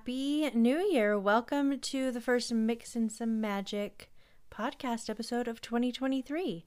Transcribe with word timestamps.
Happy 0.00 0.48
New 0.54 0.78
Year. 0.78 1.18
Welcome 1.18 1.78
to 1.78 2.10
the 2.10 2.22
first 2.22 2.54
Mix 2.54 2.96
in 2.96 3.10
Some 3.10 3.38
Magic 3.38 4.10
podcast 4.50 5.10
episode 5.10 5.46
of 5.46 5.60
2023. 5.60 6.64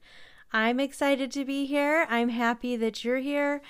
I'm 0.52 0.78
excited 0.78 1.32
to 1.32 1.44
be 1.44 1.66
here. 1.66 2.06
I'm 2.08 2.28
happy 2.28 2.76
that 2.76 3.04
you're 3.04 3.18
here, 3.18 3.60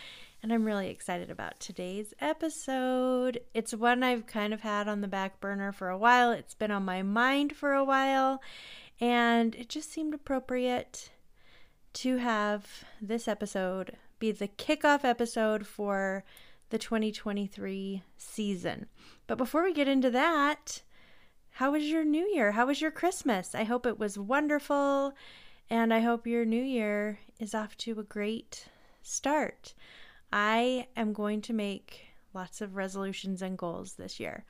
and 0.43 0.53
I'm 0.53 0.67
really 0.67 0.91
excited 0.91 1.31
about 1.31 1.61
today's 1.61 2.13
episode. 2.21 3.41
It's 3.55 3.73
one 3.73 4.03
I've 4.03 4.27
kind 4.27 4.53
of 4.53 4.61
had 4.61 4.87
on 4.87 5.01
the 5.01 5.09
back 5.09 5.41
burner 5.41 5.73
for 5.73 5.89
a 5.89 5.97
while, 5.97 6.31
it's 6.31 6.55
been 6.55 6.71
on 6.71 6.85
my 6.85 7.01
mind 7.01 7.57
for 7.57 7.73
a 7.73 7.85
while, 7.85 8.43
and 9.01 9.55
it 9.55 9.71
just 9.71 9.91
seemed 9.91 10.13
appropriate 10.13 11.11
to 11.95 12.19
have 12.19 12.85
this 13.01 13.27
episode 13.27 13.97
be 14.19 14.31
the 14.31 14.49
kickoff 14.49 15.05
episode 15.05 15.67
for 15.67 16.23
the 16.69 16.79
2023 16.79 18.03
season. 18.19 18.89
But 19.27 19.39
before 19.39 19.65
we 19.65 19.73
get 19.73 19.89
into 19.89 20.11
that, 20.11 20.83
how 21.53 21.73
was 21.73 21.85
your 21.85 22.05
new 22.05 22.27
year? 22.27 22.53
How 22.53 22.67
was 22.67 22.81
your 22.81 22.91
Christmas? 22.91 23.55
I 23.55 23.65
hope 23.65 23.87
it 23.87 23.99
was 23.99 24.19
wonderful, 24.19 25.15
and 25.71 25.95
I 25.95 26.01
hope 26.01 26.27
your 26.27 26.45
new 26.45 26.63
year 26.63 27.21
is 27.39 27.55
off 27.55 27.77
to 27.79 27.99
a 27.99 28.05
great 28.05 28.67
start. 29.03 29.75
I 30.33 30.89
am 30.97 31.13
going 31.13 31.41
to 31.43 31.53
make 31.53 32.07
lots 32.35 32.61
of 32.61 32.75
resolutions 32.75 33.41
and 33.41 33.57
goals 33.57 33.95
this 33.95 34.19
year. 34.19 34.45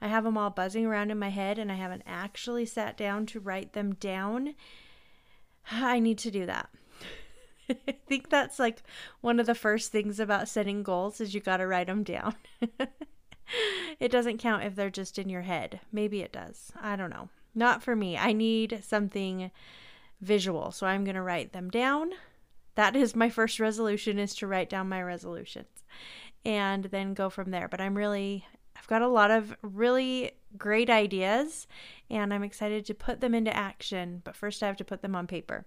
I 0.00 0.08
have 0.08 0.24
them 0.24 0.36
all 0.36 0.50
buzzing 0.50 0.86
around 0.86 1.10
in 1.10 1.18
my 1.18 1.30
head, 1.30 1.58
and 1.58 1.72
I 1.72 1.76
haven't 1.76 2.02
actually 2.06 2.66
sat 2.66 2.96
down 2.96 3.26
to 3.26 3.40
write 3.40 3.72
them 3.72 3.94
down. 3.94 4.54
I 5.70 5.98
need 5.98 6.18
to 6.18 6.30
do 6.30 6.46
that. 6.46 6.68
I 7.88 7.92
think 8.06 8.30
that's 8.30 8.58
like 8.58 8.82
one 9.22 9.40
of 9.40 9.46
the 9.46 9.54
first 9.54 9.90
things 9.90 10.20
about 10.20 10.48
setting 10.48 10.82
goals 10.82 11.20
is 11.20 11.34
you 11.34 11.40
got 11.40 11.58
to 11.58 11.66
write 11.66 11.86
them 11.86 12.04
down. 12.04 12.34
it 14.00 14.10
doesn't 14.10 14.38
count 14.38 14.64
if 14.64 14.74
they're 14.74 14.90
just 14.90 15.18
in 15.18 15.28
your 15.28 15.42
head. 15.42 15.80
Maybe 15.92 16.20
it 16.20 16.32
does. 16.32 16.72
I 16.80 16.96
don't 16.96 17.10
know. 17.10 17.28
Not 17.54 17.82
for 17.82 17.96
me. 17.96 18.16
I 18.16 18.32
need 18.32 18.80
something 18.82 19.50
visual. 20.20 20.70
So 20.70 20.86
I'm 20.86 21.04
going 21.04 21.16
to 21.16 21.22
write 21.22 21.52
them 21.52 21.70
down. 21.70 22.10
That 22.74 22.94
is 22.94 23.16
my 23.16 23.30
first 23.30 23.58
resolution 23.58 24.18
is 24.18 24.34
to 24.36 24.46
write 24.46 24.70
down 24.70 24.88
my 24.88 25.02
resolutions 25.02 25.84
and 26.44 26.84
then 26.84 27.14
go 27.14 27.28
from 27.28 27.50
there. 27.50 27.68
But 27.68 27.80
I'm 27.80 27.96
really 27.96 28.46
I've 28.76 28.86
got 28.86 29.02
a 29.02 29.08
lot 29.08 29.30
of 29.30 29.54
really 29.62 30.32
great 30.56 30.88
ideas 30.88 31.66
and 32.08 32.32
I'm 32.32 32.42
excited 32.42 32.86
to 32.86 32.94
put 32.94 33.20
them 33.20 33.34
into 33.34 33.54
action, 33.54 34.22
but 34.24 34.36
first 34.36 34.62
I 34.62 34.68
have 34.68 34.78
to 34.78 34.84
put 34.84 35.02
them 35.02 35.14
on 35.14 35.26
paper 35.26 35.66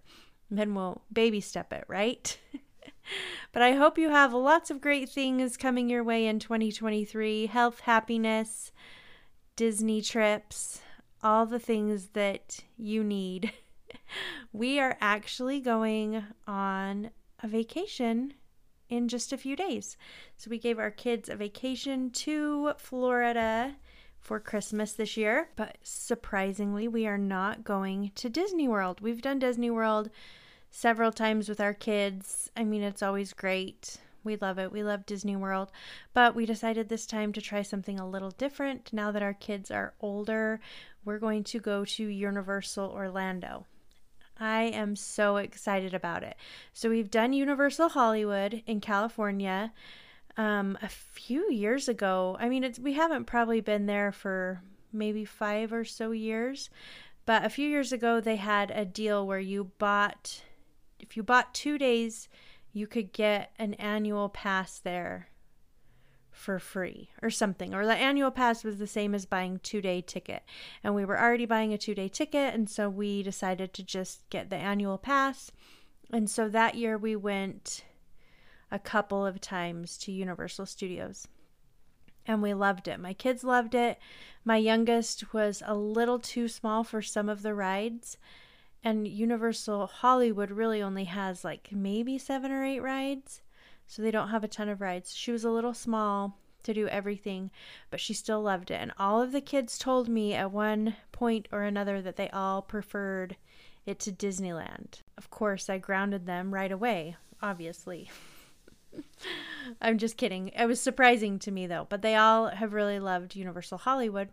then 0.57 0.75
we'll 0.75 1.01
baby 1.11 1.41
step 1.41 1.73
it, 1.73 1.85
right? 1.87 2.37
but 3.51 3.61
I 3.61 3.73
hope 3.73 3.97
you 3.97 4.09
have 4.09 4.33
lots 4.33 4.69
of 4.69 4.81
great 4.81 5.09
things 5.09 5.57
coming 5.57 5.89
your 5.89 6.03
way 6.03 6.27
in 6.27 6.39
2023 6.39 7.47
health, 7.47 7.81
happiness, 7.81 8.71
Disney 9.55 10.01
trips, 10.01 10.81
all 11.21 11.45
the 11.45 11.59
things 11.59 12.09
that 12.13 12.59
you 12.77 13.03
need. 13.03 13.51
we 14.53 14.79
are 14.79 14.97
actually 14.99 15.59
going 15.59 16.23
on 16.47 17.11
a 17.41 17.47
vacation 17.47 18.33
in 18.89 19.07
just 19.07 19.33
a 19.33 19.37
few 19.37 19.55
days. 19.55 19.97
So 20.37 20.49
we 20.49 20.59
gave 20.59 20.79
our 20.79 20.91
kids 20.91 21.29
a 21.29 21.35
vacation 21.35 22.11
to 22.11 22.73
Florida 22.77 23.75
for 24.19 24.39
Christmas 24.39 24.93
this 24.93 25.17
year, 25.17 25.49
but 25.55 25.77
surprisingly, 25.83 26.87
we 26.87 27.05
are 27.05 27.17
not 27.17 27.63
going 27.63 28.11
to 28.15 28.29
Disney 28.29 28.67
World. 28.67 29.01
We've 29.01 29.21
done 29.21 29.39
Disney 29.39 29.69
World 29.69 30.09
several 30.75 31.11
times 31.11 31.47
with 31.47 31.61
our 31.61 31.73
kids. 31.73 32.49
I 32.57 32.63
mean, 32.63 32.81
it's 32.81 33.03
always 33.03 33.31
great. 33.31 33.97
We 34.23 34.37
love 34.37 34.57
it. 34.57 34.71
We 34.71 34.83
love 34.83 35.05
Disney 35.05 35.35
World. 35.35 35.71
But 36.13 36.33
we 36.33 36.47
decided 36.47 36.89
this 36.89 37.05
time 37.05 37.31
to 37.33 37.41
try 37.41 37.61
something 37.61 37.99
a 37.99 38.09
little 38.09 38.31
different. 38.31 38.91
Now 38.91 39.11
that 39.11 39.21
our 39.21 39.35
kids 39.35 39.69
are 39.69 39.93
older, 40.01 40.59
we're 41.05 41.19
going 41.19 41.43
to 41.45 41.59
go 41.59 41.85
to 41.85 42.03
Universal 42.03 42.89
Orlando. 42.89 43.67
I 44.39 44.63
am 44.63 44.95
so 44.95 45.37
excited 45.37 45.93
about 45.93 46.23
it. 46.23 46.35
So, 46.73 46.89
we've 46.89 47.11
done 47.11 47.33
Universal 47.33 47.89
Hollywood 47.89 48.63
in 48.65 48.81
California 48.81 49.71
um, 50.37 50.75
a 50.81 50.89
few 50.89 51.51
years 51.51 51.87
ago. 51.87 52.35
I 52.39 52.49
mean, 52.49 52.63
it's, 52.63 52.79
we 52.79 52.93
haven't 52.93 53.25
probably 53.25 53.61
been 53.61 53.85
there 53.85 54.11
for 54.11 54.63
maybe 54.91 55.23
five 55.23 55.71
or 55.71 55.85
so 55.85 56.09
years, 56.09 56.71
but 57.27 57.45
a 57.45 57.49
few 57.49 57.69
years 57.69 57.93
ago 57.93 58.19
they 58.19 58.37
had 58.37 58.71
a 58.71 58.85
deal 58.85 59.27
where 59.27 59.39
you 59.39 59.71
bought, 59.77 60.41
if 61.03 61.15
you 61.15 61.23
bought 61.23 61.53
two 61.53 61.77
days, 61.77 62.27
you 62.71 62.87
could 62.87 63.13
get 63.13 63.51
an 63.59 63.75
annual 63.75 64.29
pass 64.29 64.79
there 64.79 65.29
for 66.31 66.57
free 66.57 67.11
or 67.21 67.29
something 67.29 67.75
or 67.75 67.85
the 67.85 67.93
annual 67.93 68.31
pass 68.31 68.63
was 68.63 68.79
the 68.79 68.87
same 68.87 69.13
as 69.13 69.23
buying 69.23 69.59
two 69.61 69.79
day 69.81 70.01
ticket 70.01 70.41
and 70.83 70.95
we 70.95 71.05
were 71.05 71.21
already 71.21 71.45
buying 71.45 71.71
a 71.71 71.77
two 71.77 71.93
day 71.93 72.09
ticket 72.09 72.55
and 72.55 72.67
so 72.67 72.89
we 72.89 73.21
decided 73.21 73.71
to 73.71 73.83
just 73.83 74.27
get 74.31 74.49
the 74.49 74.55
annual 74.55 74.97
pass 74.97 75.51
and 76.11 76.27
so 76.27 76.49
that 76.49 76.73
year 76.73 76.97
we 76.97 77.15
went 77.15 77.83
a 78.73 78.79
couple 78.79 79.23
of 79.23 79.39
times 79.39 79.97
to 79.99 80.11
Universal 80.11 80.65
Studios. 80.65 81.27
And 82.25 82.41
we 82.41 82.53
loved 82.55 82.87
it. 82.87 82.99
My 82.99 83.13
kids 83.13 83.43
loved 83.43 83.75
it. 83.75 83.99
My 84.43 84.57
youngest 84.57 85.33
was 85.33 85.61
a 85.65 85.75
little 85.75 86.17
too 86.17 86.47
small 86.47 86.83
for 86.83 87.01
some 87.01 87.29
of 87.29 87.43
the 87.43 87.53
rides. 87.53 88.17
And 88.83 89.07
Universal 89.07 89.87
Hollywood 89.87 90.51
really 90.51 90.81
only 90.81 91.05
has 91.05 91.43
like 91.43 91.69
maybe 91.71 92.17
seven 92.17 92.51
or 92.51 92.65
eight 92.65 92.81
rides. 92.81 93.41
So 93.87 94.01
they 94.01 94.11
don't 94.11 94.29
have 94.29 94.43
a 94.43 94.47
ton 94.47 94.69
of 94.69 94.81
rides. 94.81 95.15
She 95.15 95.31
was 95.31 95.43
a 95.43 95.51
little 95.51 95.73
small 95.73 96.37
to 96.63 96.73
do 96.73 96.87
everything, 96.87 97.51
but 97.89 97.99
she 97.99 98.13
still 98.13 98.41
loved 98.41 98.71
it. 98.71 98.75
And 98.75 98.91
all 98.97 99.21
of 99.21 99.31
the 99.31 99.41
kids 99.41 99.77
told 99.77 100.07
me 100.09 100.33
at 100.33 100.51
one 100.51 100.95
point 101.11 101.47
or 101.51 101.63
another 101.63 102.01
that 102.01 102.15
they 102.15 102.29
all 102.29 102.61
preferred 102.61 103.35
it 103.85 103.99
to 103.99 104.11
Disneyland. 104.11 105.01
Of 105.17 105.29
course, 105.29 105.69
I 105.69 105.77
grounded 105.77 106.25
them 106.25 106.53
right 106.53 106.71
away, 106.71 107.17
obviously. 107.41 108.09
I'm 109.81 109.97
just 109.97 110.17
kidding. 110.17 110.49
It 110.49 110.65
was 110.65 110.79
surprising 110.79 111.39
to 111.39 111.51
me 111.51 111.67
though, 111.67 111.87
but 111.89 112.01
they 112.01 112.15
all 112.15 112.47
have 112.47 112.73
really 112.73 112.99
loved 112.99 113.35
Universal 113.35 113.79
Hollywood. 113.79 114.29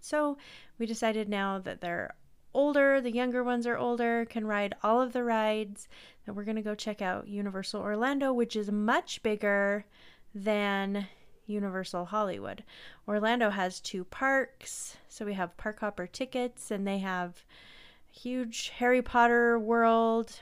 So 0.00 0.36
we 0.78 0.86
decided 0.86 1.28
now 1.28 1.58
that 1.60 1.80
they're 1.80 2.14
older, 2.54 3.00
the 3.00 3.12
younger 3.12 3.42
ones 3.42 3.66
are 3.66 3.76
older, 3.76 4.24
can 4.24 4.46
ride 4.46 4.74
all 4.82 5.00
of 5.00 5.12
the 5.12 5.24
rides, 5.24 5.88
that 6.24 6.34
we're 6.34 6.44
going 6.44 6.56
to 6.56 6.62
go 6.62 6.74
check 6.74 7.02
out 7.02 7.28
Universal 7.28 7.82
Orlando, 7.82 8.32
which 8.32 8.56
is 8.56 8.70
much 8.70 9.22
bigger 9.22 9.84
than 10.34 11.06
Universal 11.46 12.06
Hollywood. 12.06 12.64
Orlando 13.08 13.50
has 13.50 13.80
two 13.80 14.04
parks, 14.04 14.96
so 15.08 15.24
we 15.24 15.34
have 15.34 15.56
park 15.56 15.80
hopper 15.80 16.06
tickets, 16.06 16.70
and 16.70 16.86
they 16.86 16.98
have 16.98 17.44
huge 18.10 18.68
Harry 18.76 19.02
Potter 19.02 19.58
world, 19.58 20.40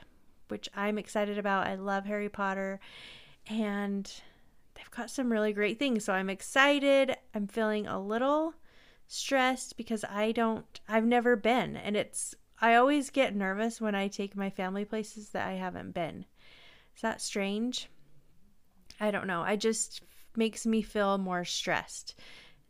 which 0.48 0.68
I'm 0.74 0.98
excited 0.98 1.38
about. 1.38 1.66
I 1.66 1.76
love 1.76 2.04
Harry 2.04 2.28
Potter 2.28 2.80
and 3.48 4.12
they've 4.74 4.90
got 4.90 5.10
some 5.10 5.30
really 5.30 5.52
great 5.52 5.78
things. 5.78 6.04
So 6.04 6.12
I'm 6.12 6.30
excited. 6.30 7.16
I'm 7.34 7.46
feeling 7.46 7.86
a 7.86 8.00
little 8.00 8.54
stressed 9.12 9.76
because 9.76 10.04
I 10.04 10.32
don't, 10.32 10.80
I've 10.88 11.04
never 11.04 11.34
been. 11.36 11.76
And 11.76 11.96
it's, 11.96 12.34
I 12.60 12.76
always 12.76 13.10
get 13.10 13.34
nervous 13.34 13.80
when 13.80 13.94
I 13.94 14.08
take 14.08 14.36
my 14.36 14.50
family 14.50 14.84
places 14.84 15.30
that 15.30 15.48
I 15.48 15.54
haven't 15.54 15.92
been. 15.92 16.26
Is 16.94 17.02
that 17.02 17.20
strange? 17.20 17.88
I 19.00 19.10
don't 19.10 19.26
know. 19.26 19.42
I 19.42 19.56
just 19.56 20.02
makes 20.36 20.64
me 20.64 20.80
feel 20.80 21.18
more 21.18 21.44
stressed 21.44 22.14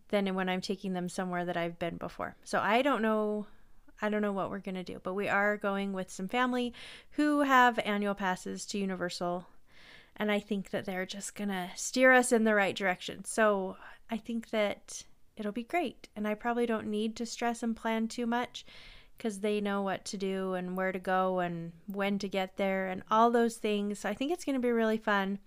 than 0.09 0.35
when 0.35 0.49
I'm 0.49 0.61
taking 0.61 0.95
them 0.95 1.09
somewhere 1.09 1.45
that 1.45 1.57
I've 1.57 1.79
been 1.79 1.97
before. 1.97 2.37
So 2.45 2.59
I 2.59 2.83
don't 2.83 3.03
know 3.03 3.47
I 4.03 4.09
don't 4.09 4.23
know 4.23 4.33
what 4.33 4.49
we're 4.49 4.61
going 4.61 4.77
to 4.77 4.83
do, 4.83 4.99
but 5.03 5.13
we 5.13 5.29
are 5.29 5.59
going 5.59 5.93
with 5.93 6.11
some 6.11 6.27
family 6.27 6.73
who 7.11 7.43
have 7.43 7.79
annual 7.81 8.15
passes 8.15 8.65
to 8.67 8.79
Universal 8.79 9.47
and 10.17 10.33
I 10.33 10.41
think 10.41 10.71
that 10.71 10.87
they're 10.87 11.05
just 11.05 11.35
going 11.35 11.51
to 11.51 11.71
steer 11.77 12.13
us 12.13 12.33
in 12.33 12.45
the 12.45 12.55
right 12.55 12.75
direction. 12.75 13.25
So 13.25 13.77
I 14.11 14.17
think 14.17 14.51
that 14.51 15.05
it'll 15.41 15.51
be 15.51 15.65
great. 15.65 16.09
And 16.15 16.29
I 16.29 16.35
probably 16.35 16.67
don't 16.67 16.87
need 16.87 17.17
to 17.17 17.27
stress 17.27 17.63
and 17.63 17.75
plan 17.75 18.07
too 18.07 18.27
much 18.27 18.65
because 19.17 19.41
they 19.41 19.61
know 19.61 19.83
what 19.83 20.05
to 20.07 20.17
do 20.17 20.55
and 20.55 20.77
where 20.77 20.93
to 20.93 20.99
go 20.99 21.41
and 21.41 21.73
when 21.87 22.19
to 22.21 22.29
get 22.29 22.57
there 22.57 22.89
and 22.89 23.03
all 23.11 23.31
those 23.31 23.57
things. 23.57 23.99
So 23.99 24.09
I 24.09 24.15
think 24.15 24.31
it's 24.31 24.45
going 24.45 24.55
to 24.55 24.61
be 24.61 24.71
really 24.71 24.99
fun. 24.99 25.41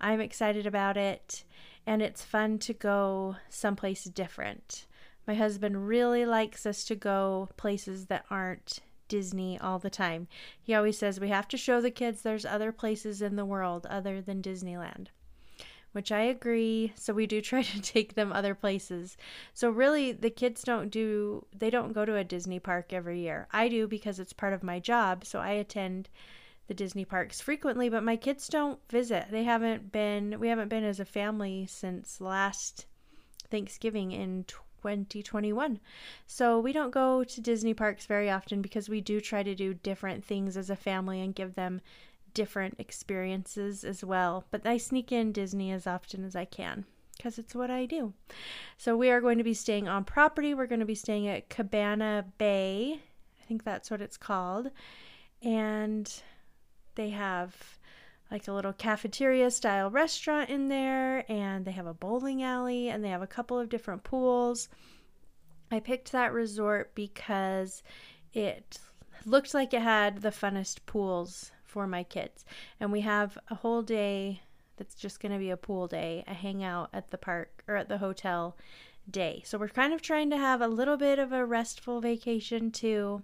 I'm 0.00 0.20
excited 0.20 0.66
about 0.66 0.96
it, 0.96 1.44
and 1.86 2.02
it's 2.02 2.24
fun 2.24 2.58
to 2.60 2.72
go 2.72 3.36
someplace 3.48 4.04
different. 4.04 4.86
My 5.26 5.34
husband 5.34 5.86
really 5.88 6.24
likes 6.24 6.66
us 6.66 6.84
to 6.84 6.94
go 6.94 7.48
places 7.56 8.06
that 8.06 8.24
aren't 8.30 8.80
Disney 9.08 9.58
all 9.58 9.78
the 9.78 9.90
time. 9.90 10.28
He 10.62 10.74
always 10.74 10.96
says 10.96 11.20
we 11.20 11.28
have 11.28 11.48
to 11.48 11.56
show 11.56 11.80
the 11.80 11.90
kids 11.90 12.22
there's 12.22 12.46
other 12.46 12.72
places 12.72 13.20
in 13.20 13.36
the 13.36 13.44
world 13.44 13.86
other 13.86 14.22
than 14.22 14.40
Disneyland, 14.40 15.08
which 15.92 16.12
I 16.12 16.22
agree. 16.22 16.92
So 16.96 17.12
we 17.12 17.26
do 17.26 17.40
try 17.42 17.62
to 17.62 17.80
take 17.80 18.14
them 18.14 18.32
other 18.32 18.54
places. 18.54 19.16
So 19.54 19.70
really, 19.70 20.12
the 20.12 20.30
kids 20.30 20.62
don't 20.62 20.90
do, 20.90 21.46
they 21.56 21.70
don't 21.70 21.92
go 21.92 22.04
to 22.04 22.16
a 22.16 22.24
Disney 22.24 22.58
park 22.58 22.92
every 22.92 23.20
year. 23.20 23.48
I 23.52 23.68
do 23.68 23.86
because 23.86 24.18
it's 24.18 24.32
part 24.32 24.52
of 24.52 24.62
my 24.62 24.78
job. 24.78 25.24
So 25.24 25.40
I 25.40 25.50
attend 25.50 26.08
the 26.68 26.74
Disney 26.74 27.04
parks 27.04 27.40
frequently, 27.40 27.88
but 27.88 28.04
my 28.04 28.16
kids 28.16 28.46
don't 28.46 28.78
visit. 28.88 29.26
They 29.30 29.42
haven't 29.42 29.90
been, 29.90 30.38
we 30.38 30.48
haven't 30.48 30.68
been 30.68 30.84
as 30.84 31.00
a 31.00 31.04
family 31.04 31.66
since 31.68 32.20
last 32.20 32.86
Thanksgiving 33.50 34.12
in 34.12 34.44
2021. 34.82 35.80
So 36.26 36.60
we 36.60 36.72
don't 36.72 36.92
go 36.92 37.24
to 37.24 37.40
Disney 37.40 37.74
parks 37.74 38.06
very 38.06 38.30
often 38.30 38.62
because 38.62 38.88
we 38.88 39.00
do 39.00 39.20
try 39.20 39.42
to 39.42 39.54
do 39.54 39.74
different 39.74 40.24
things 40.24 40.56
as 40.56 40.70
a 40.70 40.76
family 40.76 41.20
and 41.20 41.34
give 41.34 41.54
them 41.54 41.80
different 42.34 42.76
experiences 42.78 43.84
as 43.84 44.04
well. 44.04 44.44
But 44.50 44.66
I 44.66 44.76
sneak 44.76 45.12
in 45.12 45.32
Disney 45.32 45.70
as 45.72 45.86
often 45.86 46.24
as 46.24 46.36
I 46.36 46.44
can 46.44 46.84
because 47.16 47.38
it's 47.38 47.54
what 47.54 47.70
I 47.70 47.84
do. 47.84 48.14
So 48.78 48.96
we 48.96 49.10
are 49.10 49.20
going 49.20 49.38
to 49.38 49.44
be 49.44 49.54
staying 49.54 49.88
on 49.88 50.04
property. 50.04 50.54
We're 50.54 50.66
going 50.66 50.80
to 50.80 50.86
be 50.86 50.94
staying 50.94 51.28
at 51.28 51.50
Cabana 51.50 52.24
Bay. 52.38 53.00
I 53.40 53.44
think 53.44 53.64
that's 53.64 53.90
what 53.90 54.00
it's 54.00 54.16
called. 54.16 54.70
And 55.42 56.10
they 56.94 57.10
have 57.10 57.54
like 58.30 58.48
a 58.48 58.52
little 58.52 58.72
cafeteria 58.72 59.50
style 59.50 59.90
restaurant 59.90 60.50
in 60.50 60.68
there, 60.68 61.30
and 61.30 61.64
they 61.64 61.72
have 61.72 61.86
a 61.86 61.94
bowling 61.94 62.42
alley, 62.42 62.88
and 62.88 63.04
they 63.04 63.08
have 63.08 63.22
a 63.22 63.26
couple 63.26 63.58
of 63.58 63.68
different 63.68 64.04
pools. 64.04 64.68
I 65.70 65.80
picked 65.80 66.12
that 66.12 66.32
resort 66.32 66.94
because 66.94 67.82
it 68.32 68.78
looked 69.26 69.52
like 69.52 69.74
it 69.74 69.82
had 69.82 70.22
the 70.22 70.30
funnest 70.30 70.86
pools 70.86 71.50
for 71.70 71.86
my 71.86 72.02
kids. 72.02 72.44
And 72.78 72.92
we 72.92 73.00
have 73.02 73.38
a 73.48 73.54
whole 73.54 73.82
day 73.82 74.42
that's 74.76 74.94
just 74.94 75.20
going 75.20 75.32
to 75.32 75.38
be 75.38 75.50
a 75.50 75.56
pool 75.56 75.86
day, 75.86 76.24
a 76.26 76.34
hangout 76.34 76.90
at 76.92 77.10
the 77.10 77.18
park 77.18 77.62
or 77.68 77.76
at 77.76 77.88
the 77.88 77.98
hotel 77.98 78.56
day. 79.08 79.42
So 79.44 79.58
we're 79.58 79.68
kind 79.68 79.92
of 79.92 80.02
trying 80.02 80.30
to 80.30 80.36
have 80.36 80.60
a 80.60 80.68
little 80.68 80.96
bit 80.96 81.18
of 81.18 81.32
a 81.32 81.44
restful 81.44 82.00
vacation 82.00 82.70
too. 82.70 83.22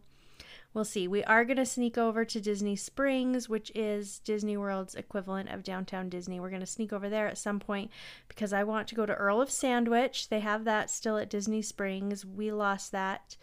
We'll 0.74 0.84
see. 0.84 1.08
We 1.08 1.24
are 1.24 1.46
going 1.46 1.56
to 1.56 1.64
sneak 1.64 1.96
over 1.96 2.26
to 2.26 2.38
Disney 2.38 2.76
Springs, 2.76 3.48
which 3.48 3.72
is 3.74 4.18
Disney 4.18 4.58
World's 4.58 4.94
equivalent 4.94 5.48
of 5.48 5.62
downtown 5.62 6.10
Disney. 6.10 6.38
We're 6.38 6.50
going 6.50 6.60
to 6.60 6.66
sneak 6.66 6.92
over 6.92 7.08
there 7.08 7.26
at 7.26 7.38
some 7.38 7.58
point 7.58 7.90
because 8.28 8.52
I 8.52 8.62
want 8.62 8.86
to 8.88 8.94
go 8.94 9.06
to 9.06 9.14
Earl 9.14 9.40
of 9.40 9.50
Sandwich. 9.50 10.28
They 10.28 10.40
have 10.40 10.64
that 10.64 10.90
still 10.90 11.16
at 11.16 11.30
Disney 11.30 11.62
Springs. 11.62 12.26
We 12.26 12.52
lost 12.52 12.92
that 12.92 13.38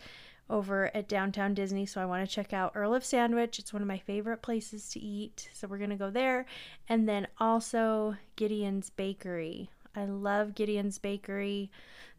over 0.50 0.92
at 0.96 1.08
downtown 1.08 1.54
Disney, 1.54 1.86
so 1.86 2.02
I 2.02 2.06
want 2.06 2.28
to 2.28 2.36
check 2.36 2.54
out 2.54 2.74
Earl 2.76 2.94
of 2.94 3.06
Sandwich. 3.06 3.60
It's 3.60 3.74
one 3.74 3.82
of 3.82 3.88
my 3.88 3.98
favorite 3.98 4.42
places 4.42 4.90
to 4.90 5.00
eat, 5.00 5.50
so 5.54 5.68
we're 5.68 5.78
going 5.78 5.90
to 5.90 5.96
go 5.96 6.10
there. 6.10 6.46
And 6.88 7.08
then 7.08 7.28
also 7.40 8.16
Gideon's 8.36 8.90
Bakery. 8.90 9.70
I 9.96 10.06
love 10.06 10.56
Gideon's 10.56 10.98
Bakery. 10.98 11.72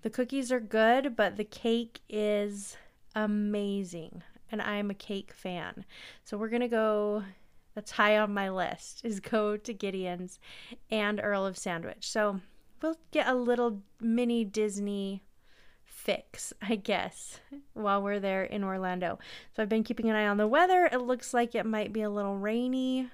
The 0.03 0.11
cookies 0.11 0.50
are 0.53 0.61
good, 0.61 1.17
but 1.17 1.37
the 1.37 1.44
cake 1.44 2.00
is 2.09 2.76
amazing 3.15 4.23
and 4.50 4.62
I 4.62 4.77
am 4.77 4.91
a 4.91 4.94
cake 4.94 5.32
fan. 5.32 5.85
So 6.25 6.37
we're 6.37 6.49
going 6.49 6.62
to 6.62 6.69
go 6.69 7.25
that's 7.75 7.91
high 7.91 8.17
on 8.19 8.32
my 8.32 8.50
list 8.50 9.00
is 9.05 9.19
go 9.19 9.56
to 9.56 9.75
Gideon's 9.75 10.38
and 10.91 11.20
Earl 11.23 11.44
of 11.44 11.59
Sandwich. 11.59 12.09
So 12.09 12.41
we'll 12.81 12.97
get 13.11 13.27
a 13.27 13.35
little 13.35 13.82
mini 14.00 14.44
Disney 14.44 15.23
fix, 16.05 16.53
I 16.62 16.77
guess, 16.77 17.41
while 17.73 18.03
we're 18.03 18.21
there 18.21 18.45
in 18.45 18.62
Orlando. 18.62 19.19
So 19.56 19.62
I've 19.62 19.69
been 19.69 19.85
keeping 19.85 20.11
an 20.11 20.17
eye 20.17 20.27
on 20.27 20.37
the 20.37 20.47
weather. 20.47 20.89
It 20.93 21.01
looks 21.01 21.33
like 21.33 21.55
it 21.55 21.67
might 21.67 21.93
be 21.93 22.03
a 22.03 22.11
little 22.11 22.37
rainy. 22.37 23.09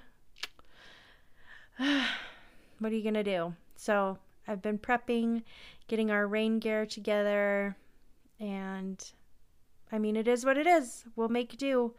what 1.77 2.91
are 2.91 2.95
you 2.95 3.01
going 3.01 3.13
to 3.13 3.23
do? 3.23 3.55
So 3.77 4.17
I've 4.47 4.61
been 4.61 4.77
prepping, 4.77 5.43
getting 5.87 6.11
our 6.11 6.27
rain 6.27 6.59
gear 6.59 6.85
together, 6.85 7.77
and 8.39 9.01
I 9.91 9.97
mean, 9.97 10.15
it 10.15 10.27
is 10.27 10.45
what 10.45 10.57
it 10.57 10.67
is. 10.67 11.05
We'll 11.15 11.29
make 11.29 11.57
do. 11.57 11.93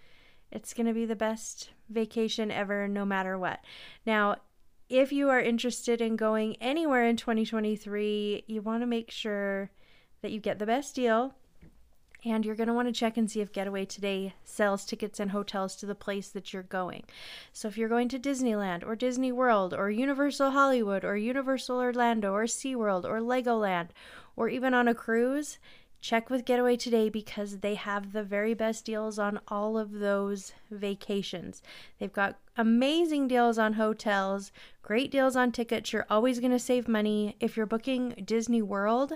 It's 0.50 0.75
going 0.75 0.87
to 0.87 0.93
be 0.93 1.06
the 1.06 1.17
best 1.17 1.71
vacation 1.89 2.50
ever, 2.50 2.87
no 2.87 3.06
matter 3.06 3.39
what. 3.39 3.61
Now, 4.05 4.37
if 4.91 5.11
you 5.11 5.31
are 5.31 5.41
interested 5.41 6.03
in 6.03 6.17
going 6.17 6.56
anywhere 6.61 7.06
in 7.06 7.17
2023, 7.17 8.44
you 8.47 8.61
want 8.61 8.83
to 8.83 8.87
make 8.87 9.11
sure 9.11 9.71
that 10.22 10.30
you 10.30 10.40
get 10.40 10.58
the 10.58 10.66
best 10.66 10.94
deal. 10.94 11.34
And 12.24 12.46
you're 12.46 12.54
going 12.54 12.69
to 12.69 12.74
want 12.74 12.86
to 12.86 12.92
check 12.92 13.16
and 13.16 13.28
see 13.28 13.40
if 13.40 13.52
Getaway 13.52 13.84
Today 13.84 14.34
sells 14.44 14.84
tickets 14.84 15.19
and 15.19 15.32
hotels 15.32 15.74
to 15.76 15.86
the 15.86 15.96
place 15.96 16.28
that 16.28 16.52
you're 16.52 16.62
going. 16.62 17.02
So, 17.52 17.66
if 17.66 17.76
you're 17.76 17.88
going 17.88 18.08
to 18.10 18.19
Disneyland 18.19 18.86
or 18.86 18.94
Disney 18.94 19.32
World 19.32 19.74
or 19.74 19.90
Universal 19.90 20.52
Hollywood 20.52 21.04
or 21.04 21.16
Universal 21.16 21.78
Orlando 21.78 22.32
or 22.32 22.44
SeaWorld 22.44 23.04
or 23.04 23.19
Legoland 23.19 23.88
or 24.36 24.48
even 24.48 24.72
on 24.72 24.86
a 24.86 24.94
cruise, 24.94 25.58
check 26.00 26.30
with 26.30 26.44
Getaway 26.44 26.76
today 26.76 27.08
because 27.08 27.58
they 27.58 27.74
have 27.74 28.12
the 28.12 28.22
very 28.22 28.54
best 28.54 28.84
deals 28.84 29.19
on 29.19 29.40
all 29.48 29.76
of 29.76 29.98
those 29.98 30.52
vacations. 30.70 31.60
They've 31.98 32.12
got 32.12 32.38
amazing 32.56 33.26
deals 33.26 33.58
on 33.58 33.72
hotels, 33.72 34.52
great 34.82 35.10
deals 35.10 35.34
on 35.34 35.50
tickets. 35.50 35.92
You're 35.92 36.06
always 36.08 36.38
going 36.38 36.52
to 36.52 36.58
save 36.60 36.86
money. 36.86 37.36
If 37.40 37.56
you're 37.56 37.66
booking 37.66 38.10
Disney 38.24 38.62
World, 38.62 39.14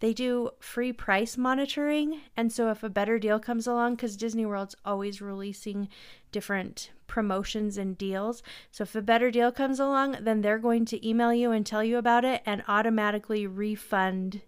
they 0.00 0.12
do 0.12 0.50
free 0.60 0.92
price 0.92 1.36
monitoring. 1.36 2.20
And 2.36 2.52
so 2.52 2.70
if 2.70 2.82
a 2.82 2.88
better 2.88 3.18
deal 3.18 3.38
comes 3.38 3.66
along, 3.66 3.96
because 3.96 4.16
Disney 4.16 4.46
World's 4.46 4.76
always 4.84 5.20
releasing 5.20 5.88
different 6.30 6.90
promotions 7.06 7.78
and 7.78 7.96
deals. 7.96 8.42
So 8.70 8.82
if 8.82 8.94
a 8.94 9.02
better 9.02 9.30
deal 9.30 9.50
comes 9.50 9.80
along, 9.80 10.18
then 10.20 10.40
they're 10.42 10.58
going 10.58 10.84
to 10.86 11.08
email 11.08 11.32
you 11.32 11.50
and 11.50 11.64
tell 11.64 11.82
you 11.82 11.98
about 11.98 12.24
it 12.24 12.42
and 12.46 12.62
automatically 12.68 13.46
refund 13.46 14.42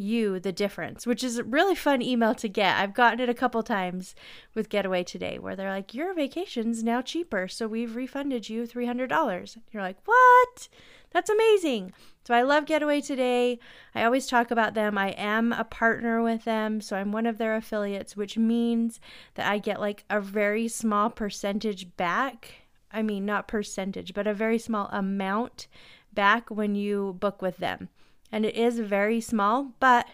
you 0.00 0.40
the 0.40 0.52
difference, 0.52 1.06
which 1.06 1.22
is 1.22 1.38
a 1.38 1.44
really 1.44 1.74
fun 1.74 2.02
email 2.02 2.34
to 2.34 2.48
get. 2.48 2.78
I've 2.78 2.94
gotten 2.94 3.20
it 3.20 3.28
a 3.28 3.34
couple 3.34 3.62
times 3.62 4.14
with 4.54 4.68
Getaway 4.68 5.04
Today 5.04 5.38
where 5.38 5.54
they're 5.54 5.70
like, 5.70 5.94
Your 5.94 6.14
vacation's 6.14 6.82
now 6.82 7.02
cheaper, 7.02 7.46
so 7.46 7.68
we've 7.68 7.94
refunded 7.94 8.48
you 8.48 8.66
$300. 8.66 9.58
You're 9.72 9.82
like, 9.82 9.98
What? 10.04 10.68
That's 11.10 11.30
amazing. 11.30 11.92
So 12.24 12.34
I 12.34 12.42
love 12.42 12.66
Getaway 12.66 13.00
Today. 13.00 13.58
I 13.94 14.04
always 14.04 14.26
talk 14.26 14.50
about 14.50 14.74
them. 14.74 14.96
I 14.96 15.10
am 15.10 15.52
a 15.52 15.64
partner 15.64 16.22
with 16.22 16.44
them, 16.44 16.80
so 16.80 16.96
I'm 16.96 17.12
one 17.12 17.26
of 17.26 17.38
their 17.38 17.56
affiliates, 17.56 18.16
which 18.16 18.38
means 18.38 19.00
that 19.34 19.50
I 19.50 19.58
get 19.58 19.80
like 19.80 20.04
a 20.08 20.20
very 20.20 20.68
small 20.68 21.10
percentage 21.10 21.96
back. 21.96 22.54
I 22.92 23.02
mean, 23.02 23.26
not 23.26 23.48
percentage, 23.48 24.14
but 24.14 24.26
a 24.26 24.34
very 24.34 24.58
small 24.58 24.88
amount 24.92 25.66
back 26.12 26.50
when 26.50 26.74
you 26.74 27.16
book 27.20 27.42
with 27.42 27.58
them 27.58 27.88
and 28.32 28.44
it 28.44 28.54
is 28.54 28.78
very 28.78 29.20
small, 29.20 29.72
but 29.80 30.06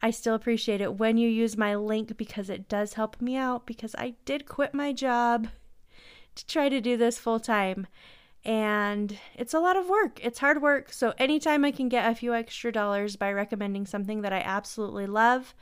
I 0.00 0.10
still 0.10 0.34
appreciate 0.34 0.80
it 0.80 0.94
when 0.94 1.16
you 1.16 1.28
use 1.28 1.56
my 1.56 1.74
link 1.74 2.16
because 2.16 2.48
it 2.48 2.68
does 2.68 2.94
help 2.94 3.20
me 3.20 3.36
out 3.36 3.66
because 3.66 3.94
I 3.98 4.14
did 4.24 4.46
quit 4.46 4.72
my 4.74 4.92
job 4.92 5.48
to 6.36 6.46
try 6.46 6.68
to 6.68 6.80
do 6.80 6.96
this 6.96 7.18
full 7.18 7.40
time. 7.40 7.86
And 8.44 9.18
it's 9.34 9.54
a 9.54 9.58
lot 9.58 9.76
of 9.76 9.88
work. 9.88 10.20
It's 10.22 10.38
hard 10.38 10.62
work. 10.62 10.92
So, 10.92 11.12
anytime 11.18 11.64
I 11.64 11.72
can 11.72 11.88
get 11.88 12.08
a 12.08 12.14
few 12.14 12.32
extra 12.32 12.70
dollars 12.70 13.16
by 13.16 13.32
recommending 13.32 13.84
something 13.84 14.22
that 14.22 14.32
I 14.32 14.38
absolutely 14.38 15.06
love, 15.06 15.54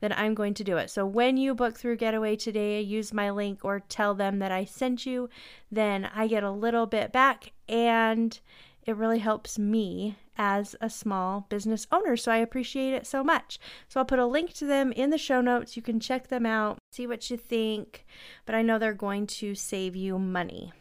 then 0.00 0.12
I'm 0.12 0.34
going 0.34 0.54
to 0.54 0.64
do 0.64 0.76
it. 0.76 0.90
So, 0.90 1.06
when 1.06 1.36
you 1.36 1.54
book 1.54 1.78
through 1.78 1.96
Getaway 1.96 2.34
today, 2.34 2.80
use 2.80 3.12
my 3.12 3.30
link 3.30 3.60
or 3.64 3.80
tell 3.88 4.14
them 4.14 4.40
that 4.40 4.50
I 4.50 4.64
sent 4.64 5.06
you, 5.06 5.30
then 5.70 6.10
I 6.12 6.26
get 6.26 6.42
a 6.42 6.50
little 6.50 6.86
bit 6.86 7.12
back 7.12 7.52
and 7.68 8.38
it 8.86 8.96
really 8.96 9.18
helps 9.18 9.58
me 9.58 10.16
as 10.36 10.76
a 10.80 10.90
small 10.90 11.46
business 11.48 11.86
owner. 11.92 12.16
So 12.16 12.32
I 12.32 12.38
appreciate 12.38 12.92
it 12.92 13.06
so 13.06 13.22
much. 13.24 13.58
So 13.88 14.00
I'll 14.00 14.06
put 14.06 14.18
a 14.18 14.26
link 14.26 14.52
to 14.54 14.66
them 14.66 14.92
in 14.92 15.10
the 15.10 15.18
show 15.18 15.40
notes. 15.40 15.76
You 15.76 15.82
can 15.82 16.00
check 16.00 16.28
them 16.28 16.44
out, 16.44 16.78
see 16.92 17.06
what 17.06 17.30
you 17.30 17.36
think, 17.36 18.04
but 18.46 18.54
I 18.54 18.62
know 18.62 18.78
they're 18.78 18.92
going 18.92 19.26
to 19.28 19.54
save 19.54 19.96
you 19.96 20.18
money. 20.18 20.72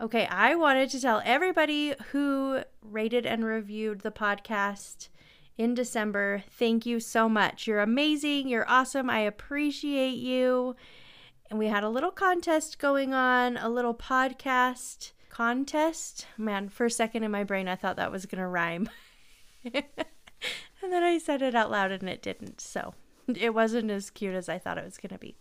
Okay, 0.00 0.26
I 0.26 0.54
wanted 0.54 0.90
to 0.90 1.00
tell 1.00 1.20
everybody 1.24 1.94
who 2.12 2.62
rated 2.82 3.26
and 3.26 3.44
reviewed 3.44 4.02
the 4.02 4.12
podcast 4.12 5.08
in 5.56 5.74
December 5.74 6.44
thank 6.50 6.86
you 6.86 7.00
so 7.00 7.28
much. 7.28 7.66
You're 7.66 7.80
amazing. 7.80 8.48
You're 8.48 8.68
awesome. 8.70 9.10
I 9.10 9.20
appreciate 9.20 10.14
you. 10.14 10.76
And 11.50 11.58
we 11.58 11.66
had 11.66 11.82
a 11.82 11.88
little 11.88 12.12
contest 12.12 12.78
going 12.78 13.12
on, 13.12 13.56
a 13.56 13.68
little 13.68 13.94
podcast 13.94 15.12
contest. 15.28 16.26
Man, 16.36 16.68
for 16.68 16.86
a 16.86 16.90
second 16.90 17.24
in 17.24 17.30
my 17.30 17.44
brain, 17.44 17.68
I 17.68 17.76
thought 17.76 17.96
that 17.96 18.12
was 18.12 18.26
going 18.26 18.42
to 18.42 18.48
rhyme. 18.48 18.88
and 19.64 19.84
then 20.82 21.02
I 21.02 21.18
said 21.18 21.42
it 21.42 21.54
out 21.54 21.70
loud 21.70 21.90
and 21.90 22.08
it 22.08 22.22
didn't. 22.22 22.60
So 22.60 22.94
it 23.36 23.54
wasn't 23.54 23.90
as 23.90 24.10
cute 24.10 24.34
as 24.34 24.48
I 24.48 24.58
thought 24.58 24.78
it 24.78 24.84
was 24.84 24.98
going 24.98 25.12
to 25.12 25.18
be. 25.18 25.36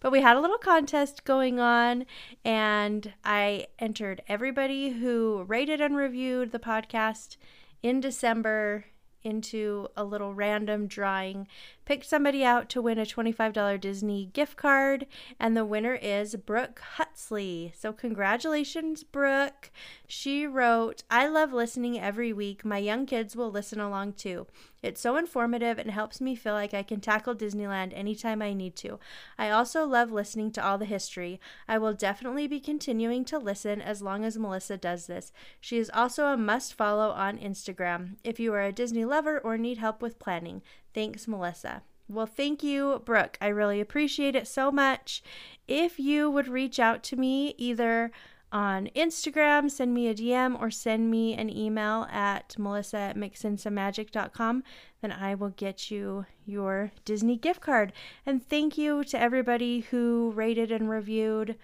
But 0.00 0.12
we 0.12 0.20
had 0.20 0.36
a 0.36 0.40
little 0.40 0.58
contest 0.58 1.24
going 1.24 1.58
on, 1.58 2.06
and 2.44 3.12
I 3.24 3.66
entered 3.78 4.22
everybody 4.28 4.90
who 4.90 5.44
rated 5.48 5.80
and 5.80 5.96
reviewed 5.96 6.52
the 6.52 6.58
podcast 6.58 7.36
in 7.82 8.00
December 8.00 8.84
into 9.24 9.88
a 9.96 10.04
little 10.04 10.34
random 10.34 10.86
drawing. 10.86 11.48
Picked 11.84 12.06
somebody 12.06 12.44
out 12.44 12.68
to 12.70 12.82
win 12.82 12.98
a 12.98 13.04
$25 13.04 13.80
Disney 13.80 14.26
gift 14.32 14.56
card, 14.56 15.06
and 15.40 15.56
the 15.56 15.64
winner 15.64 15.94
is 15.94 16.36
Brooke 16.36 16.80
Hutsley. 16.96 17.72
So, 17.76 17.92
congratulations, 17.92 19.02
Brooke. 19.02 19.70
She 20.06 20.46
wrote, 20.46 21.02
I 21.10 21.26
love 21.26 21.52
listening 21.52 21.98
every 21.98 22.32
week. 22.32 22.64
My 22.64 22.78
young 22.78 23.04
kids 23.04 23.34
will 23.34 23.50
listen 23.50 23.80
along 23.80 24.12
too. 24.12 24.46
It's 24.82 25.00
so 25.00 25.16
informative 25.16 25.78
and 25.78 25.92
helps 25.92 26.20
me 26.20 26.34
feel 26.34 26.54
like 26.54 26.74
I 26.74 26.82
can 26.82 27.00
tackle 27.00 27.36
Disneyland 27.36 27.92
anytime 27.96 28.42
I 28.42 28.52
need 28.52 28.74
to. 28.76 28.98
I 29.38 29.48
also 29.50 29.86
love 29.86 30.10
listening 30.10 30.50
to 30.52 30.64
all 30.64 30.76
the 30.76 30.84
history. 30.84 31.40
I 31.68 31.78
will 31.78 31.94
definitely 31.94 32.48
be 32.48 32.58
continuing 32.58 33.24
to 33.26 33.38
listen 33.38 33.80
as 33.80 34.02
long 34.02 34.24
as 34.24 34.38
Melissa 34.38 34.76
does 34.76 35.06
this. 35.06 35.32
She 35.60 35.78
is 35.78 35.90
also 35.94 36.26
a 36.26 36.36
must 36.36 36.74
follow 36.74 37.10
on 37.10 37.38
Instagram 37.38 38.16
if 38.24 38.40
you 38.40 38.52
are 38.54 38.62
a 38.62 38.72
Disney 38.72 39.04
lover 39.04 39.38
or 39.38 39.56
need 39.56 39.78
help 39.78 40.02
with 40.02 40.18
planning. 40.18 40.62
Thanks, 40.94 41.26
Melissa. 41.26 41.82
Well, 42.08 42.26
thank 42.26 42.62
you, 42.62 43.00
Brooke. 43.04 43.38
I 43.40 43.48
really 43.48 43.80
appreciate 43.80 44.34
it 44.34 44.46
so 44.46 44.70
much. 44.70 45.22
If 45.66 45.98
you 45.98 46.30
would 46.30 46.48
reach 46.48 46.78
out 46.78 47.02
to 47.04 47.16
me 47.16 47.54
either 47.56 48.10
on 48.52 48.90
Instagram, 48.94 49.70
send 49.70 49.94
me 49.94 50.08
a 50.08 50.14
DM 50.14 50.60
or 50.60 50.70
send 50.70 51.10
me 51.10 51.34
an 51.34 51.48
email 51.48 52.06
at 52.10 52.54
melissa 52.58 52.98
at 52.98 53.16
mixinsomemagic.com, 53.16 54.62
then 55.00 55.10
I 55.10 55.34
will 55.34 55.50
get 55.50 55.90
you 55.90 56.26
your 56.44 56.92
Disney 57.06 57.36
gift 57.36 57.62
card. 57.62 57.94
And 58.26 58.46
thank 58.46 58.76
you 58.76 59.04
to 59.04 59.18
everybody 59.18 59.80
who 59.80 60.32
rated 60.34 60.70
and 60.70 60.90
reviewed. 60.90 61.56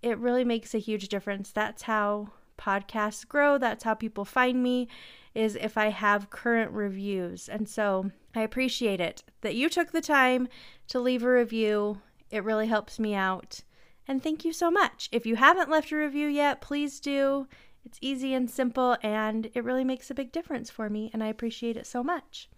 It 0.00 0.16
really 0.18 0.44
makes 0.44 0.74
a 0.74 0.78
huge 0.78 1.08
difference. 1.08 1.50
That's 1.50 1.82
how 1.82 2.30
podcasts 2.56 3.26
grow. 3.26 3.58
That's 3.58 3.82
how 3.82 3.94
people 3.94 4.24
find 4.24 4.62
me 4.62 4.86
is 5.38 5.54
if 5.54 5.78
I 5.78 5.90
have 5.90 6.30
current 6.30 6.72
reviews. 6.72 7.48
And 7.48 7.68
so 7.68 8.10
I 8.34 8.42
appreciate 8.42 9.00
it 9.00 9.22
that 9.42 9.54
you 9.54 9.68
took 9.68 9.92
the 9.92 10.00
time 10.00 10.48
to 10.88 10.98
leave 10.98 11.22
a 11.22 11.30
review. 11.30 12.00
It 12.30 12.42
really 12.42 12.66
helps 12.66 12.98
me 12.98 13.14
out. 13.14 13.60
And 14.08 14.22
thank 14.22 14.44
you 14.44 14.52
so 14.52 14.70
much. 14.70 15.08
If 15.12 15.26
you 15.26 15.36
haven't 15.36 15.70
left 15.70 15.92
a 15.92 15.96
review 15.96 16.26
yet, 16.26 16.60
please 16.60 16.98
do. 16.98 17.46
It's 17.84 17.98
easy 18.00 18.34
and 18.34 18.50
simple, 18.50 18.96
and 19.02 19.48
it 19.54 19.64
really 19.64 19.84
makes 19.84 20.10
a 20.10 20.14
big 20.14 20.32
difference 20.32 20.70
for 20.70 20.90
me, 20.90 21.10
and 21.12 21.22
I 21.22 21.28
appreciate 21.28 21.76
it 21.76 21.86
so 21.86 22.02
much. 22.02 22.50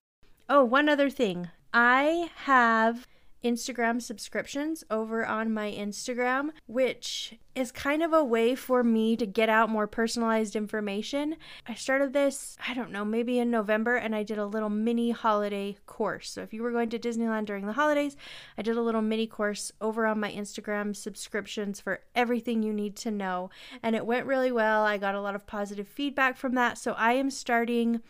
Oh, 0.49 0.65
one 0.65 0.89
other 0.89 1.11
thing. 1.11 1.51
I 1.73 2.31
have 2.45 3.07
Instagram 3.45 4.03
subscriptions 4.03 4.85
over 4.91 5.25
on 5.25 5.53
my 5.53 5.73
Instagram, 5.73 6.51
which 6.67 7.39
is 7.55 7.73
kind 7.73 8.03
of 8.03 8.13
a 8.13 8.23
way 8.23 8.55
for 8.55 8.85
me 8.85 9.17
to 9.17 9.27
get 9.27 9.49
out 9.49 9.71
more 9.71 9.87
personalized 9.87 10.55
information. 10.55 11.37
I 11.67 11.75
started 11.75 12.13
this, 12.13 12.57
I 12.67 12.75
don't 12.75 12.93
know, 12.93 13.05
maybe 13.05 13.39
in 13.39 13.51
November, 13.51 13.97
and 13.97 14.15
I 14.15 14.23
did 14.23 14.39
a 14.39 14.47
little 14.47 14.69
mini 14.69 15.11
holiday 15.11 15.77
course. 15.87 16.31
So 16.31 16.43
if 16.43 16.53
you 16.53 16.63
were 16.63 16.71
going 16.71 16.91
to 16.91 16.99
Disneyland 16.99 17.47
during 17.47 17.67
the 17.67 17.73
holidays, 17.73 18.17
I 18.57 18.63
did 18.63 18.77
a 18.77 18.83
little 18.83 19.03
mini 19.03 19.27
course 19.27 19.73
over 19.81 20.07
on 20.07 20.21
my 20.21 20.31
Instagram 20.31 20.95
subscriptions 20.95 21.81
for 21.81 22.01
everything 22.15 22.63
you 22.63 22.73
need 22.73 22.97
to 22.97 23.11
know. 23.11 23.51
And 23.83 23.97
it 23.97 24.07
went 24.07 24.27
really 24.27 24.53
well. 24.53 24.85
I 24.85 24.99
got 24.99 25.15
a 25.15 25.21
lot 25.21 25.35
of 25.35 25.47
positive 25.47 25.89
feedback 25.89 26.37
from 26.37 26.55
that. 26.55 26.79
So 26.79 26.93
I 26.93 27.15
am 27.15 27.31
starting 27.31 28.01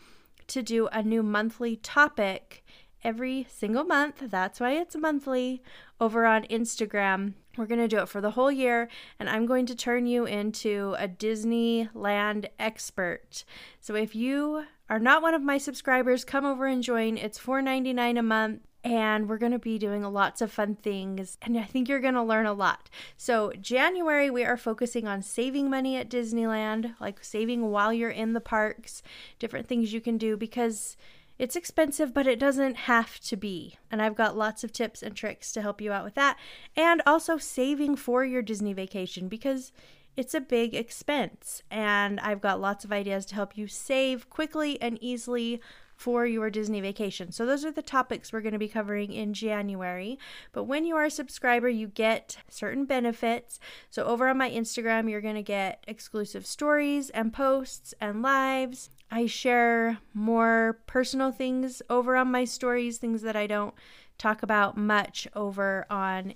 to 0.49 0.63
do 0.63 0.89
a 0.89 1.03
new 1.03 1.23
monthly 1.23 1.77
topic 1.77 2.65
every 3.03 3.47
single 3.51 3.85
month. 3.85 4.23
That's 4.23 4.61
why 4.61 4.73
it's 4.73 4.97
monthly 4.97 5.63
over 6.01 6.27
on 6.27 6.45
Instagram. 6.45 7.35
We're 7.57 7.67
going 7.67 7.81
to 7.81 7.89
do 7.89 7.99
it 7.99 8.09
for 8.09 8.21
the 8.21 8.33
whole 8.33 8.53
year, 8.53 8.89
and 9.19 9.29
I'm 9.29 9.47
going 9.47 9.67
to 9.67 9.75
turn 9.75 10.07
you 10.07 10.25
into 10.25 10.95
a 10.99 11.09
Disneyland 11.09 12.47
expert. 12.59 13.45
So 13.81 13.95
if 13.95 14.15
you 14.15 14.65
are 14.89 14.99
not 14.99 15.23
one 15.23 15.35
of 15.35 15.43
my 15.43 15.59
subscribers, 15.59 16.25
come 16.25 16.45
over 16.45 16.67
and 16.67 16.83
join. 16.83 17.17
It's 17.17 17.39
$4.99 17.39 18.19
a 18.19 18.23
month. 18.23 18.61
And 18.83 19.29
we're 19.29 19.37
going 19.37 19.53
to 19.53 19.59
be 19.59 19.79
doing 19.79 20.03
lots 20.03 20.41
of 20.41 20.51
fun 20.51 20.75
things, 20.75 21.37
and 21.43 21.59
I 21.59 21.65
think 21.65 21.87
you're 21.87 22.01
going 22.01 22.15
to 22.15 22.23
learn 22.23 22.47
a 22.47 22.55
lot. 22.55 22.89
So, 23.19 23.53
January, 23.61 24.31
we 24.31 24.43
are 24.43 24.57
focusing 24.57 25.07
on 25.07 25.21
saving 25.21 25.69
money 25.69 25.99
at 25.99 26.09
Disneyland, 26.09 26.95
like 26.99 27.23
saving 27.23 27.71
while 27.71 27.93
you're 27.93 28.09
in 28.09 28.33
the 28.33 28.41
parks, 28.41 29.03
different 29.39 29.69
things 29.69 29.93
you 29.93 30.01
can 30.01 30.17
do 30.17 30.35
because 30.35 30.97
it's 31.41 31.57
expensive, 31.57 32.13
but 32.13 32.27
it 32.27 32.39
doesn't 32.39 32.77
have 32.77 33.19
to 33.21 33.35
be. 33.35 33.79
And 33.91 34.03
I've 34.03 34.15
got 34.15 34.37
lots 34.37 34.63
of 34.63 34.75
tips 34.75 35.03
and 35.03 35.17
tricks 35.17 35.53
to 35.53 35.63
help 35.63 35.81
you 35.81 35.91
out 35.91 36.05
with 36.05 36.15
that. 36.15 36.37
And 36.77 37.01
also 37.07 37.39
saving 37.39 37.97
for 37.97 38.23
your 38.27 38.43
Disney 38.43 38.75
vacation 38.75 39.27
because 39.27 39.73
it's 40.19 40.35
a 40.35 40.41
big 40.41 40.75
expense. 40.75 41.63
And 41.71 42.21
I've 42.21 42.43
got 42.43 42.61
lots 42.61 42.85
of 42.85 42.93
ideas 42.93 43.25
to 43.27 43.35
help 43.37 43.57
you 43.57 43.69
save 43.69 44.29
quickly 44.29 44.81
and 44.83 44.99
easily 45.01 45.63
for 45.97 46.27
your 46.27 46.51
Disney 46.51 46.83
vacation. 46.83 47.33
So, 47.33 47.47
those 47.47 47.65
are 47.65 47.73
the 47.73 47.81
topics 47.81 48.33
we're 48.33 48.43
going 48.43 48.53
to 48.53 48.59
be 48.59 48.69
covering 48.69 49.11
in 49.11 49.33
January. 49.33 50.19
But 50.53 50.65
when 50.65 50.85
you 50.85 50.95
are 50.97 51.05
a 51.05 51.11
subscriber, 51.11 51.71
you 51.71 51.87
get 51.87 52.37
certain 52.51 52.85
benefits. 52.85 53.59
So, 53.89 54.05
over 54.05 54.29
on 54.29 54.37
my 54.37 54.51
Instagram, 54.51 55.11
you're 55.11 55.23
going 55.23 55.35
to 55.37 55.43
get 55.43 55.85
exclusive 55.89 56.45
stories 56.45 57.09
and 57.11 57.33
posts 57.33 57.95
and 57.99 58.21
lives. 58.21 58.91
I 59.11 59.27
share 59.27 59.99
more 60.15 60.81
personal 60.87 61.33
things 61.33 61.83
over 61.91 62.17
on 62.17 62.31
my 62.31 62.45
stories, 62.45 62.99
things 62.99 63.23
that 63.23 63.37
I 63.37 63.47
don't 63.47 63.75
talk 64.19 64.43
about 64.43 64.77
much 64.77 65.27
over 65.35 65.87
on 65.91 66.35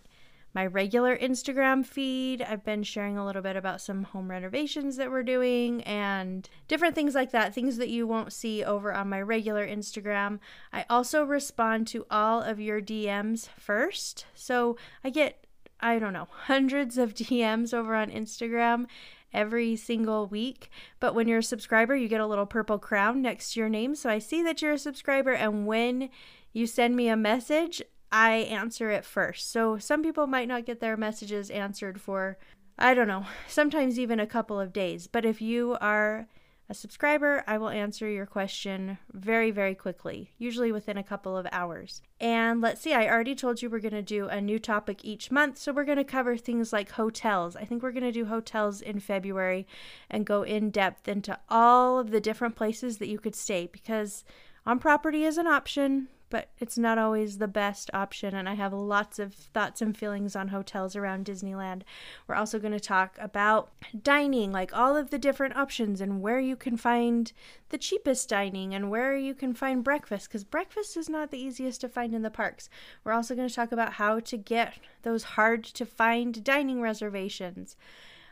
my 0.55 0.65
regular 0.65 1.17
Instagram 1.17 1.85
feed. 1.85 2.41
I've 2.41 2.65
been 2.65 2.85
sharing 2.85 3.19
a 3.19 3.27
little 3.27 3.43
bit 3.43 3.57
about 3.57 3.81
some 3.81 4.05
home 4.05 4.31
renovations 4.31 4.97
that 4.97 5.11
we're 5.11 5.25
doing 5.25 5.83
and 5.83 6.49
different 6.69 6.95
things 6.95 7.15
like 7.15 7.33
that, 7.33 7.53
things 7.53 7.77
that 7.77 7.89
you 7.89 8.07
won't 8.07 8.33
see 8.33 8.65
over 8.65 8.93
on 8.93 9.09
my 9.09 9.21
regular 9.21 9.67
Instagram. 9.67 10.39
I 10.73 10.85
also 10.89 11.25
respond 11.25 11.89
to 11.89 12.07
all 12.09 12.41
of 12.41 12.61
your 12.61 12.81
DMs 12.81 13.49
first. 13.59 14.27
So 14.35 14.77
I 15.03 15.11
get, 15.11 15.45
I 15.81 15.99
don't 15.99 16.13
know, 16.13 16.29
hundreds 16.31 16.99
of 16.99 17.15
DMs 17.15 17.75
over 17.75 17.95
on 17.97 18.11
Instagram 18.11 18.87
every 19.35 19.77
single 19.77 20.27
week. 20.27 20.71
But 21.01 21.15
when 21.15 21.29
you're 21.29 21.41
a 21.41 21.43
subscriber, 21.43 21.95
you 21.95 22.09
get 22.09 22.21
a 22.21 22.27
little 22.27 22.47
purple 22.47 22.79
crown 22.79 23.21
next 23.21 23.53
to 23.53 23.61
your 23.61 23.69
name. 23.69 23.95
So 23.95 24.09
I 24.09 24.19
see 24.19 24.43
that 24.43 24.63
you're 24.63 24.73
a 24.73 24.79
subscriber, 24.79 25.33
and 25.33 25.67
when 25.67 26.09
you 26.53 26.67
send 26.67 26.97
me 26.97 27.09
a 27.09 27.17
message, 27.17 27.83
I 28.13 28.37
answer 28.37 28.91
it 28.91 29.05
first. 29.05 29.51
So 29.51 29.77
some 29.77 30.03
people 30.03 30.29
might 30.29 30.49
not 30.49 30.65
get 30.65 30.81
their 30.81 30.97
messages 30.97 31.51
answered 31.51 32.01
for, 32.01 32.39
I 32.79 32.95
don't 32.95 33.09
know, 33.09 33.27
sometimes 33.49 33.99
even 33.99 34.21
a 34.21 34.27
couple 34.27 34.61
of 34.61 34.73
days. 34.73 35.09
But 35.09 35.25
if 35.25 35.43
you 35.43 35.77
are 35.81 36.29
a 36.69 36.75
subscriber, 36.75 37.45
I 37.47 37.59
will 37.59 37.69
answer 37.69 38.09
your 38.09 38.25
question 38.25 38.97
very, 39.13 39.51
very 39.51 39.75
quickly, 39.75 40.31
usually 40.39 40.73
within 40.73 40.97
a 40.97 41.03
couple 41.03 41.37
of 41.37 41.47
hours. 41.53 42.01
And 42.21 42.63
let's 42.63 42.81
see, 42.81 42.95
I 42.95 43.07
already 43.07 43.35
told 43.35 43.61
you 43.61 43.69
we're 43.69 43.81
going 43.81 43.93
to 43.93 44.03
do 44.03 44.29
a 44.29 44.41
new 44.41 44.59
topic 44.59 45.05
each 45.05 45.31
month. 45.31 45.59
So 45.59 45.73
we're 45.73 45.85
going 45.85 45.99
to 45.99 46.05
cover 46.05 46.37
things 46.37 46.73
like 46.73 46.93
hotels. 46.93 47.55
I 47.55 47.65
think 47.65 47.83
we're 47.83 47.93
going 47.93 48.05
to 48.05 48.13
do 48.13 48.25
hotels 48.25 48.81
in 48.81 49.01
February 49.01 49.67
and 50.09 50.25
go 50.25 50.43
in 50.43 50.71
depth 50.71 51.07
into 51.07 51.39
all 51.51 51.99
of 51.99 52.11
the 52.11 52.21
different 52.21 52.57
places 52.57 52.97
that 52.97 53.09
you 53.09 53.19
could 53.19 53.37
stay 53.37 53.69
because 53.71 54.25
on 54.65 54.79
property 54.79 55.25
is 55.25 55.37
an 55.37 55.47
option, 55.47 56.09
but 56.35 56.49
it's 56.59 56.77
not 56.77 56.99
always 56.99 57.39
the 57.39 57.47
best 57.47 57.93
option. 57.95 58.35
And 58.35 58.49
I 58.49 58.55
have 58.55 58.73
lots 58.73 59.21
of 59.21 59.33
thoughts 59.33 59.81
and 59.81 59.97
feelings 59.97 60.35
on 60.35 60.49
hotels 60.49 60.97
around 60.97 61.27
Disneyland. 61.27 61.83
We're 62.27 62.35
also 62.35 62.59
going 62.59 62.73
to 62.73 62.81
talk 62.81 63.17
about 63.21 63.71
dining, 64.03 64.51
like 64.51 64.77
all 64.77 64.97
of 64.97 65.11
the 65.11 65.19
different 65.19 65.55
options 65.55 66.01
and 66.01 66.21
where 66.21 66.41
you 66.41 66.57
can 66.57 66.77
find 66.77 67.33
the 67.69 67.79
cheapest 67.79 68.29
dining 68.29 68.75
and 68.75 68.91
where 68.91 69.17
you 69.17 69.33
can 69.33 69.55
find 69.55 69.85
breakfast, 69.85 70.27
because 70.27 70.43
breakfast 70.43 70.97
is 70.97 71.09
not 71.09 71.31
the 71.31 71.39
easiest 71.39 71.81
to 71.83 71.89
find 71.89 72.13
in 72.13 72.23
the 72.23 72.31
parks. 72.31 72.69
We're 73.05 73.13
also 73.13 73.37
going 73.37 73.49
to 73.49 73.55
talk 73.55 73.71
about 73.71 73.93
how 73.93 74.19
to 74.19 74.37
get 74.37 74.81
those 75.03 75.23
hard 75.23 75.63
to 75.63 75.87
find 75.87 76.43
dining 76.43 76.81
reservations. 76.81 77.77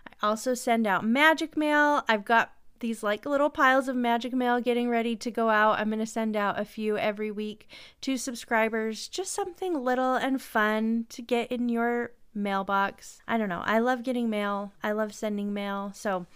I 0.09 0.27
also 0.27 0.55
send 0.55 0.89
out 0.89 1.07
magic 1.07 1.57
mail. 1.57 2.03
I've 2.09 2.25
got 2.25 2.51
these 2.83 3.03
like 3.03 3.25
little 3.25 3.49
piles 3.49 3.89
of 3.89 3.97
magic 3.97 4.35
mail 4.35 4.61
getting 4.61 4.91
ready 4.91 5.17
to 5.17 5.31
go 5.31 5.49
out. 5.49 5.79
I'm 5.79 5.89
going 5.89 6.01
to 6.01 6.07
send 6.07 6.37
out 6.37 6.61
a 6.61 6.67
few 6.67 6.99
every 6.99 7.31
week 7.31 7.67
to 8.03 8.19
subscribers, 8.19 9.09
just 9.09 9.33
something 9.33 9.83
little 9.83 10.17
and 10.17 10.43
fun 10.43 11.07
to 11.09 11.23
get 11.23 11.51
in 11.51 11.71
your 11.71 12.13
mailbox. 12.35 13.23
I 13.27 13.39
don't 13.39 13.49
know. 13.49 13.63
I 13.65 13.79
love 13.79 14.03
getting 14.03 14.29
mail. 14.29 14.75
I 14.83 14.93
love 14.93 15.15
sending 15.15 15.55
mail. 15.55 15.93
So, 15.95 16.27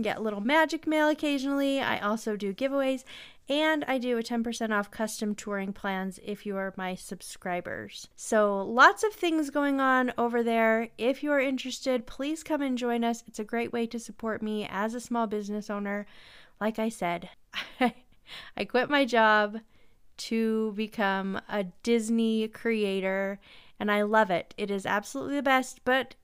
get 0.00 0.18
a 0.18 0.22
little 0.22 0.40
magic 0.40 0.86
mail 0.86 1.08
occasionally. 1.08 1.80
I 1.80 1.98
also 1.98 2.36
do 2.36 2.54
giveaways 2.54 3.04
and 3.48 3.84
I 3.86 3.98
do 3.98 4.18
a 4.18 4.22
10% 4.22 4.76
off 4.76 4.90
custom 4.90 5.34
touring 5.34 5.72
plans 5.72 6.18
if 6.24 6.44
you 6.44 6.56
are 6.56 6.74
my 6.76 6.94
subscribers. 6.94 8.08
So, 8.16 8.60
lots 8.62 9.04
of 9.04 9.12
things 9.12 9.50
going 9.50 9.80
on 9.80 10.12
over 10.18 10.42
there. 10.42 10.88
If 10.98 11.22
you 11.22 11.30
are 11.30 11.40
interested, 11.40 12.06
please 12.06 12.42
come 12.42 12.60
and 12.60 12.76
join 12.76 13.04
us. 13.04 13.22
It's 13.26 13.38
a 13.38 13.44
great 13.44 13.72
way 13.72 13.86
to 13.86 14.00
support 14.00 14.42
me 14.42 14.66
as 14.68 14.94
a 14.94 15.00
small 15.00 15.26
business 15.26 15.70
owner. 15.70 16.06
Like 16.60 16.78
I 16.78 16.88
said, 16.88 17.28
I 17.80 18.64
quit 18.64 18.90
my 18.90 19.04
job 19.04 19.60
to 20.16 20.72
become 20.72 21.40
a 21.48 21.64
Disney 21.82 22.48
creator, 22.48 23.38
and 23.78 23.92
I 23.92 24.02
love 24.02 24.30
it. 24.30 24.54
It 24.56 24.70
is 24.70 24.86
absolutely 24.86 25.36
the 25.36 25.42
best, 25.42 25.84
but 25.84 26.16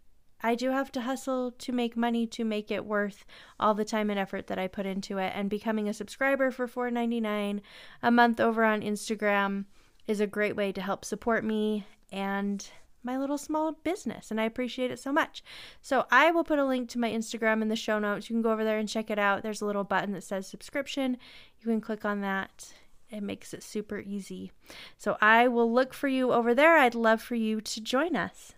I 0.42 0.54
do 0.54 0.70
have 0.70 0.90
to 0.92 1.02
hustle 1.02 1.52
to 1.52 1.72
make 1.72 1.96
money 1.96 2.26
to 2.28 2.44
make 2.44 2.70
it 2.70 2.84
worth 2.84 3.24
all 3.60 3.74
the 3.74 3.84
time 3.84 4.10
and 4.10 4.18
effort 4.18 4.48
that 4.48 4.58
I 4.58 4.66
put 4.66 4.86
into 4.86 5.18
it. 5.18 5.32
And 5.34 5.48
becoming 5.48 5.88
a 5.88 5.94
subscriber 5.94 6.50
for 6.50 6.66
$4.99 6.66 7.60
a 8.02 8.10
month 8.10 8.40
over 8.40 8.64
on 8.64 8.82
Instagram 8.82 9.66
is 10.06 10.20
a 10.20 10.26
great 10.26 10.56
way 10.56 10.72
to 10.72 10.80
help 10.80 11.04
support 11.04 11.44
me 11.44 11.86
and 12.10 12.68
my 13.04 13.18
little 13.18 13.38
small 13.38 13.72
business 13.72 14.30
and 14.30 14.40
I 14.40 14.44
appreciate 14.44 14.90
it 14.90 14.98
so 14.98 15.12
much. 15.12 15.42
So 15.80 16.06
I 16.10 16.30
will 16.30 16.44
put 16.44 16.58
a 16.58 16.64
link 16.64 16.88
to 16.90 16.98
my 16.98 17.10
Instagram 17.10 17.62
in 17.62 17.68
the 17.68 17.76
show 17.76 17.98
notes. 17.98 18.28
You 18.30 18.34
can 18.34 18.42
go 18.42 18.52
over 18.52 18.64
there 18.64 18.78
and 18.78 18.88
check 18.88 19.10
it 19.10 19.18
out. 19.18 19.42
There's 19.42 19.60
a 19.60 19.66
little 19.66 19.84
button 19.84 20.12
that 20.12 20.22
says 20.22 20.46
subscription. 20.46 21.16
You 21.60 21.66
can 21.66 21.80
click 21.80 22.04
on 22.04 22.20
that. 22.20 22.72
It 23.10 23.22
makes 23.22 23.52
it 23.52 23.62
super 23.62 23.98
easy. 23.98 24.52
So 24.96 25.16
I 25.20 25.48
will 25.48 25.70
look 25.70 25.92
for 25.92 26.08
you 26.08 26.32
over 26.32 26.54
there. 26.54 26.78
I'd 26.78 26.94
love 26.94 27.20
for 27.20 27.34
you 27.34 27.60
to 27.60 27.80
join 27.80 28.16
us. 28.16 28.54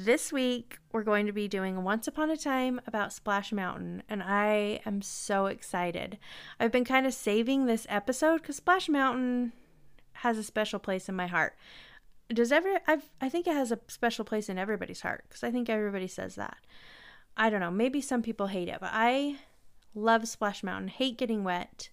This 0.00 0.32
week, 0.32 0.78
we're 0.92 1.02
going 1.02 1.26
to 1.26 1.32
be 1.32 1.48
doing 1.48 1.82
Once 1.82 2.06
Upon 2.06 2.30
a 2.30 2.36
Time 2.36 2.80
about 2.86 3.12
Splash 3.12 3.50
Mountain, 3.50 4.04
and 4.08 4.22
I 4.22 4.78
am 4.86 5.02
so 5.02 5.46
excited. 5.46 6.18
I've 6.60 6.70
been 6.70 6.84
kind 6.84 7.04
of 7.04 7.12
saving 7.12 7.66
this 7.66 7.84
episode 7.88 8.42
because 8.42 8.54
Splash 8.54 8.88
Mountain 8.88 9.54
has 10.12 10.38
a 10.38 10.44
special 10.44 10.78
place 10.78 11.08
in 11.08 11.16
my 11.16 11.26
heart 11.26 11.56
does 12.32 12.52
ever 12.52 12.78
I've 12.86 13.10
I 13.20 13.28
think 13.28 13.48
it 13.48 13.54
has 13.54 13.72
a 13.72 13.80
special 13.88 14.24
place 14.24 14.48
in 14.48 14.56
everybody's 14.56 15.00
heart 15.00 15.24
because 15.28 15.42
I 15.42 15.50
think 15.50 15.68
everybody 15.68 16.06
says 16.06 16.36
that. 16.36 16.58
I 17.36 17.50
don't 17.50 17.60
know, 17.60 17.72
maybe 17.72 18.00
some 18.00 18.22
people 18.22 18.46
hate 18.46 18.68
it, 18.68 18.78
but 18.80 18.90
I 18.92 19.38
love 19.96 20.28
Splash 20.28 20.62
Mountain. 20.62 20.88
Hate 20.88 21.18
getting 21.18 21.42
wet, 21.42 21.88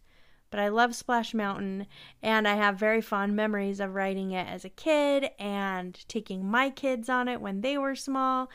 but 0.55 0.61
I 0.61 0.69
love 0.69 0.95
Splash 0.95 1.33
Mountain 1.33 1.85
and 2.23 2.47
I 2.47 2.55
have 2.55 2.79
very 2.79 3.01
fond 3.01 3.35
memories 3.35 3.81
of 3.81 3.93
riding 3.93 4.31
it 4.31 4.47
as 4.47 4.63
a 4.63 4.69
kid 4.69 5.31
and 5.37 5.99
taking 6.07 6.49
my 6.49 6.69
kids 6.69 7.09
on 7.09 7.27
it 7.27 7.41
when 7.41 7.59
they 7.59 7.77
were 7.77 7.93
small. 7.93 8.49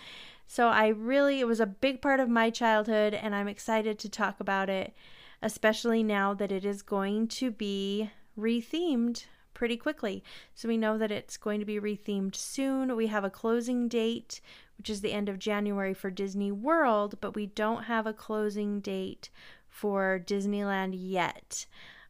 So 0.46 0.68
I 0.68 0.88
really 0.88 1.40
it 1.40 1.46
was 1.46 1.60
a 1.60 1.66
big 1.66 2.00
part 2.00 2.18
of 2.18 2.30
my 2.30 2.48
childhood 2.48 3.12
and 3.12 3.34
I'm 3.34 3.48
excited 3.48 3.98
to 3.98 4.08
talk 4.08 4.40
about 4.40 4.70
it, 4.70 4.94
especially 5.42 6.02
now 6.02 6.32
that 6.32 6.50
it 6.50 6.64
is 6.64 6.80
going 6.80 7.28
to 7.28 7.50
be 7.50 8.10
rethemed 8.38 9.26
pretty 9.52 9.76
quickly. 9.76 10.24
So 10.54 10.68
we 10.68 10.78
know 10.78 10.96
that 10.96 11.12
it's 11.12 11.36
going 11.36 11.60
to 11.60 11.66
be 11.66 11.78
rethemed 11.78 12.34
soon. 12.34 12.96
We 12.96 13.08
have 13.08 13.24
a 13.24 13.28
closing 13.28 13.88
date, 13.88 14.40
which 14.78 14.88
is 14.88 15.02
the 15.02 15.12
end 15.12 15.28
of 15.28 15.38
January 15.38 15.92
for 15.92 16.10
Disney 16.10 16.50
World, 16.50 17.16
but 17.20 17.34
we 17.34 17.44
don't 17.44 17.82
have 17.82 18.06
a 18.06 18.14
closing 18.14 18.80
date 18.80 19.28
for 19.70 20.22
Disneyland 20.24 20.94
yet. 20.96 21.66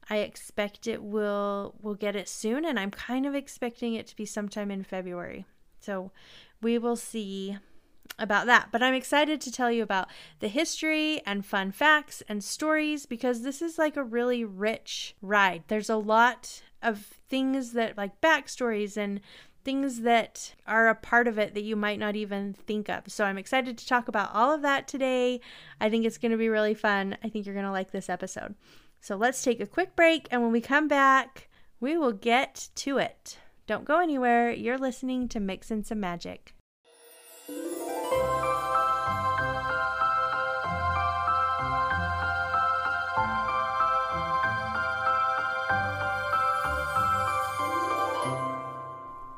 I 0.08 0.18
expect 0.18 0.88
it 0.88 1.02
will 1.02 1.76
we'll 1.80 1.94
get 1.94 2.16
it 2.16 2.28
soon 2.28 2.64
and 2.64 2.80
I'm 2.80 2.90
kind 2.90 3.26
of 3.26 3.34
expecting 3.34 3.94
it 3.94 4.08
to 4.08 4.16
be 4.16 4.26
sometime 4.26 4.70
in 4.70 4.82
February. 4.82 5.46
So 5.78 6.10
we 6.60 6.78
will 6.78 6.96
see 6.96 7.56
about 8.18 8.46
that. 8.46 8.68
But 8.70 8.82
I'm 8.82 8.94
excited 8.94 9.40
to 9.40 9.52
tell 9.52 9.70
you 9.70 9.82
about 9.82 10.08
the 10.40 10.48
history 10.48 11.22
and 11.26 11.46
fun 11.46 11.72
facts 11.72 12.22
and 12.28 12.42
stories 12.42 13.06
because 13.06 13.42
this 13.42 13.62
is 13.62 13.78
like 13.78 13.96
a 13.96 14.04
really 14.04 14.44
rich 14.44 15.14
ride. 15.22 15.64
There's 15.68 15.90
a 15.90 15.96
lot 15.96 16.62
of 16.82 17.18
things 17.28 17.72
that 17.72 17.96
like 17.96 18.20
backstories 18.20 18.96
and 18.96 19.20
things 19.70 20.00
that 20.00 20.52
are 20.66 20.88
a 20.88 20.96
part 20.96 21.28
of 21.28 21.38
it 21.38 21.54
that 21.54 21.62
you 21.62 21.76
might 21.76 22.00
not 22.00 22.16
even 22.16 22.52
think 22.52 22.88
of. 22.88 23.04
So 23.06 23.24
I'm 23.24 23.38
excited 23.38 23.78
to 23.78 23.86
talk 23.86 24.08
about 24.08 24.34
all 24.34 24.52
of 24.52 24.62
that 24.62 24.88
today. 24.88 25.40
I 25.80 25.88
think 25.88 26.04
it's 26.04 26.18
going 26.18 26.32
to 26.32 26.36
be 26.36 26.48
really 26.48 26.74
fun. 26.74 27.16
I 27.22 27.28
think 27.28 27.46
you're 27.46 27.54
going 27.54 27.66
to 27.66 27.70
like 27.70 27.92
this 27.92 28.10
episode. 28.10 28.56
So 29.00 29.14
let's 29.14 29.44
take 29.44 29.60
a 29.60 29.66
quick 29.66 29.94
break, 29.94 30.26
and 30.32 30.42
when 30.42 30.50
we 30.50 30.60
come 30.60 30.88
back, 30.88 31.48
we 31.78 31.96
will 31.96 32.12
get 32.12 32.68
to 32.74 32.98
it. 32.98 33.38
Don't 33.68 33.84
go 33.84 34.00
anywhere. 34.00 34.50
You're 34.50 34.76
listening 34.76 35.28
to 35.28 35.38
Mixin' 35.38 35.84
Some 35.84 36.00
Magic. 36.00 36.52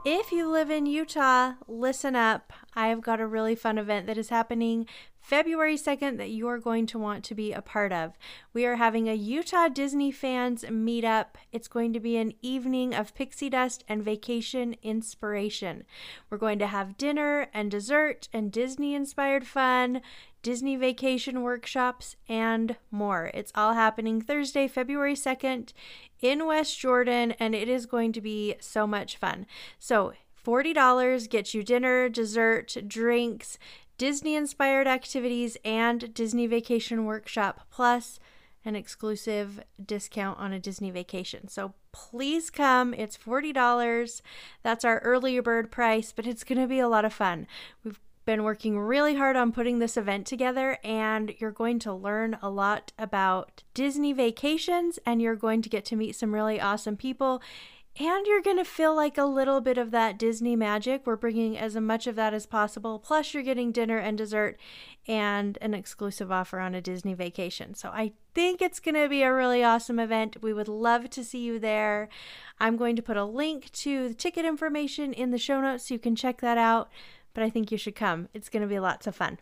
If 0.04 0.32
you 0.32 0.50
live 0.50 0.68
in 0.68 0.86
Utah, 0.86 1.52
listen 1.68 2.16
up. 2.16 2.52
I've 2.74 3.02
got 3.02 3.20
a 3.20 3.26
really 3.26 3.54
fun 3.54 3.78
event 3.78 4.08
that 4.08 4.18
is 4.18 4.30
happening 4.30 4.88
February 5.22 5.76
2nd 5.76 6.18
that 6.18 6.30
you 6.30 6.48
are 6.48 6.58
going 6.58 6.84
to 6.86 6.98
want 6.98 7.24
to 7.24 7.34
be 7.34 7.52
a 7.52 7.62
part 7.62 7.92
of. 7.92 8.18
We 8.52 8.66
are 8.66 8.76
having 8.76 9.08
a 9.08 9.14
Utah 9.14 9.68
Disney 9.68 10.10
fans 10.10 10.64
meetup. 10.64 11.36
It's 11.52 11.68
going 11.68 11.92
to 11.92 12.00
be 12.00 12.16
an 12.16 12.34
evening 12.42 12.92
of 12.92 13.14
pixie 13.14 13.48
dust 13.48 13.84
and 13.88 14.02
vacation 14.02 14.76
inspiration. 14.82 15.84
We're 16.28 16.38
going 16.38 16.58
to 16.58 16.66
have 16.66 16.98
dinner 16.98 17.48
and 17.54 17.70
dessert 17.70 18.28
and 18.32 18.50
Disney 18.50 18.94
inspired 18.94 19.46
fun. 19.46 20.02
Disney 20.42 20.74
vacation 20.74 21.42
workshops, 21.42 22.16
and 22.28 22.74
more. 22.90 23.30
It's 23.32 23.52
all 23.54 23.74
happening 23.74 24.20
Thursday, 24.20 24.66
February 24.66 25.14
2nd 25.14 25.72
in 26.20 26.46
West 26.46 26.76
Jordan, 26.78 27.32
and 27.38 27.54
it 27.54 27.68
is 27.68 27.86
going 27.86 28.12
to 28.12 28.20
be 28.20 28.56
so 28.58 28.84
much 28.84 29.16
fun. 29.16 29.46
So, 29.78 30.14
$40 30.44 31.30
gets 31.30 31.54
you 31.54 31.62
dinner, 31.62 32.08
dessert, 32.08 32.76
drinks, 32.88 33.58
Disney 34.02 34.34
inspired 34.34 34.88
activities, 34.88 35.56
and 35.64 36.12
Disney 36.12 36.48
vacation 36.48 37.04
workshop, 37.04 37.60
plus 37.70 38.18
an 38.64 38.74
exclusive 38.74 39.62
discount 39.80 40.40
on 40.40 40.52
a 40.52 40.58
Disney 40.58 40.90
vacation. 40.90 41.46
So 41.46 41.74
please 41.92 42.50
come. 42.50 42.94
It's 42.94 43.16
$40. 43.16 44.20
That's 44.64 44.84
our 44.84 44.98
earlier 45.04 45.40
bird 45.40 45.70
price, 45.70 46.10
but 46.10 46.26
it's 46.26 46.42
going 46.42 46.60
to 46.60 46.66
be 46.66 46.80
a 46.80 46.88
lot 46.88 47.04
of 47.04 47.12
fun. 47.12 47.46
We've 47.84 48.00
been 48.24 48.42
working 48.42 48.76
really 48.76 49.14
hard 49.14 49.36
on 49.36 49.52
putting 49.52 49.78
this 49.78 49.96
event 49.96 50.26
together, 50.26 50.78
and 50.82 51.34
you're 51.38 51.52
going 51.52 51.78
to 51.78 51.94
learn 51.94 52.38
a 52.42 52.50
lot 52.50 52.90
about 52.98 53.62
Disney 53.72 54.12
vacations, 54.12 54.98
and 55.06 55.22
you're 55.22 55.36
going 55.36 55.62
to 55.62 55.68
get 55.68 55.84
to 55.84 55.96
meet 55.96 56.16
some 56.16 56.34
really 56.34 56.60
awesome 56.60 56.96
people. 56.96 57.40
And 58.00 58.26
you're 58.26 58.40
going 58.40 58.56
to 58.56 58.64
feel 58.64 58.96
like 58.96 59.18
a 59.18 59.24
little 59.24 59.60
bit 59.60 59.76
of 59.76 59.90
that 59.90 60.18
Disney 60.18 60.56
magic. 60.56 61.06
We're 61.06 61.16
bringing 61.16 61.58
as 61.58 61.76
much 61.76 62.06
of 62.06 62.16
that 62.16 62.32
as 62.32 62.46
possible. 62.46 62.98
Plus, 62.98 63.34
you're 63.34 63.42
getting 63.42 63.70
dinner 63.70 63.98
and 63.98 64.16
dessert 64.16 64.58
and 65.06 65.58
an 65.60 65.74
exclusive 65.74 66.32
offer 66.32 66.58
on 66.58 66.74
a 66.74 66.80
Disney 66.80 67.12
vacation. 67.12 67.74
So, 67.74 67.90
I 67.90 68.12
think 68.34 68.62
it's 68.62 68.80
going 68.80 68.94
to 68.94 69.08
be 69.08 69.22
a 69.22 69.32
really 69.32 69.62
awesome 69.62 69.98
event. 69.98 70.38
We 70.42 70.54
would 70.54 70.68
love 70.68 71.10
to 71.10 71.22
see 71.22 71.40
you 71.40 71.58
there. 71.58 72.08
I'm 72.58 72.78
going 72.78 72.96
to 72.96 73.02
put 73.02 73.18
a 73.18 73.24
link 73.24 73.70
to 73.72 74.08
the 74.08 74.14
ticket 74.14 74.46
information 74.46 75.12
in 75.12 75.30
the 75.30 75.38
show 75.38 75.60
notes 75.60 75.88
so 75.88 75.94
you 75.94 76.00
can 76.00 76.16
check 76.16 76.40
that 76.40 76.56
out 76.56 76.90
but 77.34 77.44
I 77.44 77.50
think 77.50 77.72
you 77.72 77.78
should 77.78 77.94
come. 77.94 78.28
It's 78.34 78.48
going 78.48 78.62
to 78.62 78.68
be 78.68 78.78
lots 78.78 79.06
of 79.06 79.16
fun. 79.16 79.38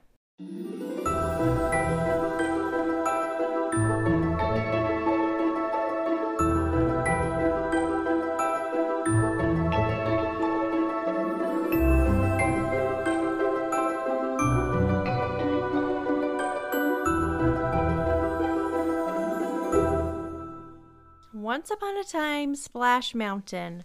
Once 21.51 21.69
upon 21.69 21.97
a 21.97 22.05
time, 22.05 22.55
Splash 22.55 23.13
Mountain 23.13 23.83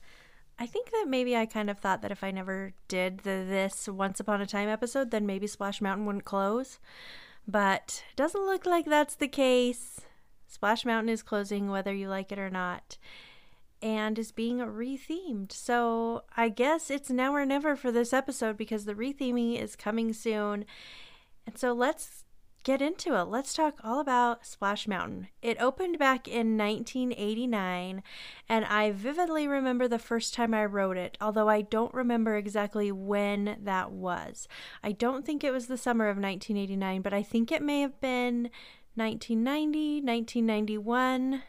I 0.60 0.68
think 0.68 0.92
that 0.92 1.08
maybe 1.08 1.36
I 1.36 1.48
kind 1.48 1.68
of 1.68 1.80
thought 1.80 2.04
that 2.04 2.12
if 2.12 2.24
I 2.24 2.30
never 2.30 2.74
did 2.88 3.22
the 3.22 3.44
this 3.44 3.88
Once 3.88 4.20
Upon 4.20 4.40
a 4.40 4.46
Time 4.46 4.70
episode, 4.70 5.10
then 5.10 5.26
maybe 5.26 5.48
Splash 5.48 5.82
Mountain 5.82 6.06
wouldn't 6.06 6.26
close. 6.26 6.78
But 7.48 8.04
doesn't 8.16 8.46
look 8.46 8.68
like 8.68 8.86
that's 8.86 9.16
the 9.16 9.28
case. 9.28 10.02
Splash 10.46 10.86
Mountain 10.86 11.10
is 11.10 11.24
closing 11.24 11.72
whether 11.72 11.92
you 11.92 12.08
like 12.08 12.32
it 12.32 12.38
or 12.38 12.52
not 12.52 13.00
and 13.82 14.20
is 14.20 14.32
being 14.32 14.60
rethemed. 14.60 15.52
So 15.52 16.22
I 16.38 16.50
guess 16.50 16.92
it's 16.92 17.10
now 17.10 17.34
or 17.34 17.48
never 17.48 17.76
for 17.76 17.92
this 17.92 18.14
episode 18.14 18.58
because 18.58 18.86
the 18.86 18.94
retheming 18.94 19.60
is 19.60 19.76
coming 19.76 20.14
soon. 20.14 20.66
And 21.48 21.58
so 21.58 21.74
let's 21.74 22.25
get 22.66 22.82
into 22.82 23.16
it. 23.16 23.26
Let's 23.26 23.54
talk 23.54 23.80
all 23.84 24.00
about 24.00 24.44
Splash 24.44 24.88
Mountain. 24.88 25.28
It 25.40 25.62
opened 25.62 26.00
back 26.00 26.28
in 26.28 26.58
1989, 26.58 28.02
and 28.50 28.66
I 28.66 28.92
vividly 28.92 29.48
remember 29.48 29.88
the 29.88 30.00
first 30.00 30.34
time 30.34 30.54
I 30.54 30.66
rode 30.66 30.98
it, 30.98 31.16
although 31.22 31.48
I 31.48 31.62
don't 31.62 31.94
remember 31.94 32.36
exactly 32.36 32.92
when 32.92 33.58
that 33.62 33.92
was. 33.92 34.48
I 34.84 34.94
don't 34.94 35.24
think 35.24 35.44
it 35.44 35.54
was 35.54 35.68
the 35.68 35.78
summer 35.78 36.06
of 36.06 36.18
1989, 36.18 37.04
but 37.04 37.14
I 37.14 37.22
think 37.22 37.52
it 37.52 37.62
may 37.62 37.82
have 37.82 38.02
been 38.02 38.50
1990, 38.96 40.02
1991. 40.02 41.44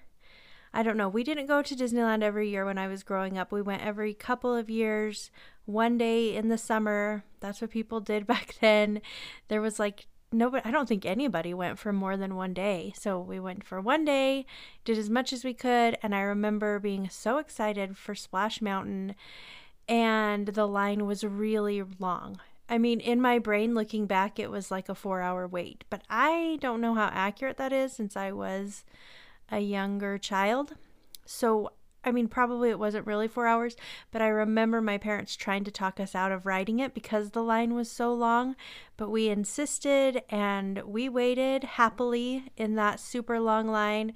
I 0.75 0.83
don't 0.83 0.99
know. 0.99 1.09
We 1.09 1.25
didn't 1.25 1.47
go 1.47 1.63
to 1.63 1.75
Disneyland 1.75 2.23
every 2.23 2.51
year 2.51 2.67
when 2.67 2.77
I 2.77 2.89
was 2.89 3.03
growing 3.03 3.39
up. 3.39 3.51
We 3.51 3.63
went 3.63 3.83
every 3.83 4.13
couple 4.13 4.55
of 4.55 4.69
years, 4.69 5.31
one 5.65 5.97
day 5.97 6.37
in 6.37 6.49
the 6.49 6.59
summer. 6.59 7.25
That's 7.41 7.63
what 7.63 7.71
people 7.71 8.01
did 8.01 8.27
back 8.27 8.57
then. 8.61 9.01
There 9.49 9.63
was 9.63 9.79
like 9.79 10.09
nobody 10.33 10.63
I 10.65 10.71
don't 10.71 10.89
think 10.89 11.07
anybody 11.07 11.55
went 11.55 11.79
for 11.79 11.93
more 11.93 12.17
than 12.17 12.37
one 12.37 12.53
day. 12.53 12.93
So 12.99 13.19
we 13.21 13.41
went 13.41 13.65
for 13.65 13.81
one 13.81 14.05
day, 14.05 14.47
did 14.85 14.99
as 14.99 15.09
much 15.11 15.33
as 15.33 15.45
we 15.45 15.55
could, 15.55 15.97
and 16.03 16.15
I 16.15 16.21
remember 16.21 16.79
being 16.79 17.09
so 17.09 17.39
excited 17.39 17.97
for 17.97 18.15
Splash 18.15 18.61
Mountain 18.61 19.15
and 19.89 20.49
the 20.49 20.67
line 20.67 21.07
was 21.07 21.23
really 21.25 21.83
long. 21.99 22.41
I 22.69 22.79
mean, 22.79 22.99
in 22.99 23.21
my 23.21 23.39
brain 23.39 23.75
looking 23.75 24.07
back 24.07 24.39
it 24.39 24.51
was 24.51 24.71
like 24.71 24.89
a 24.89 24.95
4-hour 24.95 25.47
wait, 25.47 25.85
but 25.91 26.03
I 26.11 26.59
don't 26.61 26.81
know 26.81 26.95
how 26.95 27.11
accurate 27.13 27.57
that 27.59 27.73
is 27.73 27.93
since 27.93 28.17
I 28.17 28.33
was 28.33 28.85
a 29.51 29.61
younger 29.61 30.19
child. 30.19 30.75
So 31.25 31.71
I 32.07 32.13
mean, 32.13 32.29
probably 32.29 32.71
it 32.71 32.79
wasn't 32.79 33.07
really 33.07 33.27
four 33.27 33.49
hours, 33.49 33.77
but 34.13 34.23
I 34.23 34.29
remember 34.29 34.81
my 34.81 34.97
parents 34.97 35.35
trying 35.35 35.65
to 35.65 35.73
talk 35.73 35.99
us 35.99 36.15
out 36.15 36.31
of 36.31 36.47
riding 36.47 36.79
it 36.79 36.95
because 36.95 37.31
the 37.31 37.43
line 37.43 37.75
was 37.75 37.91
so 37.91 38.15
long. 38.15 38.55
But 38.97 39.11
we 39.11 39.29
insisted 39.29 40.23
and 40.31 40.79
we 40.85 41.09
waited 41.09 41.65
happily 41.65 42.45
in 42.57 42.77
that 42.77 43.01
super 43.01 43.41
long 43.41 43.67
line 43.67 44.15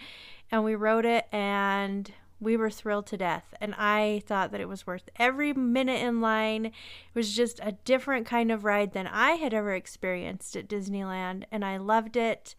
and 0.53 0.63
we 0.63 0.77
rode 0.77 1.05
it 1.05 1.27
and 1.33 2.13
we 2.39 2.57
were 2.57 2.71
thrilled 2.71 3.09
to 3.09 3.17
death. 3.17 3.53
And 3.61 3.75
I 3.75 4.23
thought 4.25 4.53
that 4.53 4.61
it 4.61 4.69
was 4.69 4.87
worth 4.87 5.09
every 5.17 5.53
minute 5.53 6.01
in 6.01 6.21
line. 6.21 6.67
It 6.67 6.73
was 7.13 7.35
just 7.35 7.59
a 7.61 7.73
different 7.73 8.25
kind 8.25 8.53
of 8.53 8.65
ride 8.65 8.93
than 8.93 9.09
I 9.09 9.33
had 9.33 9.53
ever 9.53 9.75
experienced 9.75 10.57
at 10.57 10.69
Disneyland, 10.69 11.45
and 11.51 11.65
I 11.65 11.77
loved 11.77 12.17
it. 12.17 12.55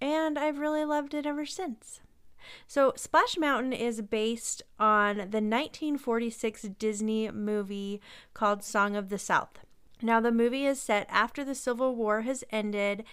And 0.00 0.38
I've 0.38 0.58
really 0.58 0.84
loved 0.84 1.14
it 1.14 1.26
ever 1.26 1.46
since. 1.46 2.00
So, 2.66 2.92
Splash 2.96 3.36
Mountain 3.38 3.72
is 3.72 4.02
based 4.02 4.62
on 4.78 5.16
the 5.16 5.42
1946 5.42 6.62
Disney 6.78 7.30
movie 7.30 8.00
called 8.34 8.62
Song 8.62 8.96
of 8.96 9.08
the 9.08 9.18
South. 9.18 9.58
Now, 10.02 10.20
the 10.20 10.30
movie 10.30 10.66
is 10.66 10.80
set 10.80 11.06
after 11.08 11.42
the 11.42 11.54
Civil 11.54 11.94
War 11.94 12.20
has 12.20 12.44
ended, 12.50 13.04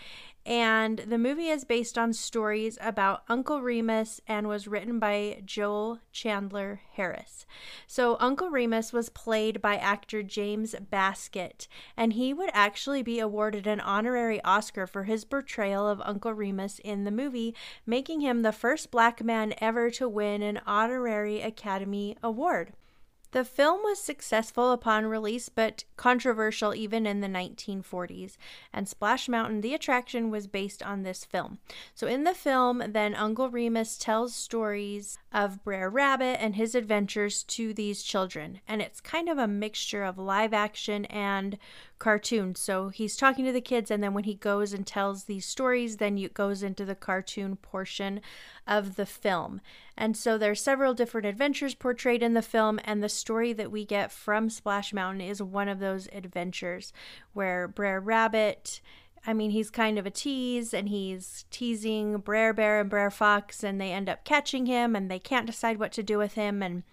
and 0.45 0.99
the 0.99 1.17
movie 1.17 1.47
is 1.47 1.63
based 1.63 1.97
on 1.97 2.11
stories 2.11 2.77
about 2.81 3.23
Uncle 3.29 3.61
Remus 3.61 4.19
and 4.27 4.49
was 4.49 4.67
written 4.67 4.99
by 4.99 5.41
Joel 5.45 5.99
Chandler 6.11 6.81
Harris. 6.95 7.45
So, 7.87 8.17
Uncle 8.19 8.49
Remus 8.49 8.91
was 8.91 9.07
played 9.07 9.61
by 9.61 9.77
actor 9.77 10.23
James 10.23 10.75
Baskett, 10.91 11.69
and 11.95 12.13
he 12.13 12.33
would 12.33 12.49
actually 12.51 13.01
be 13.01 13.19
awarded 13.19 13.65
an 13.65 13.79
honorary 13.79 14.43
Oscar 14.43 14.85
for 14.85 15.05
his 15.05 15.23
portrayal 15.23 15.87
of 15.87 16.01
Uncle 16.03 16.33
Remus 16.33 16.79
in 16.79 17.05
the 17.05 17.11
movie, 17.11 17.55
making 17.85 18.19
him 18.19 18.41
the 18.41 18.51
first 18.51 18.91
black 18.91 19.23
man 19.23 19.53
ever 19.59 19.89
to 19.91 20.09
win 20.09 20.41
an 20.41 20.59
honorary 20.65 21.41
Academy 21.41 22.17
Award. 22.21 22.73
The 23.33 23.43
film 23.43 23.81
was 23.83 23.99
successful 23.99 24.71
upon 24.71 25.07
release, 25.07 25.49
but 25.49 25.85
controversial 25.97 26.75
even 26.75 27.07
in 27.07 27.19
the 27.21 27.27
1940s. 27.27 28.37
And 28.71 28.87
Splash 28.87 29.27
Mountain, 29.27 29.61
the 29.61 29.73
attraction, 29.73 30.29
was 30.29 30.45
based 30.45 30.83
on 30.83 31.01
this 31.01 31.25
film. 31.25 31.57
So, 31.95 32.05
in 32.05 32.25
the 32.25 32.35
film, 32.35 32.83
then 32.89 33.15
Uncle 33.15 33.49
Remus 33.49 33.97
tells 33.97 34.35
stories 34.35 35.17
of 35.31 35.63
Brer 35.63 35.89
Rabbit 35.89 36.39
and 36.39 36.55
his 36.55 36.75
adventures 36.75 37.43
to 37.45 37.73
these 37.73 38.03
children. 38.03 38.59
And 38.67 38.83
it's 38.83 39.01
kind 39.01 39.27
of 39.27 39.39
a 39.39 39.47
mixture 39.47 40.03
of 40.03 40.19
live 40.19 40.53
action 40.53 41.05
and 41.05 41.57
cartoon. 42.03 42.53
So 42.53 42.89
he's 42.89 43.15
talking 43.15 43.45
to 43.45 43.53
the 43.53 43.61
kids, 43.61 43.89
and 43.89 44.03
then 44.03 44.13
when 44.13 44.25
he 44.25 44.33
goes 44.33 44.73
and 44.73 44.85
tells 44.85 45.23
these 45.23 45.45
stories, 45.45 45.97
then 45.97 46.17
it 46.17 46.33
goes 46.33 46.61
into 46.61 46.83
the 46.83 46.95
cartoon 46.95 47.55
portion 47.55 48.19
of 48.67 48.97
the 48.97 49.05
film. 49.05 49.61
And 49.97 50.17
so 50.17 50.37
there's 50.37 50.59
several 50.59 50.93
different 50.93 51.27
adventures 51.27 51.75
portrayed 51.75 52.21
in 52.21 52.33
the 52.33 52.41
film, 52.41 52.77
and 52.83 53.01
the 53.01 53.07
story 53.07 53.53
that 53.53 53.71
we 53.71 53.85
get 53.85 54.11
from 54.11 54.49
Splash 54.49 54.91
Mountain 54.91 55.21
is 55.21 55.41
one 55.41 55.69
of 55.69 55.79
those 55.79 56.09
adventures 56.11 56.91
where 57.31 57.69
Brer 57.69 58.01
Rabbit 58.01 58.81
I 59.25 59.33
mean, 59.33 59.51
he's 59.51 59.69
kind 59.69 59.97
of 59.97 60.05
a 60.05 60.11
tease 60.11 60.73
and 60.73 60.89
he's 60.89 61.45
teasing 61.49 62.17
Brer 62.17 62.51
Bear 62.51 62.81
and 62.81 62.89
Brer 62.89 63.09
Fox, 63.09 63.63
and 63.63 63.79
they 63.79 63.93
end 63.93 64.09
up 64.09 64.25
catching 64.25 64.65
him 64.65 64.97
and 64.97 65.09
they 65.09 65.19
can't 65.19 65.45
decide 65.45 65.79
what 65.79 65.93
to 65.93 66.03
do 66.03 66.17
with 66.17 66.33
him. 66.33 66.61
And 66.61 66.83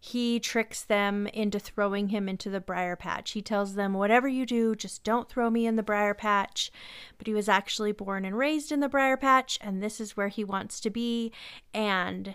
he 0.00 0.40
tricks 0.40 0.82
them 0.82 1.26
into 1.26 1.58
throwing 1.58 2.08
him 2.08 2.26
into 2.26 2.48
the 2.48 2.60
briar 2.60 2.96
patch. 2.96 3.32
He 3.32 3.42
tells 3.42 3.74
them, 3.74 3.92
Whatever 3.92 4.28
you 4.28 4.46
do, 4.46 4.74
just 4.74 5.04
don't 5.04 5.28
throw 5.28 5.50
me 5.50 5.66
in 5.66 5.76
the 5.76 5.82
briar 5.82 6.14
patch. 6.14 6.72
But 7.18 7.26
he 7.26 7.34
was 7.34 7.50
actually 7.50 7.92
born 7.92 8.24
and 8.24 8.38
raised 8.38 8.72
in 8.72 8.80
the 8.80 8.88
briar 8.88 9.18
patch, 9.18 9.58
and 9.60 9.82
this 9.82 10.00
is 10.00 10.16
where 10.16 10.28
he 10.28 10.42
wants 10.42 10.80
to 10.80 10.90
be. 10.90 11.32
And 11.74 12.34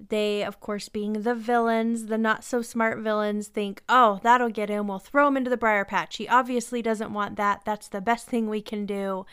they, 0.00 0.44
of 0.44 0.60
course, 0.60 0.88
being 0.88 1.14
the 1.14 1.34
villains, 1.34 2.06
the 2.06 2.18
not 2.18 2.44
so 2.44 2.62
smart 2.62 2.98
villains, 2.98 3.48
think, 3.48 3.82
oh, 3.88 4.20
that'll 4.22 4.50
get 4.50 4.68
him. 4.68 4.88
We'll 4.88 4.98
throw 4.98 5.28
him 5.28 5.36
into 5.36 5.50
the 5.50 5.56
briar 5.56 5.84
patch. 5.84 6.16
He 6.16 6.28
obviously 6.28 6.82
doesn't 6.82 7.12
want 7.12 7.36
that. 7.36 7.62
That's 7.64 7.88
the 7.88 8.00
best 8.00 8.28
thing 8.28 8.48
we 8.48 8.62
can 8.62 8.86
do. 8.86 9.26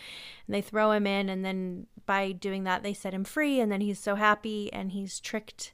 And 0.47 0.55
they 0.55 0.61
throw 0.61 0.91
him 0.91 1.05
in, 1.05 1.29
and 1.29 1.45
then 1.45 1.87
by 2.05 2.31
doing 2.31 2.63
that, 2.63 2.83
they 2.83 2.93
set 2.93 3.13
him 3.13 3.23
free. 3.23 3.59
And 3.59 3.71
then 3.71 3.81
he's 3.81 3.99
so 3.99 4.15
happy 4.15 4.71
and 4.73 4.91
he's 4.91 5.19
tricked 5.19 5.73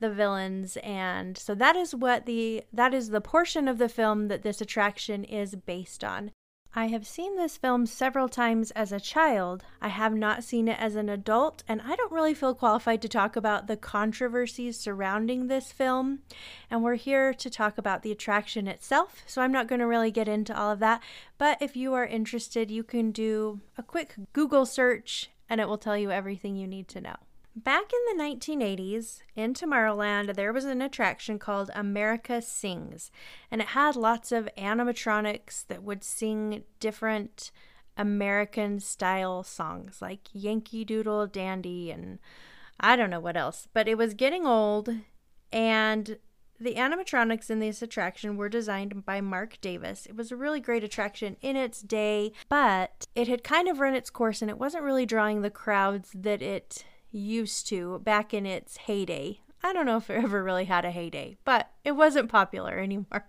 the 0.00 0.10
villains 0.10 0.76
and 0.82 1.38
so 1.38 1.54
that 1.54 1.76
is 1.76 1.94
what 1.94 2.26
the 2.26 2.64
that 2.72 2.92
is 2.92 3.10
the 3.10 3.20
portion 3.20 3.68
of 3.68 3.78
the 3.78 3.88
film 3.88 4.26
that 4.26 4.42
this 4.42 4.60
attraction 4.60 5.22
is 5.22 5.54
based 5.54 6.02
on 6.02 6.32
I 6.74 6.86
have 6.86 7.06
seen 7.06 7.36
this 7.36 7.58
film 7.58 7.84
several 7.84 8.30
times 8.30 8.70
as 8.70 8.92
a 8.92 9.00
child. 9.00 9.62
I 9.82 9.88
have 9.88 10.14
not 10.14 10.42
seen 10.42 10.68
it 10.68 10.80
as 10.80 10.96
an 10.96 11.10
adult, 11.10 11.62
and 11.68 11.82
I 11.82 11.96
don't 11.96 12.10
really 12.10 12.32
feel 12.32 12.54
qualified 12.54 13.02
to 13.02 13.10
talk 13.10 13.36
about 13.36 13.66
the 13.66 13.76
controversies 13.76 14.78
surrounding 14.78 15.48
this 15.48 15.70
film. 15.70 16.20
And 16.70 16.82
we're 16.82 16.94
here 16.94 17.34
to 17.34 17.50
talk 17.50 17.76
about 17.76 18.02
the 18.02 18.10
attraction 18.10 18.66
itself, 18.66 19.22
so 19.26 19.42
I'm 19.42 19.52
not 19.52 19.68
going 19.68 19.80
to 19.80 19.86
really 19.86 20.10
get 20.10 20.28
into 20.28 20.58
all 20.58 20.70
of 20.70 20.78
that. 20.78 21.02
But 21.36 21.60
if 21.60 21.76
you 21.76 21.92
are 21.92 22.06
interested, 22.06 22.70
you 22.70 22.84
can 22.84 23.10
do 23.12 23.60
a 23.76 23.82
quick 23.82 24.14
Google 24.32 24.64
search 24.64 25.28
and 25.50 25.60
it 25.60 25.68
will 25.68 25.76
tell 25.76 25.98
you 25.98 26.10
everything 26.10 26.56
you 26.56 26.66
need 26.66 26.88
to 26.88 27.02
know. 27.02 27.16
Back 27.54 27.92
in 27.92 28.16
the 28.16 28.24
1980s, 28.24 29.20
in 29.36 29.52
Tomorrowland, 29.52 30.36
there 30.36 30.54
was 30.54 30.64
an 30.64 30.80
attraction 30.80 31.38
called 31.38 31.70
America 31.74 32.40
Sings, 32.40 33.10
and 33.50 33.60
it 33.60 33.68
had 33.68 33.94
lots 33.94 34.32
of 34.32 34.48
animatronics 34.56 35.66
that 35.66 35.82
would 35.82 36.02
sing 36.02 36.64
different 36.80 37.52
American 37.98 38.80
style 38.80 39.42
songs 39.42 40.00
like 40.00 40.28
Yankee 40.32 40.82
Doodle 40.82 41.26
Dandy 41.26 41.90
and 41.90 42.18
I 42.80 42.96
don't 42.96 43.10
know 43.10 43.20
what 43.20 43.36
else. 43.36 43.68
But 43.74 43.86
it 43.86 43.98
was 43.98 44.14
getting 44.14 44.46
old, 44.46 44.88
and 45.52 46.18
the 46.58 46.76
animatronics 46.76 47.50
in 47.50 47.58
this 47.58 47.82
attraction 47.82 48.38
were 48.38 48.48
designed 48.48 49.04
by 49.04 49.20
Marc 49.20 49.60
Davis. 49.60 50.06
It 50.06 50.16
was 50.16 50.32
a 50.32 50.36
really 50.36 50.60
great 50.60 50.84
attraction 50.84 51.36
in 51.42 51.56
its 51.56 51.82
day, 51.82 52.32
but 52.48 53.08
it 53.14 53.28
had 53.28 53.44
kind 53.44 53.68
of 53.68 53.78
run 53.78 53.94
its 53.94 54.10
course 54.10 54.40
and 54.40 54.50
it 54.50 54.58
wasn't 54.58 54.84
really 54.84 55.04
drawing 55.04 55.42
the 55.42 55.50
crowds 55.50 56.10
that 56.14 56.40
it 56.40 56.84
used 57.12 57.68
to 57.68 58.00
back 58.00 58.34
in 58.34 58.46
its 58.46 58.78
heyday. 58.78 59.40
I 59.62 59.72
don't 59.72 59.86
know 59.86 59.98
if 59.98 60.10
it 60.10 60.22
ever 60.22 60.42
really 60.42 60.64
had 60.64 60.84
a 60.84 60.90
heyday, 60.90 61.36
but 61.44 61.70
it 61.84 61.92
wasn't 61.92 62.30
popular 62.30 62.78
anymore. 62.78 63.28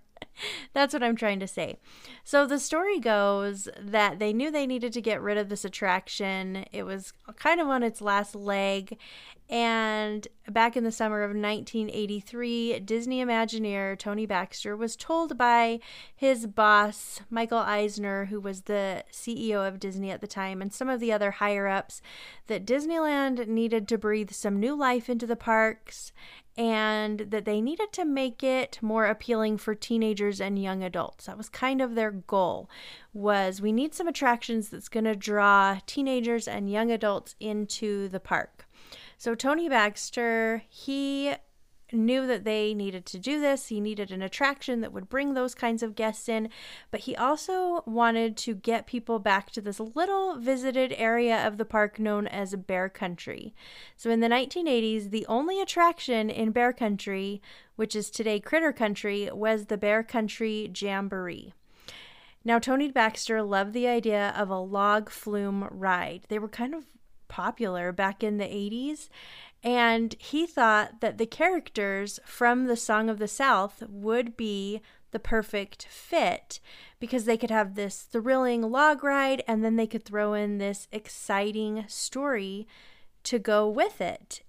That's 0.73 0.93
what 0.93 1.03
I'm 1.03 1.15
trying 1.15 1.39
to 1.41 1.47
say. 1.47 1.77
So 2.23 2.47
the 2.47 2.59
story 2.59 2.99
goes 2.99 3.67
that 3.79 4.19
they 4.19 4.33
knew 4.33 4.49
they 4.49 4.65
needed 4.65 4.93
to 4.93 5.01
get 5.01 5.21
rid 5.21 5.37
of 5.37 5.49
this 5.49 5.65
attraction. 5.65 6.65
It 6.71 6.83
was 6.83 7.13
kind 7.35 7.59
of 7.59 7.67
on 7.67 7.83
its 7.83 8.01
last 8.01 8.33
leg. 8.33 8.97
And 9.53 10.27
back 10.49 10.75
in 10.75 10.83
the 10.83 10.91
summer 10.91 11.21
of 11.21 11.29
1983, 11.29 12.79
Disney 12.79 13.23
Imagineer 13.23 13.95
Tony 13.99 14.25
Baxter 14.25 14.75
was 14.75 14.95
told 14.95 15.37
by 15.37 15.79
his 16.15 16.47
boss, 16.47 17.21
Michael 17.29 17.59
Eisner, 17.59 18.25
who 18.25 18.39
was 18.39 18.61
the 18.61 19.03
CEO 19.11 19.67
of 19.67 19.79
Disney 19.79 20.09
at 20.09 20.21
the 20.21 20.27
time, 20.27 20.59
and 20.59 20.73
some 20.73 20.89
of 20.89 20.99
the 20.99 21.11
other 21.11 21.29
higher 21.29 21.67
ups, 21.67 22.01
that 22.47 22.65
Disneyland 22.65 23.47
needed 23.47 23.87
to 23.89 23.97
breathe 23.99 24.31
some 24.31 24.59
new 24.59 24.73
life 24.75 25.07
into 25.07 25.27
the 25.27 25.35
parks 25.35 26.11
and 26.57 27.19
that 27.19 27.45
they 27.45 27.61
needed 27.61 27.91
to 27.93 28.05
make 28.05 28.41
it 28.41 28.79
more 28.81 29.05
appealing 29.05 29.57
for 29.57 29.75
teenagers 29.75 30.41
and 30.41 30.61
young 30.61 30.83
adults. 30.83 31.25
That 31.27 31.37
was 31.37 31.49
kind 31.49 31.79
of 31.79 31.93
their 31.93 32.11
goal 32.11 32.71
was 33.13 33.61
we 33.61 33.71
need 33.71 33.93
some 33.93 34.07
attractions 34.07 34.69
that's 34.69 34.89
going 34.89 35.03
to 35.05 35.15
draw 35.15 35.79
teenagers 35.85 36.47
and 36.47 36.71
young 36.71 36.91
adults 36.91 37.35
into 37.39 38.07
the 38.07 38.19
park. 38.19 38.67
So 39.23 39.35
Tony 39.35 39.69
Baxter, 39.69 40.63
he 40.67 41.35
knew 41.93 42.27
that 42.27 42.43
they 42.43 42.73
needed 42.73 43.05
to 43.05 43.17
do 43.17 43.39
this. 43.39 43.67
He 43.67 43.79
needed 43.79 44.11
an 44.11 44.21
attraction 44.21 44.81
that 44.81 44.91
would 44.91 45.07
bring 45.07 45.33
those 45.33 45.55
kinds 45.55 45.81
of 45.81 45.95
guests 45.95 46.27
in, 46.27 46.49
but 46.91 46.99
he 46.99 47.15
also 47.15 47.83
wanted 47.85 48.35
to 48.35 48.53
get 48.53 48.85
people 48.85 49.19
back 49.19 49.49
to 49.51 49.61
this 49.61 49.79
little 49.79 50.35
visited 50.35 50.93
area 50.97 51.47
of 51.47 51.55
the 51.55 51.63
park 51.63 51.99
known 51.99 52.27
as 52.27 52.53
Bear 52.53 52.89
Country. 52.89 53.55
So 53.95 54.09
in 54.09 54.19
the 54.19 54.27
1980s, 54.27 55.09
the 55.09 55.25
only 55.27 55.61
attraction 55.61 56.29
in 56.29 56.51
Bear 56.51 56.73
Country, 56.73 57.41
which 57.77 57.95
is 57.95 58.11
today 58.11 58.41
Critter 58.41 58.73
Country, 58.73 59.29
was 59.31 59.67
the 59.67 59.77
Bear 59.77 60.03
Country 60.03 60.69
Jamboree. 60.77 61.53
Now, 62.43 62.59
Tony 62.59 62.91
Baxter 62.91 63.41
loved 63.41 63.71
the 63.71 63.87
idea 63.87 64.33
of 64.35 64.49
a 64.49 64.59
log 64.59 65.09
flume 65.09 65.65
ride. 65.71 66.25
They 66.27 66.39
were 66.39 66.49
kind 66.49 66.75
of 66.75 66.83
popular 67.33 67.91
back 67.91 68.23
in 68.23 68.37
the 68.37 68.45
80s 68.45 69.09
and 69.63 70.15
he 70.19 70.45
thought 70.45 71.01
that 71.01 71.17
the 71.17 71.25
characters 71.25 72.19
from 72.25 72.65
the 72.65 72.75
Song 72.75 73.09
of 73.09 73.17
the 73.17 73.27
South 73.27 73.81
would 73.89 74.37
be 74.37 74.81
the 75.09 75.19
perfect 75.19 75.87
fit 75.89 76.59
because 76.99 77.25
they 77.25 77.37
could 77.37 77.49
have 77.49 77.73
this 77.73 78.01
thrilling 78.01 78.61
log 78.61 79.03
ride 79.03 79.41
and 79.47 79.65
then 79.65 79.77
they 79.77 79.87
could 79.87 80.05
throw 80.05 80.33
in 80.33 80.59
this 80.59 80.87
exciting 80.91 81.85
story 81.87 82.67
to 83.23 83.39
go 83.39 83.67
with 83.67 83.99
it. 83.99 84.43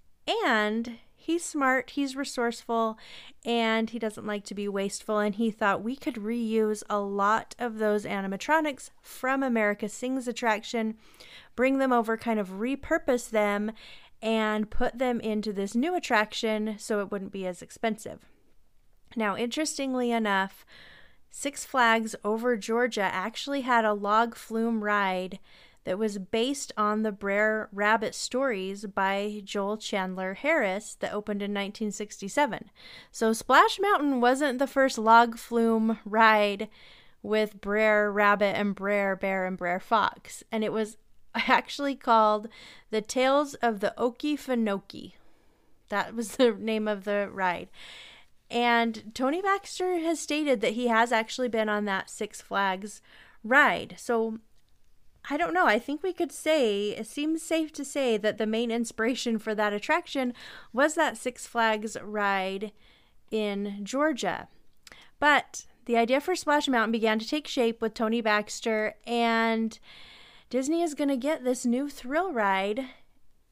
And 0.47 0.99
he's 1.25 1.45
smart, 1.45 1.91
he's 1.91 2.17
resourceful, 2.17 2.99
and 3.45 3.91
he 3.91 3.99
doesn't 3.99 4.27
like 4.27 4.45
to 4.45 4.55
be 4.55 4.69
wasteful. 4.69 5.19
And 5.19 5.35
he 5.35 5.51
thought 5.51 5.83
we 5.83 5.97
could 5.97 6.17
reuse 6.17 6.83
a 6.91 6.99
lot 6.99 7.55
of 7.59 7.79
those 7.79 8.05
animatronics 8.05 8.91
from 9.01 9.43
America 9.43 9.89
Sings 9.89 10.29
attraction, 10.29 10.97
bring 11.57 11.79
them 11.79 11.93
over, 11.93 12.17
kind 12.17 12.39
of 12.39 12.61
repurpose 12.61 13.31
them, 13.31 13.73
and 14.21 14.71
put 14.71 14.99
them 14.99 15.19
into 15.21 15.53
this 15.53 15.75
new 15.75 15.95
attraction 15.95 16.77
so 16.79 17.01
it 17.01 17.11
wouldn't 17.11 17.33
be 17.33 17.47
as 17.47 17.63
expensive. 17.63 18.27
Now, 19.17 19.37
interestingly 19.37 20.11
enough, 20.11 20.67
Six 21.31 21.65
Flags 21.65 22.15
over 22.23 22.57
Georgia 22.57 23.09
actually 23.13 23.63
had 23.63 23.85
a 23.85 23.93
log 23.93 24.35
flume 24.35 24.85
ride 24.85 25.39
that 25.85 25.99
was 25.99 26.19
based 26.19 26.73
on 26.77 27.03
the 27.03 27.13
Brer 27.13 27.69
Rabbit 27.73 28.15
stories 28.15 28.87
by 28.87 29.43
Joel 29.45 29.77
Chandler 29.77 30.35
Harris 30.35 30.97
that 31.01 31.13
opened 31.13 31.43
in 31.43 31.53
1967. 31.53 32.71
So 33.13 33.33
Splash 33.33 33.79
Mountain 33.81 34.21
wasn't 34.21 34.59
the 34.59 34.67
first 34.67 34.99
log 34.99 35.37
flume 35.37 35.99
ride 36.05 36.69
with 37.23 37.61
Brer 37.61 38.11
Rabbit 38.11 38.57
and 38.57 38.75
Brer 38.75 39.17
Bear 39.17 39.47
and 39.47 39.57
Brer 39.57 39.81
Fox, 39.81 40.43
and 40.53 40.63
it 40.63 40.73
was 40.73 40.97
actually 41.35 41.95
called 41.95 42.49
The 42.91 43.01
Tales 43.01 43.55
of 43.55 43.81
the 43.81 43.95
Okefenokee. 43.99 45.13
That 45.89 46.15
was 46.15 46.37
the 46.37 46.53
name 46.53 46.89
of 46.89 47.05
the 47.05 47.29
ride. 47.33 47.69
And 48.51 49.13
Tony 49.15 49.43
Baxter 49.43 49.99
has 49.99 50.21
stated 50.21 50.61
that 50.61 50.75
he 50.75 50.89
has 50.89 51.13
actually 51.13 51.49
been 51.49 51.69
on 51.69 51.87
that 51.87 52.11
Six 52.11 52.41
Flags 52.41 53.01
ride. 53.43 53.97
So 53.99 54.39
I 55.31 55.37
don't 55.37 55.55
know. 55.55 55.67
I 55.67 55.79
think 55.79 56.03
we 56.03 56.13
could 56.13 56.33
say, 56.33 56.91
it 56.91 57.07
seems 57.07 57.43
safe 57.43 57.73
to 57.73 57.85
say 57.85 58.17
that 58.19 58.37
the 58.37 58.47
main 58.47 58.71
inspiration 58.71 59.39
for 59.39 59.55
that 59.55 59.73
attraction 59.73 60.35
was 60.73 60.95
that 60.95 61.17
Six 61.17 61.47
Flags 61.47 61.97
ride 62.03 62.73
in 63.31 63.81
Georgia. 63.83 64.49
But 65.19 65.65
the 65.87 65.97
idea 65.97 66.21
for 66.21 66.35
Splash 66.35 66.69
Mountain 66.69 66.93
began 66.93 67.19
to 67.19 67.29
take 67.29 67.47
shape 67.47 67.81
with 67.81 67.95
Tony 67.95 68.21
Baxter, 68.21 68.95
and 69.07 69.79
Disney 70.51 70.83
is 70.83 70.95
going 70.95 71.09
to 71.09 71.17
get 71.17 71.43
this 71.43 71.65
new 71.65 71.89
thrill 71.89 72.33
ride, 72.33 72.81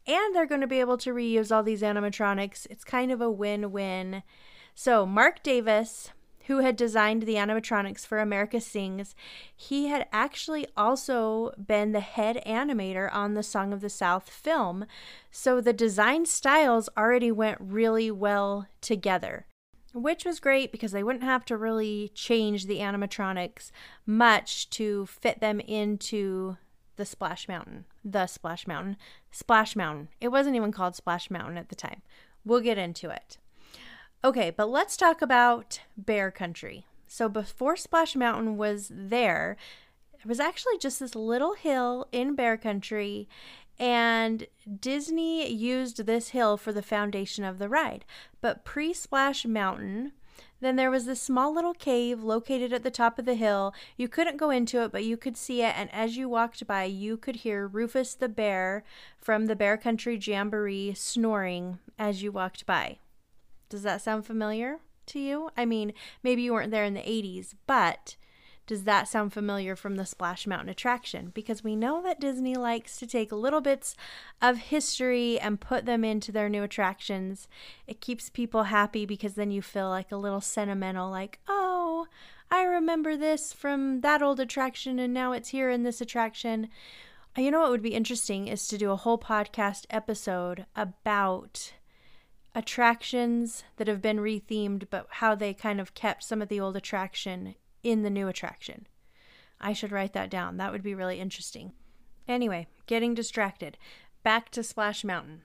and 0.07 0.35
they're 0.35 0.47
going 0.47 0.61
to 0.61 0.67
be 0.67 0.81
able 0.81 0.99
to 0.99 1.15
reuse 1.15 1.55
all 1.55 1.63
these 1.63 1.83
animatronics. 1.83 2.67
It's 2.69 2.85
kind 2.85 3.11
of 3.11 3.21
a 3.21 3.31
win 3.31 3.73
win. 3.73 4.23
So, 4.75 5.07
Marc 5.07 5.43
Davis 5.43 6.11
who 6.47 6.59
had 6.59 6.77
designed 6.77 7.23
the 7.23 7.35
animatronics 7.35 8.07
for 8.07 8.19
America 8.19 8.61
Sings, 8.61 9.15
he 9.55 9.89
had 9.89 10.07
actually 10.13 10.67
also 10.77 11.53
been 11.53 11.93
the 11.93 12.01
head 12.01 12.43
animator 12.47 13.13
on 13.13 13.35
the 13.35 13.43
Song 13.43 13.73
of 13.73 13.81
the 13.81 13.91
South 13.91 14.29
film. 14.29 14.85
So 15.31 15.61
the 15.61 15.73
design 15.73 16.27
styles 16.27 16.89
already 16.97 17.31
went 17.31 17.59
really 17.61 18.11
well 18.11 18.67
together. 18.81 19.47
Which 19.95 20.25
was 20.25 20.41
great 20.41 20.73
because 20.73 20.93
they 20.93 21.03
wouldn't 21.03 21.25
have 21.25 21.45
to 21.47 21.57
really 21.57 22.11
change 22.15 22.67
the 22.67 22.79
animatronics 22.79 23.71
much 24.07 24.71
to 24.71 25.07
fit 25.07 25.41
them 25.41 25.61
into 25.61 26.57
the 26.97 27.05
Splash 27.05 27.47
Mountain. 27.47 27.85
The 28.05 28.27
Splash 28.27 28.67
Mountain. 28.67 28.97
Splash 29.31 29.77
Mountain. 29.77 30.09
It 30.21 30.29
wasn't 30.29 30.57
even 30.57 30.73
called 30.73 30.97
Splash 30.97 31.31
Mountain 31.31 31.59
at 31.59 31.69
the 31.69 31.75
time. 31.75 32.03
We'll 32.45 32.61
get 32.61 32.79
into 32.79 33.11
it. 33.11 33.39
Okay, 34.25 34.51
but 34.57 34.71
let's 34.71 34.97
talk 34.97 35.21
about 35.21 35.81
Bear 35.97 36.31
Country. 36.31 36.87
So 37.09 37.29
before 37.29 37.75
Splash 37.75 38.15
Mountain 38.15 38.57
was 38.57 38.89
there, 38.95 39.57
it 40.21 40.27
was 40.27 40.39
actually 40.39 40.79
just 40.79 41.01
this 41.01 41.17
little 41.17 41.55
hill 41.55 42.07
in 42.13 42.37
Bear 42.37 42.57
Country, 42.57 43.29
and 43.81 44.47
Disney 44.81 45.51
used 45.51 46.07
this 46.07 46.29
hill 46.29 46.57
for 46.57 46.73
the 46.73 46.83
foundation 46.83 47.43
of 47.43 47.59
the 47.59 47.69
ride. 47.69 48.05
But 48.41 48.65
pre 48.65 48.93
Splash 48.93 49.45
Mountain, 49.45 50.13
then 50.61 50.77
there 50.77 50.91
was 50.91 51.07
this 51.07 51.21
small 51.21 51.53
little 51.53 51.75
cave 51.75 52.23
located 52.23 52.73
at 52.73 52.85
the 52.85 52.93
top 52.93 53.19
of 53.19 53.25
the 53.25 53.35
hill. 53.35 53.75
You 53.97 54.07
couldn't 54.07 54.37
go 54.37 54.51
into 54.51 54.85
it, 54.85 54.93
but 54.93 55.03
you 55.03 55.17
could 55.17 55.37
see 55.37 55.63
it. 55.63 55.75
And 55.77 55.93
as 55.93 56.17
you 56.17 56.29
walked 56.29 56.65
by, 56.69 56.85
you 56.85 57.17
could 57.17 57.37
hear 57.37 57.67
Rufus 57.67 58.15
the 58.15 58.29
bear 58.29 58.85
from 59.19 59.47
the 59.47 59.57
Bear 59.57 59.77
Country 59.77 60.17
Jamboree 60.17 60.95
snoring 60.95 61.81
as 61.99 62.23
you 62.23 62.31
walked 62.31 62.67
by. 62.67 62.99
Does 63.73 63.85
that 63.85 64.03
sound 64.03 64.27
familiar 64.27 64.81
to 65.07 65.19
you? 65.19 65.49
I 65.57 65.65
mean, 65.65 65.95
maybe 66.23 66.43
you 66.43 66.53
weren't 66.53 66.71
there 66.71 66.85
in 66.85 66.93
the 66.93 67.01
80s, 67.01 67.55
but 67.67 68.17
does 68.67 68.85
that 68.85 69.09
sound 69.09 69.33
familiar 69.33 69.75
from 69.75 69.97
the 69.97 70.05
Splash 70.05 70.47
Mountain 70.47 70.69
attraction? 70.69 71.31
Because 71.33 71.65
we 71.65 71.75
know 71.75 72.03
that 72.03 72.21
Disney 72.21 72.55
likes 72.55 72.99
to 72.99 73.07
take 73.07 73.33
little 73.33 73.63
bits 73.63 73.97
of 74.43 74.59
history 74.59 75.41
and 75.41 75.59
put 75.59 75.87
them 75.87 76.05
into 76.05 76.33
their 76.33 76.51
new 76.51 76.63
attractions. 76.63 77.49
It 77.87 78.03
keeps 78.03 78.29
people 78.29 78.65
happy 78.65 79.07
because 79.07 79.37
then 79.37 79.51
you 79.51 79.63
feel 79.63 79.89
like 79.89 80.13
a 80.13 80.19
little 80.19 80.43
sentimental, 80.43 81.11
like, 81.11 81.39
oh, 81.49 82.09
I 82.51 82.65
remember 82.65 83.17
this 83.17 83.55
from 83.55 84.03
that 84.03 84.23
old 84.23 84.39
attraction 84.39 84.99
and 84.99 85.15
now 85.15 85.33
it's 85.33 85.49
here 85.49 85.71
in 85.71 85.83
this 85.83 86.03
attraction. 86.03 86.69
You 87.39 87.51
know 87.51 87.63
what 87.63 87.71
would 87.71 87.81
be 87.81 87.95
interesting 87.95 88.49
is 88.49 88.69
to 88.69 88.77
do 88.77 88.91
a 88.91 88.97
whole 88.97 89.17
podcast 89.17 89.87
episode 89.89 90.67
about 90.77 91.73
attractions 92.55 93.65
that 93.77 93.89
have 93.89 94.03
been 94.03 94.19
rethemed, 94.19 94.87
but 94.91 95.07
how 95.11 95.35
they 95.35 95.55
kind 95.55 95.81
of 95.81 95.95
kept 95.95 96.25
some 96.25 96.43
of 96.43 96.49
the 96.49 96.61
old 96.61 96.77
attraction 96.77 97.55
in 97.83 98.03
the 98.03 98.11
new 98.11 98.29
attraction. 98.29 98.87
I 99.61 99.73
should 99.73 99.93
write 99.93 100.13
that 100.13 100.31
down. 100.31 100.57
That 100.57 100.73
would 100.73 100.83
be 100.83 100.95
really 100.95 101.21
interesting. 101.21 101.73
Anyway, 102.29 102.67
getting 102.87 103.15
distracted. 103.15 103.79
Back 104.23 104.51
to 104.51 104.63
Splash 104.63 105.05
Mountain. 105.05 105.43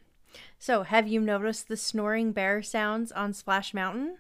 So, 0.60 0.84
have 0.84 1.08
you 1.08 1.22
noticed 1.22 1.68
the 1.68 1.78
snoring 1.78 2.32
bear 2.32 2.62
sounds 2.62 3.12
on 3.12 3.34
Splash 3.34 3.74
Mountain? 3.74 4.18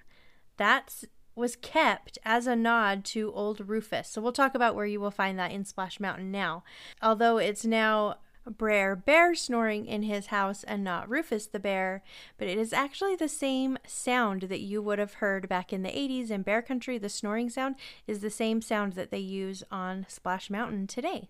That 0.58 1.04
was 1.36 1.56
kept 1.56 2.17
as 2.26 2.47
a 2.47 2.56
nod 2.56 3.06
to 3.06 3.32
old 3.34 3.67
Rufus. 3.67 4.10
So, 4.10 4.21
we'll 4.21 4.32
talk 4.32 4.56
about 4.56 4.76
where 4.76 4.86
you 4.86 5.00
will 5.00 5.12
find 5.12 5.38
that 5.38 5.52
in 5.52 5.65
Splash 5.65 6.00
Mountain 6.00 6.32
now. 6.32 6.63
Although 7.02 7.38
it's 7.38 7.65
now 7.65 8.17
Brer 8.49 8.95
Bear 8.95 9.36
snoring 9.36 9.86
in 9.86 10.03
his 10.03 10.27
house 10.27 10.63
and 10.63 10.83
not 10.83 11.10
Rufus 11.10 11.47
the 11.47 11.60
bear, 11.60 12.03
but 12.38 12.47
it 12.47 12.57
is 12.57 12.73
actually 12.73 13.15
the 13.15 13.27
same 13.27 13.77
sound 13.86 14.43
that 14.43 14.62
you 14.62 14.81
would 14.81 14.99
have 14.99 15.15
heard 15.15 15.49
back 15.49 15.73
in 15.73 15.83
the 15.83 15.89
80s 15.89 16.31
in 16.31 16.41
Bear 16.43 16.62
Country. 16.62 16.97
The 16.97 17.10
snoring 17.10 17.49
sound 17.49 17.75
is 18.05 18.19
the 18.19 18.29
same 18.29 18.62
sound 18.62 18.93
that 18.93 19.12
they 19.12 19.19
use 19.19 19.63
on 19.71 20.05
Splash 20.07 20.49
Mountain 20.49 20.88
today. 20.88 21.29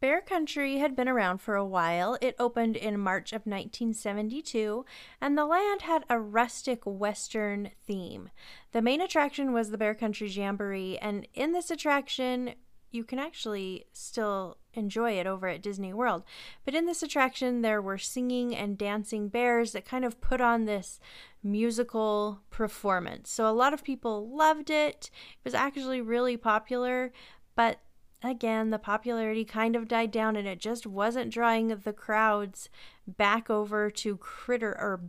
Bear 0.00 0.22
Country 0.22 0.78
had 0.78 0.96
been 0.96 1.08
around 1.08 1.42
for 1.42 1.56
a 1.56 1.64
while. 1.64 2.16
It 2.22 2.34
opened 2.38 2.74
in 2.74 2.98
March 2.98 3.32
of 3.32 3.44
1972, 3.44 4.86
and 5.20 5.36
the 5.36 5.44
land 5.44 5.82
had 5.82 6.06
a 6.08 6.18
rustic 6.18 6.80
western 6.86 7.70
theme. 7.86 8.30
The 8.72 8.80
main 8.80 9.02
attraction 9.02 9.52
was 9.52 9.70
the 9.70 9.76
Bear 9.76 9.94
Country 9.94 10.28
Jamboree, 10.28 10.96
and 10.98 11.26
in 11.34 11.52
this 11.52 11.70
attraction, 11.70 12.54
you 12.90 13.04
can 13.04 13.18
actually 13.18 13.84
still 13.92 14.56
enjoy 14.74 15.12
it 15.12 15.26
over 15.26 15.48
at 15.48 15.62
Disney 15.62 15.92
World. 15.92 16.22
But 16.64 16.74
in 16.74 16.86
this 16.86 17.02
attraction, 17.02 17.62
there 17.62 17.82
were 17.82 17.98
singing 17.98 18.54
and 18.54 18.78
dancing 18.78 19.28
bears 19.28 19.72
that 19.72 19.84
kind 19.84 20.04
of 20.04 20.20
put 20.20 20.40
on 20.40 20.64
this 20.64 21.00
musical 21.42 22.40
performance. 22.50 23.30
So 23.30 23.48
a 23.48 23.52
lot 23.52 23.74
of 23.74 23.84
people 23.84 24.28
loved 24.28 24.70
it. 24.70 25.10
It 25.12 25.44
was 25.44 25.54
actually 25.54 26.00
really 26.00 26.36
popular, 26.36 27.12
but 27.54 27.80
again, 28.22 28.70
the 28.70 28.78
popularity 28.78 29.44
kind 29.44 29.74
of 29.74 29.88
died 29.88 30.10
down 30.10 30.36
and 30.36 30.46
it 30.46 30.60
just 30.60 30.86
wasn't 30.86 31.32
drawing 31.32 31.68
the 31.68 31.92
crowds 31.92 32.68
back 33.06 33.48
over 33.48 33.90
to 33.90 34.16
Critter 34.18 34.70
or 34.70 35.00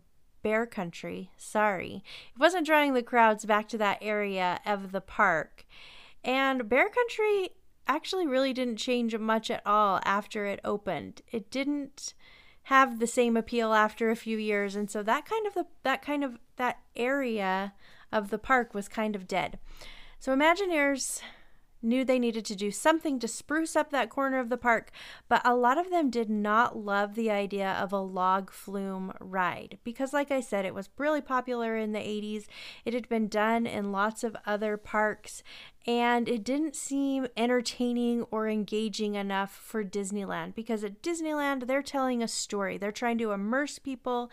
Bear 0.41 0.65
Country. 0.65 1.31
Sorry. 1.37 2.03
It 2.33 2.39
wasn't 2.39 2.65
drawing 2.65 2.93
the 2.93 3.03
crowds 3.03 3.45
back 3.45 3.67
to 3.69 3.77
that 3.77 3.99
area 4.01 4.59
of 4.65 4.91
the 4.91 5.01
park. 5.01 5.65
And 6.23 6.69
Bear 6.69 6.89
Country 6.89 7.49
actually 7.95 8.27
really 8.27 8.53
didn't 8.53 8.77
change 8.77 9.17
much 9.17 9.51
at 9.51 9.61
all 9.65 9.99
after 10.03 10.45
it 10.45 10.59
opened. 10.63 11.21
It 11.31 11.51
didn't 11.51 12.13
have 12.63 12.99
the 12.99 13.07
same 13.07 13.35
appeal 13.35 13.73
after 13.73 14.09
a 14.09 14.15
few 14.15 14.37
years 14.37 14.75
and 14.75 14.89
so 14.89 15.01
that 15.03 15.25
kind 15.25 15.47
of 15.47 15.53
the 15.55 15.65
that 15.83 16.01
kind 16.01 16.23
of 16.23 16.37
that 16.57 16.79
area 16.95 17.73
of 18.11 18.29
the 18.29 18.37
park 18.37 18.73
was 18.73 18.87
kind 18.87 19.15
of 19.15 19.27
dead. 19.27 19.57
So 20.19 20.35
Imagineers 20.35 21.21
knew 21.81 22.05
they 22.05 22.19
needed 22.19 22.45
to 22.45 22.55
do 22.55 22.71
something 22.71 23.19
to 23.19 23.27
spruce 23.27 23.75
up 23.75 23.89
that 23.91 24.09
corner 24.09 24.39
of 24.39 24.49
the 24.49 24.57
park, 24.57 24.91
but 25.27 25.41
a 25.45 25.55
lot 25.55 25.77
of 25.77 25.89
them 25.89 26.09
did 26.09 26.29
not 26.29 26.77
love 26.77 27.15
the 27.15 27.31
idea 27.31 27.71
of 27.71 27.91
a 27.91 27.99
log 27.99 28.51
flume 28.51 29.13
ride 29.19 29.77
because, 29.83 30.13
like 30.13 30.31
I 30.31 30.41
said, 30.41 30.65
it 30.65 30.75
was 30.75 30.89
really 30.97 31.21
popular 31.21 31.77
in 31.77 31.91
the 31.91 31.99
80s. 31.99 32.45
It 32.85 32.93
had 32.93 33.09
been 33.09 33.27
done 33.27 33.65
in 33.65 33.91
lots 33.91 34.23
of 34.23 34.35
other 34.45 34.77
parks, 34.77 35.43
and 35.87 36.29
it 36.29 36.43
didn't 36.43 36.75
seem 36.75 37.27
entertaining 37.35 38.23
or 38.31 38.47
engaging 38.47 39.15
enough 39.15 39.51
for 39.51 39.83
Disneyland 39.83 40.53
because 40.53 40.83
at 40.83 41.01
Disneyland, 41.01 41.67
they're 41.67 41.81
telling 41.81 42.21
a 42.21 42.27
story, 42.27 42.77
they're 42.77 42.91
trying 42.91 43.17
to 43.17 43.31
immerse 43.31 43.79
people 43.79 44.29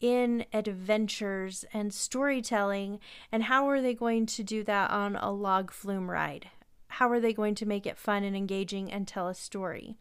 in 0.00 0.44
adventures 0.52 1.64
and 1.72 1.92
storytelling 1.92 3.00
and 3.32 3.44
how 3.44 3.68
are 3.68 3.80
they 3.80 3.94
going 3.94 4.26
to 4.26 4.42
do 4.42 4.62
that 4.62 4.90
on 4.90 5.16
a 5.16 5.30
log 5.30 5.70
flume 5.70 6.10
ride 6.10 6.50
how 6.96 7.10
are 7.10 7.20
they 7.20 7.34
going 7.34 7.54
to 7.54 7.66
make 7.66 7.84
it 7.84 7.98
fun 7.98 8.24
and 8.24 8.34
engaging 8.34 8.90
and 8.90 9.06
tell 9.06 9.28
a 9.28 9.34
story? 9.34 9.96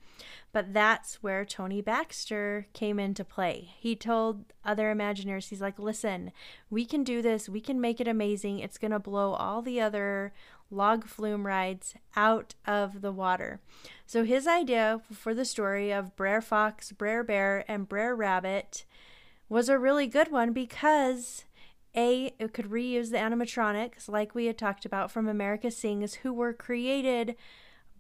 But 0.53 0.73
that's 0.73 1.15
where 1.15 1.43
Tony 1.43 1.81
Baxter 1.81 2.67
came 2.71 2.99
into 2.99 3.25
play. 3.25 3.71
He 3.77 3.97
told 3.97 4.45
other 4.63 4.95
Imagineers, 4.95 5.49
he's 5.49 5.59
like, 5.59 5.77
listen, 5.77 6.31
we 6.69 6.85
can 6.85 7.03
do 7.03 7.21
this. 7.21 7.49
We 7.49 7.59
can 7.59 7.81
make 7.81 7.99
it 7.99 8.07
amazing. 8.07 8.59
It's 8.59 8.77
going 8.77 8.91
to 8.91 8.99
blow 8.99 9.33
all 9.33 9.61
the 9.61 9.81
other 9.81 10.31
log 10.71 11.05
flume 11.05 11.45
rides 11.45 11.95
out 12.15 12.55
of 12.65 13.01
the 13.01 13.11
water. 13.11 13.59
So 14.05 14.23
his 14.23 14.47
idea 14.47 15.01
for 15.11 15.33
the 15.33 15.43
story 15.43 15.91
of 15.91 16.15
Brer 16.15 16.39
Fox, 16.39 16.93
Brer 16.93 17.25
Bear, 17.25 17.65
and 17.67 17.89
Brer 17.89 18.15
Rabbit 18.15 18.85
was 19.49 19.67
a 19.67 19.77
really 19.77 20.07
good 20.07 20.31
one 20.31 20.53
because 20.53 21.43
a 21.95 22.33
it 22.39 22.53
could 22.53 22.69
reuse 22.69 23.11
the 23.11 23.17
animatronics 23.17 24.09
like 24.09 24.35
we 24.35 24.45
had 24.45 24.57
talked 24.57 24.85
about 24.85 25.11
from 25.11 25.27
America 25.27 25.71
Sings 25.71 26.15
who 26.15 26.33
were 26.33 26.53
created 26.53 27.35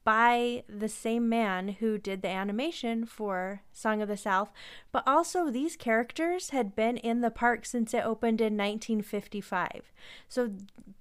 by 0.05 0.63
the 0.69 0.87
same 0.87 1.27
man 1.27 1.67
who 1.79 1.97
did 1.97 2.21
the 2.21 2.29
animation 2.29 3.05
for 3.05 3.63
Song 3.73 4.03
of 4.03 4.07
the 4.07 4.15
South, 4.15 4.53
but 4.91 5.03
also 5.07 5.49
these 5.49 5.75
characters 5.75 6.51
had 6.51 6.75
been 6.75 6.97
in 6.97 7.21
the 7.21 7.31
park 7.31 7.65
since 7.65 7.91
it 7.91 8.05
opened 8.05 8.39
in 8.39 8.55
1955. 8.55 9.91
So 10.29 10.51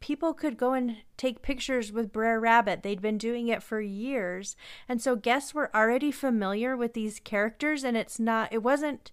people 0.01 0.33
could 0.33 0.57
go 0.57 0.73
and 0.73 0.97
take 1.19 1.43
pictures 1.43 1.93
with 1.93 2.13
Brer 2.13 2.41
Rabbit. 2.41 2.83
They'd 2.83 3.03
been 3.03 3.19
doing 3.19 3.49
it 3.49 3.63
for 3.63 3.79
years. 3.79 4.57
And 4.89 5.03
so 5.03 5.17
guests 5.17 5.53
were 5.53 5.75
already 5.77 6.11
familiar 6.11 6.75
with 6.75 6.95
these 6.95 7.21
characters 7.21 7.85
and 7.85 7.99
it's 7.99 8.19
not 8.19 8.55
it 8.55 8.63
wasn't 8.63 9.13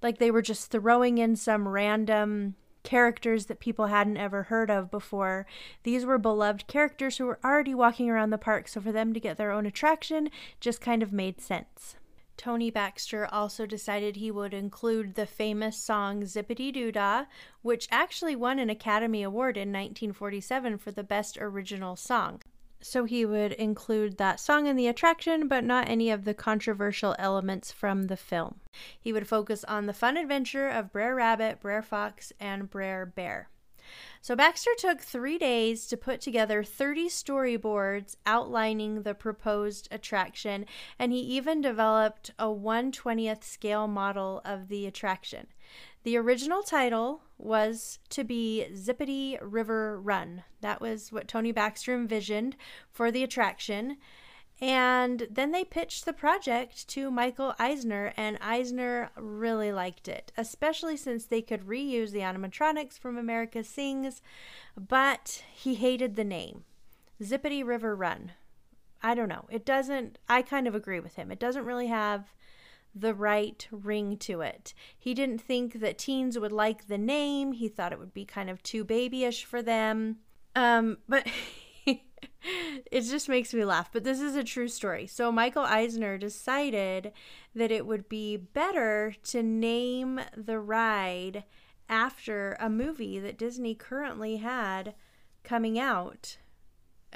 like 0.00 0.16
they 0.16 0.30
were 0.30 0.42
just 0.42 0.70
throwing 0.70 1.18
in 1.18 1.36
some 1.36 1.68
random 1.68 2.54
characters 2.86 3.46
that 3.46 3.60
people 3.60 3.88
hadn't 3.88 4.16
ever 4.16 4.44
heard 4.44 4.70
of 4.70 4.90
before. 4.90 5.44
These 5.82 6.06
were 6.06 6.18
beloved 6.18 6.66
characters 6.68 7.18
who 7.18 7.26
were 7.26 7.40
already 7.44 7.74
walking 7.74 8.08
around 8.08 8.30
the 8.30 8.38
park, 8.38 8.68
so 8.68 8.80
for 8.80 8.92
them 8.92 9.12
to 9.12 9.20
get 9.20 9.36
their 9.36 9.50
own 9.50 9.66
attraction 9.66 10.30
just 10.60 10.80
kind 10.80 11.02
of 11.02 11.12
made 11.12 11.40
sense. 11.40 11.96
Tony 12.36 12.70
Baxter 12.70 13.26
also 13.26 13.66
decided 13.66 14.16
he 14.16 14.30
would 14.30 14.54
include 14.54 15.14
the 15.14 15.26
famous 15.26 15.76
song 15.76 16.22
Zippity 16.22 16.72
Doo 16.72 16.92
Dah, 16.92 17.24
which 17.62 17.88
actually 17.90 18.36
won 18.36 18.58
an 18.58 18.70
Academy 18.70 19.22
Award 19.22 19.56
in 19.56 19.70
1947 19.70 20.78
for 20.78 20.92
the 20.92 21.02
Best 21.02 21.38
Original 21.40 21.96
Song. 21.96 22.40
So 22.88 23.04
he 23.04 23.26
would 23.26 23.50
include 23.54 24.16
that 24.18 24.38
song 24.38 24.68
in 24.68 24.76
the 24.76 24.86
attraction, 24.86 25.48
but 25.48 25.64
not 25.64 25.88
any 25.88 26.08
of 26.08 26.24
the 26.24 26.34
controversial 26.34 27.16
elements 27.18 27.72
from 27.72 28.04
the 28.04 28.16
film. 28.16 28.60
He 29.00 29.12
would 29.12 29.26
focus 29.26 29.64
on 29.64 29.86
the 29.86 29.92
fun 29.92 30.16
adventure 30.16 30.68
of 30.68 30.92
Brer 30.92 31.16
Rabbit, 31.16 31.58
Brer 31.58 31.82
Fox, 31.82 32.32
and 32.38 32.70
Brer 32.70 33.04
Bear. 33.04 33.48
So 34.20 34.36
Baxter 34.36 34.70
took 34.78 35.00
three 35.00 35.36
days 35.36 35.88
to 35.88 35.96
put 35.96 36.20
together 36.20 36.62
30 36.62 37.08
storyboards 37.08 38.14
outlining 38.24 39.02
the 39.02 39.14
proposed 39.14 39.88
attraction, 39.90 40.64
and 40.96 41.10
he 41.10 41.18
even 41.18 41.60
developed 41.60 42.30
a 42.38 42.46
120th 42.46 43.42
scale 43.42 43.88
model 43.88 44.40
of 44.44 44.68
the 44.68 44.86
attraction. 44.86 45.48
The 46.04 46.16
original 46.16 46.62
title 46.62 47.22
was 47.38 47.98
to 48.10 48.24
be 48.24 48.66
Zippity 48.72 49.38
River 49.40 50.00
Run. 50.00 50.44
That 50.60 50.80
was 50.80 51.12
what 51.12 51.28
Tony 51.28 51.52
Baxter 51.52 51.94
envisioned 51.94 52.56
for 52.90 53.10
the 53.10 53.22
attraction. 53.22 53.98
And 54.58 55.26
then 55.30 55.52
they 55.52 55.64
pitched 55.64 56.06
the 56.06 56.14
project 56.14 56.88
to 56.88 57.10
Michael 57.10 57.54
Eisner, 57.58 58.14
and 58.16 58.38
Eisner 58.40 59.10
really 59.14 59.70
liked 59.70 60.08
it, 60.08 60.32
especially 60.38 60.96
since 60.96 61.26
they 61.26 61.42
could 61.42 61.66
reuse 61.66 62.10
the 62.10 62.20
animatronics 62.20 62.98
from 62.98 63.18
America 63.18 63.62
Sings, 63.62 64.22
but 64.74 65.42
he 65.52 65.74
hated 65.74 66.16
the 66.16 66.24
name 66.24 66.64
Zippity 67.22 67.62
River 67.66 67.94
Run. 67.94 68.32
I 69.02 69.14
don't 69.14 69.28
know. 69.28 69.46
It 69.50 69.66
doesn't, 69.66 70.18
I 70.26 70.40
kind 70.40 70.66
of 70.66 70.74
agree 70.74 71.00
with 71.00 71.16
him. 71.16 71.30
It 71.30 71.38
doesn't 71.38 71.66
really 71.66 71.88
have 71.88 72.32
the 72.98 73.14
right 73.14 73.68
ring 73.70 74.16
to 74.16 74.40
it. 74.40 74.72
He 74.98 75.12
didn't 75.12 75.40
think 75.40 75.80
that 75.80 75.98
teens 75.98 76.38
would 76.38 76.52
like 76.52 76.86
the 76.86 76.98
name. 76.98 77.52
He 77.52 77.68
thought 77.68 77.92
it 77.92 77.98
would 77.98 78.14
be 78.14 78.24
kind 78.24 78.48
of 78.48 78.62
too 78.62 78.84
babyish 78.84 79.44
for 79.44 79.60
them. 79.62 80.16
Um, 80.54 80.98
but 81.06 81.26
it 81.86 83.00
just 83.02 83.28
makes 83.28 83.52
me 83.52 83.64
laugh. 83.64 83.90
But 83.92 84.04
this 84.04 84.20
is 84.20 84.34
a 84.34 84.42
true 84.42 84.68
story. 84.68 85.06
So 85.06 85.30
Michael 85.30 85.64
Eisner 85.64 86.16
decided 86.16 87.12
that 87.54 87.70
it 87.70 87.86
would 87.86 88.08
be 88.08 88.36
better 88.36 89.14
to 89.24 89.42
name 89.42 90.20
the 90.34 90.58
ride 90.58 91.44
after 91.88 92.56
a 92.58 92.70
movie 92.70 93.18
that 93.18 93.38
Disney 93.38 93.74
currently 93.74 94.38
had 94.38 94.94
coming 95.44 95.78
out 95.78 96.38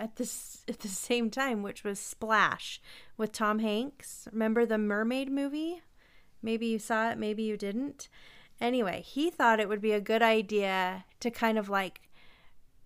at 0.01 0.17
this 0.17 0.65
at 0.67 0.81
the 0.81 0.89
same 0.89 1.31
time, 1.31 1.63
which 1.63 1.85
was 1.85 2.01
Splash 2.01 2.81
with 3.17 3.33
Tom 3.33 3.59
Hanks. 3.59 4.27
Remember 4.33 4.65
the 4.65 4.79
mermaid 4.79 5.31
movie? 5.31 5.83
Maybe 6.43 6.67
you 6.67 6.79
saw 6.79 7.11
it, 7.11 7.19
maybe 7.19 7.43
you 7.43 7.57
didn't. 7.57 8.09
Anyway, 8.61 9.03
he 9.03 9.31
thought 9.31 9.61
it 9.61 9.69
would 9.69 9.81
be 9.81 9.93
a 9.93 10.01
good 10.01 10.23
idea 10.23 11.05
to 11.21 11.31
kind 11.31 11.59
of 11.59 11.69
like 11.69 12.09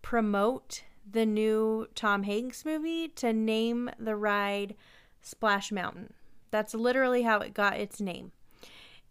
promote 0.03 0.83
the 1.09 1.25
new 1.25 1.87
Tom 1.95 2.25
Hanks 2.25 2.65
movie 2.65 3.09
to 3.09 3.33
name 3.33 3.91
the 3.99 4.17
ride 4.17 4.75
Splash 5.23 5.71
Mountain. 5.71 6.13
That's 6.51 6.75
literally 6.75 7.23
how 7.23 7.39
it 7.39 7.55
got 7.55 7.79
its 7.79 8.01
name. 8.01 8.33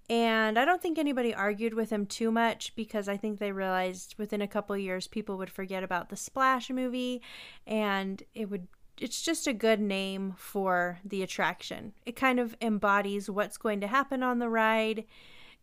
And 0.10 0.60
I 0.60 0.66
don't 0.66 0.82
think 0.82 0.98
anybody 0.98 1.34
argued 1.34 1.74
with 1.74 1.90
him 1.90 2.06
too 2.06 2.30
much 2.30 2.76
because 2.76 3.08
I 3.08 3.16
think 3.16 3.40
they 3.40 3.52
realized 3.52 4.16
within 4.18 4.42
a 4.42 4.48
couple 4.48 4.78
years 4.78 5.08
people 5.08 5.38
would 5.38 5.50
forget 5.50 5.84
about 5.84 6.10
the 6.10 6.18
Splash 6.18 6.70
movie 6.70 7.22
and 7.66 8.22
it 8.36 8.50
would 8.50 8.68
it's 9.00 9.22
just 9.22 9.48
a 9.48 9.54
good 9.54 9.80
name 9.80 10.36
for 10.38 11.00
the 11.04 11.24
attraction. 11.24 11.94
It 12.06 12.16
kind 12.16 12.40
of 12.40 12.56
embodies 12.62 13.30
what's 13.30 13.58
going 13.58 13.82
to 13.82 13.88
happen 13.88 14.22
on 14.22 14.40
the 14.40 14.50
ride. 14.50 15.06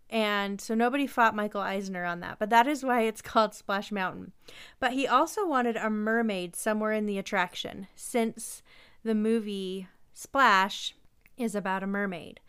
And 0.09 0.61
so 0.61 0.75
nobody 0.75 1.07
fought 1.07 1.37
Michael 1.37 1.61
Eisner 1.61 2.05
on 2.05 2.19
that, 2.21 2.41
but 2.41 2.51
that 2.51 2.67
is 2.67 2.83
why 2.83 3.03
it's 3.03 3.23
called 3.23 3.55
Splash 3.55 3.93
Mountain. 3.93 4.33
But 4.81 4.95
he 4.95 5.07
also 5.07 5.47
wanted 5.47 5.77
a 5.77 5.89
mermaid 5.89 6.57
somewhere 6.57 6.93
in 6.93 7.07
the 7.07 7.19
attraction 7.19 7.87
since 7.95 8.63
the 9.05 9.15
movie 9.15 9.87
Splash 10.13 10.95
is 11.37 11.55
about 11.55 11.85
a 11.85 11.87
mermaid. 11.87 12.41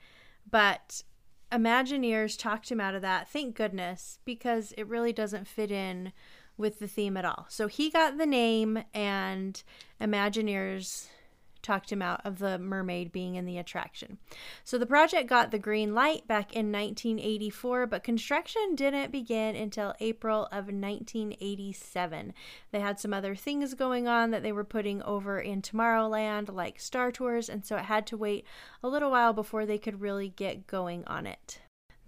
But 0.49 1.03
Imagineers 1.51 2.37
talked 2.37 2.71
him 2.71 2.79
out 2.79 2.95
of 2.95 3.01
that. 3.01 3.27
Thank 3.27 3.55
goodness, 3.55 4.19
because 4.23 4.73
it 4.77 4.87
really 4.87 5.11
doesn't 5.11 5.47
fit 5.47 5.71
in 5.71 6.13
with 6.57 6.79
the 6.79 6.87
theme 6.87 7.17
at 7.17 7.25
all. 7.25 7.45
So 7.49 7.67
he 7.67 7.89
got 7.89 8.17
the 8.17 8.25
name, 8.25 8.83
and 8.93 9.61
Imagineers 9.99 11.07
talked 11.61 11.91
him 11.91 12.01
out 12.01 12.21
of 12.25 12.39
the 12.39 12.59
mermaid 12.59 13.11
being 13.11 13.35
in 13.35 13.45
the 13.45 13.57
attraction. 13.57 14.17
So 14.63 14.77
the 14.77 14.85
project 14.85 15.29
got 15.29 15.51
the 15.51 15.59
green 15.59 15.95
light 15.95 16.27
back 16.27 16.53
in 16.53 16.71
1984, 16.71 17.87
but 17.87 18.03
construction 18.03 18.75
didn't 18.75 19.11
begin 19.11 19.55
until 19.55 19.95
April 19.99 20.45
of 20.45 20.67
1987. 20.67 22.33
They 22.71 22.79
had 22.79 22.99
some 22.99 23.13
other 23.13 23.35
things 23.35 23.73
going 23.73 24.07
on 24.07 24.31
that 24.31 24.43
they 24.43 24.51
were 24.51 24.63
putting 24.63 25.01
over 25.03 25.39
in 25.39 25.61
Tomorrowland, 25.61 26.53
like 26.53 26.79
Star 26.79 27.11
Tours, 27.11 27.49
and 27.49 27.65
so 27.65 27.77
it 27.77 27.85
had 27.85 28.05
to 28.07 28.17
wait 28.17 28.45
a 28.83 28.89
little 28.89 29.11
while 29.11 29.33
before 29.33 29.65
they 29.65 29.77
could 29.77 30.01
really 30.01 30.29
get 30.29 30.67
going 30.67 31.05
on 31.05 31.25
it. 31.25 31.60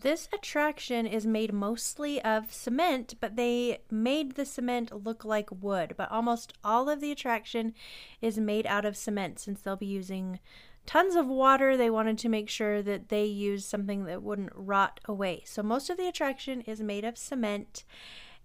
This 0.04 0.28
attraction 0.34 1.08
is 1.08 1.26
made 1.26 1.54
mostly 1.54 2.22
of 2.24 2.52
cement, 2.52 3.16
but 3.22 3.38
they 3.38 3.78
made 3.90 4.36
the 4.36 4.44
cement 4.44 4.92
look 5.06 5.24
like 5.24 5.64
wood. 5.64 5.94
But 5.96 6.12
almost 6.12 6.52
all 6.62 6.90
of 6.90 7.00
the 7.00 7.10
attraction 7.10 7.74
is 8.22 8.38
made 8.38 8.68
out 8.68 8.84
of 8.84 8.98
cement 8.98 9.40
since 9.40 9.62
they'll 9.62 9.78
be 9.78 9.86
using 9.86 10.42
tons 10.86 11.16
of 11.16 11.28
water. 11.28 11.78
They 11.78 11.90
wanted 11.90 12.18
to 12.18 12.28
make 12.28 12.50
sure 12.50 12.82
that 12.82 13.08
they 13.08 13.24
used 13.24 13.64
something 13.64 14.04
that 14.04 14.22
wouldn't 14.22 14.52
rot 14.54 15.00
away. 15.06 15.44
So 15.46 15.64
most 15.64 15.90
of 15.90 15.96
the 15.96 16.10
attraction 16.10 16.60
is 16.62 16.82
made 16.82 17.06
of 17.06 17.18
cement. 17.18 17.86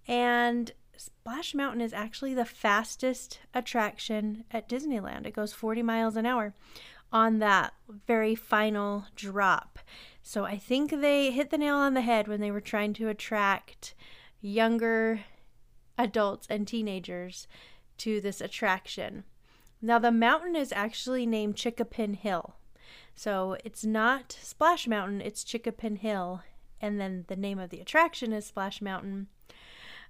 And 0.07 0.71
Splash 0.95 1.53
Mountain 1.53 1.81
is 1.81 1.91
actually 1.91 2.35
the 2.35 2.45
fastest 2.45 3.41
attraction 3.53 4.45
at 4.49 4.69
Disneyland. 4.69 5.25
It 5.25 5.33
goes 5.33 5.51
40 5.51 5.83
miles 5.83 6.15
an 6.15 6.25
hour 6.25 6.53
on 7.11 7.39
that 7.39 7.73
very 8.07 8.35
final 8.35 9.05
drop. 9.15 9.79
So 10.21 10.45
I 10.45 10.57
think 10.57 10.91
they 10.91 11.31
hit 11.31 11.49
the 11.49 11.57
nail 11.57 11.75
on 11.75 11.93
the 11.93 12.01
head 12.01 12.27
when 12.27 12.39
they 12.39 12.51
were 12.51 12.61
trying 12.61 12.93
to 12.93 13.09
attract 13.09 13.95
younger 14.41 15.21
adults 15.97 16.47
and 16.49 16.67
teenagers 16.67 17.47
to 17.97 18.21
this 18.21 18.41
attraction. 18.41 19.23
Now, 19.81 19.99
the 19.99 20.11
mountain 20.11 20.55
is 20.55 20.71
actually 20.71 21.25
named 21.25 21.55
Chick-A-Pin 21.55 22.15
Hill. 22.15 22.55
So 23.15 23.57
it's 23.63 23.85
not 23.85 24.37
Splash 24.41 24.87
Mountain, 24.87 25.21
it's 25.21 25.43
Chick-A-Pin 25.43 25.97
Hill. 25.97 26.41
And 26.81 26.99
then 26.99 27.25
the 27.27 27.35
name 27.35 27.59
of 27.59 27.69
the 27.69 27.81
attraction 27.81 28.31
is 28.31 28.45
Splash 28.45 28.81
Mountain. 28.81 29.27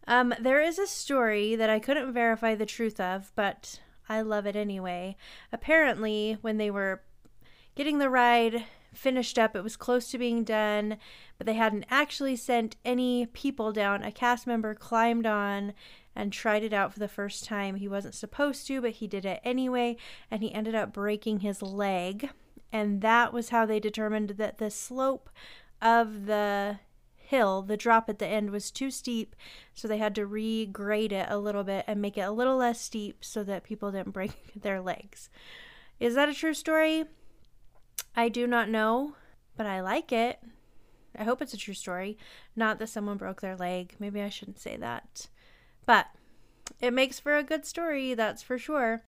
Um, 0.08 0.34
there 0.40 0.62
is 0.62 0.80
a 0.80 0.88
story 0.88 1.56
that 1.56 1.70
I 1.70 1.80
couldn't 1.80 2.14
verify 2.14 2.56
the 2.56 2.66
truth 2.66 3.00
of, 3.00 3.32
but 3.36 3.80
I 4.10 4.22
love 4.22 4.46
it 4.46 4.56
anyway. 4.56 5.16
Apparently, 5.52 6.38
when 6.42 6.58
they 6.58 6.72
were 6.72 7.04
getting 7.76 8.00
the 8.00 8.10
ride 8.10 8.66
finished 8.94 9.38
up. 9.38 9.56
It 9.56 9.64
was 9.64 9.76
close 9.76 10.10
to 10.12 10.18
being 10.18 10.44
done, 10.44 10.98
but 11.38 11.48
they 11.48 11.54
hadn't 11.54 11.86
actually 11.90 12.36
sent 12.36 12.76
any 12.84 13.26
people 13.28 13.72
down. 13.72 14.04
A 14.04 14.12
cast 14.12 14.48
member 14.48 14.74
climbed 14.74 15.26
on 15.26 15.74
and 16.16 16.34
tried 16.34 16.64
it 16.64 16.74
out 16.74 16.92
for 16.92 17.00
the 17.00 17.08
first 17.08 17.46
time. 17.46 17.76
He 17.76 17.88
wasn't 17.88 18.16
supposed 18.16 18.68
to, 18.68 18.82
but 18.82 18.92
he 18.92 19.08
did 19.08 19.26
it 19.26 19.40
anyway, 19.44 19.98
and 20.30 20.42
he 20.42 20.54
ended 20.54 20.76
up 20.76 20.92
breaking 20.92 21.40
his 21.40 21.62
leg. 21.62 22.30
And 22.72 23.02
that 23.02 23.34
was 23.34 23.50
how 23.50 23.66
they 23.66 23.80
determined 23.80 24.32
that 24.32 24.58
the 24.58 24.70
slope 24.70 25.30
of 25.82 26.26
the 26.26 26.80
hill, 27.30 27.62
the 27.62 27.78
drop 27.78 28.10
at 28.10 28.18
the 28.18 28.28
end 28.28 28.50
was 28.50 28.72
too 28.72 28.90
steep, 28.90 29.36
so 29.74 29.88
they 29.88 30.00
had 30.00 30.16
to 30.16 30.26
regrade 30.26 31.12
it 31.12 31.28
a 31.30 31.38
little 31.38 31.64
bit 31.64 31.86
and 31.88 32.02
make 32.02 32.18
it 32.18 32.22
a 32.22 32.32
little 32.32 32.58
less 32.58 32.82
steep 32.82 33.24
so 33.24 33.44
that 33.44 33.64
people 33.64 33.92
didn't 33.92 34.14
break 34.14 34.32
their 34.56 34.82
legs. 34.82 35.30
Is 36.00 36.16
that 36.16 36.30
a 36.30 36.34
true 36.34 36.56
story? 36.56 37.06
I 38.16 38.30
do 38.30 38.48
not 38.48 38.70
know, 38.70 39.14
but 39.56 39.68
I 39.68 39.82
like 39.82 40.12
it. 40.12 40.40
I 41.18 41.24
hope 41.24 41.42
it's 41.42 41.54
a 41.54 41.58
true 41.58 41.74
story. 41.76 42.18
Not 42.56 42.80
that 42.80 42.90
someone 42.90 43.18
broke 43.18 43.42
their 43.42 43.56
leg. 43.56 43.96
Maybe 44.00 44.22
I 44.22 44.30
shouldn't 44.30 44.60
say 44.60 44.76
that. 44.78 45.28
But 45.86 46.08
it 46.82 46.94
makes 46.94 47.20
for 47.20 47.38
a 47.38 47.44
good 47.44 47.66
story, 47.66 48.16
that's 48.16 48.42
for 48.42 48.58
sure. 48.58 49.04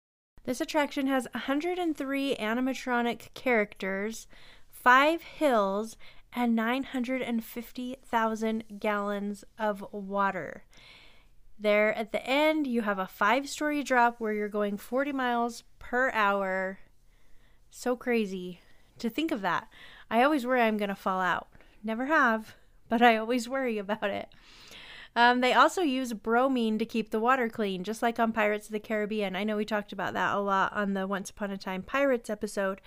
This 0.44 0.60
attraction 0.60 1.08
has 1.08 1.28
103 1.34 2.36
animatronic 2.36 3.34
characters, 3.34 4.28
five 4.70 5.22
hills, 5.22 5.96
and 6.34 6.56
950,000 6.56 8.64
gallons 8.80 9.44
of 9.58 9.86
water. 9.92 10.64
There 11.60 11.94
at 11.94 12.12
the 12.12 12.26
end, 12.26 12.68
you 12.68 12.84
have 12.84 13.00
a 13.00 13.08
five 13.08 13.50
story 13.50 13.84
drop 13.84 14.20
where 14.20 14.34
you're 14.34 14.48
going 14.48 14.78
40 14.78 15.12
miles 15.12 15.64
per 15.80 16.12
hour. 16.12 16.80
So 17.70 17.96
crazy 17.96 18.62
to 19.00 19.10
think 19.10 19.32
of 19.32 19.42
that. 19.42 19.68
I 20.10 20.24
always 20.24 20.46
worry 20.46 20.62
I'm 20.62 20.78
going 20.78 20.90
to 20.90 20.96
fall 20.96 21.20
out. 21.20 21.48
Never 21.84 22.06
have, 22.06 22.56
but 22.88 23.02
I 23.02 23.18
always 23.18 23.50
worry 23.50 23.78
about 23.78 24.10
it. 24.10 24.30
Um, 25.16 25.42
they 25.42 25.54
also 25.54 25.82
use 25.82 26.14
bromine 26.14 26.78
to 26.78 26.86
keep 26.86 27.10
the 27.10 27.20
water 27.20 27.50
clean, 27.50 27.84
just 27.84 28.02
like 28.02 28.20
on 28.20 28.32
Pirates 28.32 28.68
of 28.68 28.74
the 28.74 28.80
Caribbean. 28.80 29.36
I 29.36 29.44
know 29.44 29.58
we 29.58 29.66
talked 29.66 29.92
about 29.92 30.14
that 30.14 30.36
a 30.36 30.40
lot 30.40 30.72
on 30.74 30.94
the 30.94 31.08
Once 31.08 31.30
Upon 31.30 31.52
a 31.52 31.58
Time 31.58 31.82
Pirates 31.82 32.30
episode, 32.30 32.80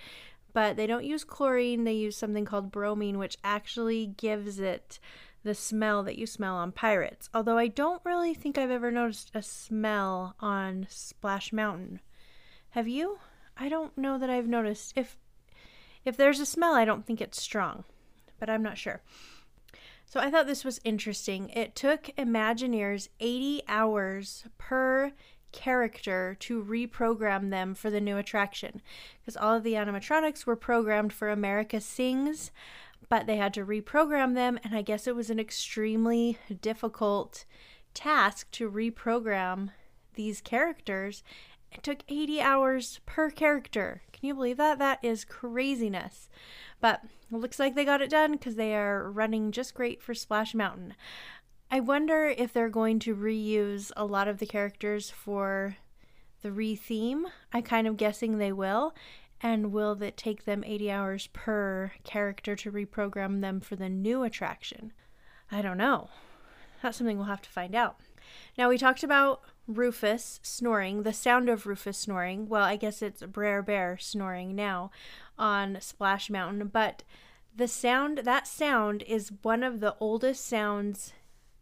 but 0.53 0.77
they 0.77 0.87
don't 0.87 1.03
use 1.03 1.23
chlorine. 1.23 1.83
They 1.83 1.93
use 1.93 2.15
something 2.15 2.45
called 2.45 2.71
bromine, 2.71 3.17
which 3.17 3.37
actually 3.43 4.07
gives 4.07 4.59
it 4.59 4.99
the 5.43 5.53
smell 5.53 6.03
that 6.03 6.17
you 6.17 6.25
smell 6.25 6.55
on 6.55 6.71
Pirates. 6.71 7.29
Although 7.33 7.57
I 7.57 7.67
don't 7.67 8.01
really 8.05 8.33
think 8.33 8.57
I've 8.57 8.71
ever 8.71 8.91
noticed 8.91 9.31
a 9.33 9.41
smell 9.41 10.35
on 10.39 10.87
Splash 10.89 11.51
Mountain. 11.51 11.99
Have 12.71 12.87
you? 12.87 13.19
I 13.57 13.69
don't 13.69 13.97
know 13.97 14.17
that 14.17 14.29
I've 14.29 14.47
noticed. 14.47 14.93
If 14.95 15.17
if 16.05 16.17
there's 16.17 16.39
a 16.39 16.45
smell, 16.45 16.73
I 16.73 16.85
don't 16.85 17.05
think 17.05 17.21
it's 17.21 17.41
strong, 17.41 17.83
but 18.39 18.49
I'm 18.49 18.63
not 18.63 18.77
sure. 18.77 19.01
So 20.05 20.19
I 20.19 20.29
thought 20.29 20.47
this 20.47 20.65
was 20.65 20.81
interesting. 20.83 21.49
It 21.49 21.75
took 21.75 22.09
Imagineers 22.17 23.07
80 23.19 23.63
hours 23.67 24.45
per 24.57 25.11
character 25.53 26.35
to 26.41 26.61
reprogram 26.61 27.49
them 27.49 27.73
for 27.73 27.89
the 27.89 28.01
new 28.01 28.17
attraction 28.17 28.81
because 29.21 29.37
all 29.37 29.55
of 29.55 29.63
the 29.63 29.73
animatronics 29.73 30.45
were 30.45 30.57
programmed 30.57 31.13
for 31.13 31.29
America 31.29 31.79
Sings, 31.79 32.51
but 33.07 33.27
they 33.27 33.37
had 33.37 33.53
to 33.53 33.65
reprogram 33.65 34.33
them, 34.33 34.59
and 34.63 34.75
I 34.75 34.81
guess 34.81 35.07
it 35.07 35.15
was 35.15 35.29
an 35.29 35.39
extremely 35.39 36.37
difficult 36.61 37.45
task 37.93 38.49
to 38.51 38.69
reprogram 38.69 39.69
these 40.15 40.41
characters. 40.41 41.23
It 41.71 41.83
took 41.83 42.03
80 42.07 42.41
hours 42.41 42.99
per 43.05 43.29
character. 43.29 44.01
Can 44.11 44.27
you 44.27 44.35
believe 44.35 44.57
that? 44.57 44.79
That 44.79 44.99
is 45.01 45.25
craziness. 45.25 46.29
But 46.79 47.01
it 47.31 47.37
looks 47.37 47.59
like 47.59 47.75
they 47.75 47.85
got 47.85 48.01
it 48.01 48.09
done 48.09 48.33
because 48.33 48.55
they 48.55 48.75
are 48.75 49.11
running 49.11 49.51
just 49.51 49.73
great 49.73 50.01
for 50.01 50.13
Splash 50.13 50.53
Mountain. 50.53 50.93
I 51.73 51.79
wonder 51.79 52.27
if 52.27 52.53
they're 52.53 52.69
going 52.69 52.99
to 52.99 53.15
reuse 53.15 53.91
a 53.97 54.05
lot 54.05 54.27
of 54.27 54.37
the 54.37 54.45
characters 54.45 55.09
for 55.09 55.77
the 56.43 56.51
re-theme. 56.51 57.25
I 57.51 57.61
kind 57.61 57.87
of 57.87 57.97
guessing 57.97 58.37
they 58.37 58.51
will. 58.51 58.93
And 59.41 59.73
will 59.73 59.95
that 59.95 60.15
take 60.15 60.45
them 60.45 60.63
80 60.63 60.91
hours 60.91 61.29
per 61.33 61.93
character 62.03 62.55
to 62.57 62.71
reprogram 62.71 63.41
them 63.41 63.59
for 63.59 63.75
the 63.75 63.89
new 63.89 64.21
attraction? 64.21 64.93
I 65.51 65.63
don't 65.63 65.79
know. 65.79 66.11
That's 66.83 66.99
something 66.99 67.17
we'll 67.17 67.25
have 67.25 67.41
to 67.41 67.49
find 67.49 67.73
out. 67.73 67.99
Now, 68.55 68.69
we 68.69 68.77
talked 68.77 69.03
about 69.03 69.41
Rufus 69.65 70.39
snoring, 70.43 71.01
the 71.01 71.11
sound 71.11 71.49
of 71.49 71.65
Rufus 71.65 71.97
snoring. 71.97 72.47
Well, 72.47 72.65
I 72.65 72.75
guess 72.75 73.01
it's 73.01 73.23
Brer 73.23 73.63
Bear 73.63 73.97
snoring 73.97 74.55
now 74.55 74.91
on 75.39 75.79
Splash 75.81 76.29
Mountain, 76.29 76.67
but 76.67 77.01
the 77.55 77.67
sound, 77.67 78.19
that 78.19 78.45
sound 78.45 79.01
is 79.07 79.31
one 79.41 79.63
of 79.63 79.79
the 79.79 79.95
oldest 79.99 80.45
sounds 80.45 81.13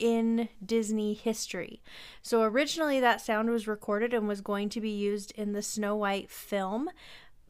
in 0.01 0.49
Disney 0.65 1.13
history. 1.13 1.81
So 2.23 2.41
originally 2.41 2.99
that 2.99 3.21
sound 3.21 3.49
was 3.51 3.67
recorded 3.67 4.13
and 4.13 4.27
was 4.27 4.41
going 4.41 4.69
to 4.69 4.81
be 4.81 4.89
used 4.89 5.31
in 5.37 5.53
the 5.53 5.61
Snow 5.61 5.95
White 5.95 6.31
film, 6.31 6.89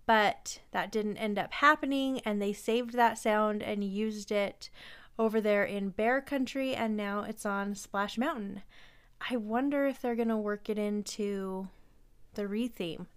but 0.06 0.60
that 0.72 0.92
didn't 0.92 1.18
end 1.18 1.40
up 1.40 1.54
happening 1.54 2.20
and 2.26 2.42
they 2.42 2.52
saved 2.52 2.94
that 2.94 3.18
sound 3.18 3.64
and 3.64 3.84
used 3.84 4.32
it 4.32 4.70
over 5.18 5.40
there 5.40 5.64
in 5.64 5.90
Bear 5.90 6.20
Country 6.20 6.76
and 6.76 6.98
now 6.98 7.24
it's 7.24 7.46
on 7.46 7.74
Splash 7.74 8.18
Mountain. 8.18 8.62
I 9.30 9.38
wonder 9.38 9.88
if 9.88 10.02
they're 10.02 10.16
going 10.16 10.28
to 10.28 10.38
work 10.38 10.70
it 10.70 10.78
into 10.78 11.70
the 12.34 12.48
re-theme. 12.48 13.08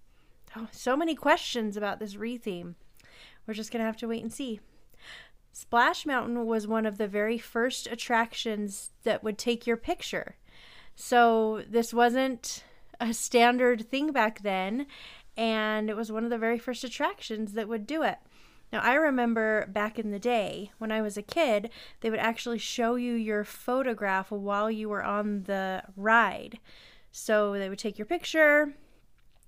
Oh, 0.56 0.68
so 0.70 0.96
many 0.96 1.16
questions 1.16 1.76
about 1.76 1.98
this 1.98 2.14
re-theme. 2.14 2.76
We're 3.46 3.54
just 3.54 3.72
going 3.72 3.80
to 3.80 3.86
have 3.86 3.96
to 3.98 4.08
wait 4.08 4.22
and 4.22 4.32
see. 4.32 4.60
Splash 5.54 6.04
Mountain 6.04 6.46
was 6.46 6.66
one 6.66 6.84
of 6.84 6.98
the 6.98 7.06
very 7.06 7.38
first 7.38 7.86
attractions 7.86 8.90
that 9.04 9.22
would 9.22 9.38
take 9.38 9.68
your 9.68 9.76
picture. 9.76 10.34
So 10.96 11.62
this 11.70 11.94
wasn't 11.94 12.64
a 12.98 13.14
standard 13.14 13.88
thing 13.88 14.10
back 14.10 14.42
then, 14.42 14.88
and 15.36 15.88
it 15.88 15.94
was 15.94 16.10
one 16.10 16.24
of 16.24 16.30
the 16.30 16.38
very 16.38 16.58
first 16.58 16.82
attractions 16.82 17.52
that 17.52 17.68
would 17.68 17.86
do 17.86 18.02
it. 18.02 18.18
Now, 18.72 18.80
I 18.80 18.94
remember 18.94 19.68
back 19.68 19.96
in 19.96 20.10
the 20.10 20.18
day 20.18 20.72
when 20.78 20.90
I 20.90 21.00
was 21.00 21.16
a 21.16 21.22
kid, 21.22 21.70
they 22.00 22.10
would 22.10 22.18
actually 22.18 22.58
show 22.58 22.96
you 22.96 23.12
your 23.12 23.44
photograph 23.44 24.32
while 24.32 24.68
you 24.68 24.88
were 24.88 25.04
on 25.04 25.44
the 25.44 25.84
ride. 25.96 26.58
So 27.12 27.52
they 27.52 27.68
would 27.68 27.78
take 27.78 27.96
your 27.96 28.06
picture, 28.06 28.74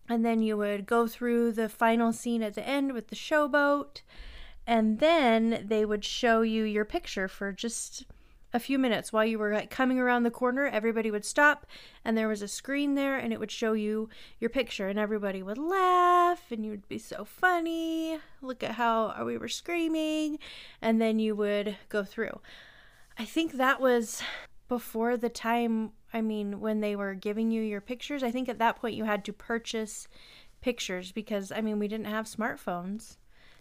and 0.09 0.25
then 0.25 0.41
you 0.41 0.57
would 0.57 0.87
go 0.87 1.09
through 1.09 1.51
the 1.51 1.69
final 1.69 2.13
scene 2.13 2.45
at 2.45 2.55
the 2.55 2.65
end 2.65 2.93
with 2.93 3.09
the 3.09 3.17
showboat 3.17 4.03
and 4.67 4.99
then 4.99 5.65
they 5.69 5.85
would 5.85 6.05
show 6.05 6.43
you 6.43 6.65
your 6.65 6.85
picture 6.85 7.29
for 7.29 7.53
just 7.53 8.05
a 8.53 8.59
few 8.59 8.79
minutes. 8.79 9.13
While 9.13 9.25
you 9.25 9.39
were 9.39 9.53
like 9.53 9.71
coming 9.71 9.99
around 9.99 10.23
the 10.23 10.31
corner 10.31 10.67
everybody 10.67 11.11
would 11.11 11.25
stop 11.25 11.67
and 12.05 12.17
there 12.17 12.29
was 12.29 12.43
a 12.43 12.49
screen 12.49 12.95
there 12.95 13.17
and 13.17 13.33
it 13.33 13.39
would 13.39 13.51
show 13.51 13.75
you 13.75 14.09
your 14.41 14.51
picture 14.51 14.89
and 14.89 14.99
everybody 14.99 15.43
would 15.43 15.59
laugh 15.59 16.43
and 16.51 16.65
you 16.65 16.71
would 16.71 16.89
be 16.89 16.99
so 16.99 17.25
funny. 17.25 18.19
Look 18.41 18.63
at 18.63 18.73
how 18.73 19.25
we 19.25 19.39
were 19.39 19.49
screaming 19.49 20.39
and 20.81 21.01
then 21.01 21.19
you 21.19 21.37
would 21.37 21.77
go 21.89 22.03
through. 22.03 22.41
I 23.19 23.25
think 23.25 23.53
that 23.53 23.81
was 23.81 24.23
before 24.69 25.17
the 25.17 25.29
time 25.29 25.93
i 26.13 26.21
mean 26.21 26.59
when 26.59 26.81
they 26.81 26.97
were 26.97 27.15
giving 27.15 27.51
you 27.51 27.63
your 27.63 27.81
pictures. 27.81 28.23
I 28.23 28.31
think 28.31 28.49
at 28.49 28.59
that 28.59 28.77
point 28.77 28.97
you 28.97 29.05
had 29.05 29.25
to 29.27 29.33
purchase 29.33 30.09
pictures 30.61 31.13
because 31.13 31.53
i 31.53 31.61
mean 31.61 31.79
we 31.79 31.87
didn't 31.87 32.07
have 32.07 32.25
smartphones 32.25 33.19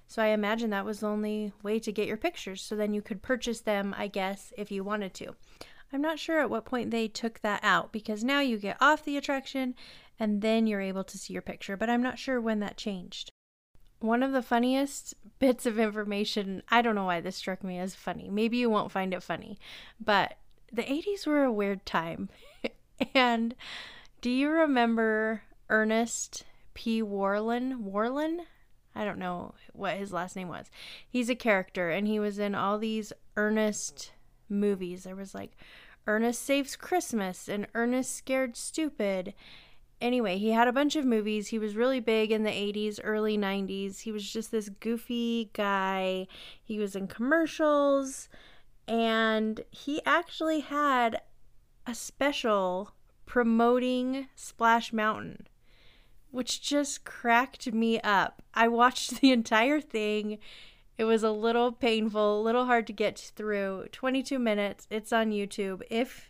so 0.08 0.22
I 0.22 0.28
imagine 0.28 0.70
that 0.70 0.86
was 0.86 0.99
the 0.99 1.08
only 1.08 1.51
way 1.64 1.80
to 1.80 1.91
get 1.91 2.08
your 2.08 2.18
pictures. 2.18 2.62
So 2.62 2.76
then 2.76 2.93
you 2.93 3.01
could 3.01 3.22
purchase 3.22 3.62
them, 3.62 3.95
I 3.97 4.08
guess, 4.08 4.53
if 4.58 4.72
you 4.72 4.84
wanted 4.84 5.14
to. 5.16 5.36
I'm 5.91 6.01
not 6.01 6.20
sure 6.20 6.39
at 6.39 6.49
what 6.49 6.66
point 6.66 6.91
they 6.91 7.08
took 7.08 7.39
that 7.41 7.64
out 7.64 7.91
because 7.91 8.24
now 8.24 8.39
you 8.39 8.58
get 8.58 8.78
off 8.82 9.03
the 9.03 9.18
attraction 9.18 9.76
and 10.20 10.41
then 10.41 10.68
you're 10.68 10.82
able 10.82 11.03
to 11.03 11.18
see 11.18 11.34
your 11.34 11.41
picture, 11.41 11.78
but 11.78 11.89
I'm 11.89 12.01
not 12.01 12.20
sure 12.20 12.39
when 12.39 12.60
that 12.60 12.78
changed. 12.78 13.30
One 13.99 14.24
of 14.24 14.32
the 14.32 14.41
funniest 14.41 15.14
bits 15.39 15.66
of 15.66 15.80
information, 15.80 16.64
I 16.70 16.82
don't 16.82 16.95
know 16.95 17.06
why 17.06 17.22
this 17.22 17.36
struck 17.36 17.64
me 17.64 17.80
as 17.80 17.95
funny. 17.95 18.30
Maybe 18.30 18.58
you 18.58 18.70
won't 18.70 18.91
find 18.91 19.14
it 19.14 19.24
funny, 19.24 19.58
but 19.99 20.38
the 20.72 20.84
80s 20.84 21.26
were 21.26 21.43
a 21.43 21.51
weird 21.51 21.86
time. 21.86 22.30
and 23.14 23.56
do 24.22 24.30
you 24.30 24.49
remember 24.49 25.43
Ernest 25.70 26.45
P. 26.74 27.01
Worland? 27.01 27.84
Worland? 27.84 28.41
I 28.96 29.04
don't 29.04 29.20
know 29.20 29.54
what 29.74 29.98
his 29.98 30.14
last 30.14 30.36
name 30.36 30.48
was. 30.48 30.72
He's 31.08 31.30
a 31.30 31.36
character 31.36 31.89
and 31.89 32.08
he 32.08 32.20
was 32.20 32.39
in 32.39 32.56
all 32.56 32.78
these 32.78 33.12
Ernest 33.36 34.12
movies. 34.48 35.04
There 35.04 35.16
was 35.16 35.36
like 35.36 35.58
Ernest 36.08 36.43
Saves 36.43 36.76
Christmas 36.76 37.50
and 37.50 37.68
Ernest 37.76 38.16
Scared 38.16 38.56
Stupid. 38.56 39.34
Anyway, 40.00 40.38
he 40.38 40.52
had 40.52 40.68
a 40.68 40.74
bunch 40.74 40.96
of 40.96 41.06
movies. 41.06 41.48
He 41.48 41.60
was 41.60 41.76
really 41.76 42.00
big 42.00 42.32
in 42.32 42.43
the 42.43 42.52
80s, 42.52 43.00
early 43.04 43.38
90s. 43.38 44.02
He 44.02 44.12
was 44.12 44.32
just 44.32 44.52
this 44.52 44.70
goofy 44.70 45.50
guy. 45.54 46.28
He 46.64 46.80
was 46.80 46.96
in 46.96 47.08
commercials 47.08 48.30
and 48.88 49.62
he 49.72 50.02
actually 50.06 50.60
had 50.62 51.22
a 51.88 51.96
special 51.96 52.91
promoting 53.26 54.28
Splash 54.36 54.93
Mountain 54.93 55.48
which 56.36 56.62
just 56.62 57.06
cracked 57.06 57.72
me 57.74 58.00
up. 58.02 58.42
I 58.54 58.68
watched 58.68 59.22
the 59.22 59.32
entire 59.32 59.80
thing. 59.80 60.38
It 60.98 61.06
was 61.06 61.24
a 61.24 61.32
little 61.32 61.72
painful, 61.72 62.40
a 62.40 62.44
little 62.44 62.66
hard 62.66 62.88
to 62.88 62.94
get 62.94 63.18
through. 63.36 63.88
22 63.94 64.38
minutes. 64.38 64.86
It's 64.90 65.14
on 65.14 65.32
YouTube. 65.32 65.82
If 65.90 66.30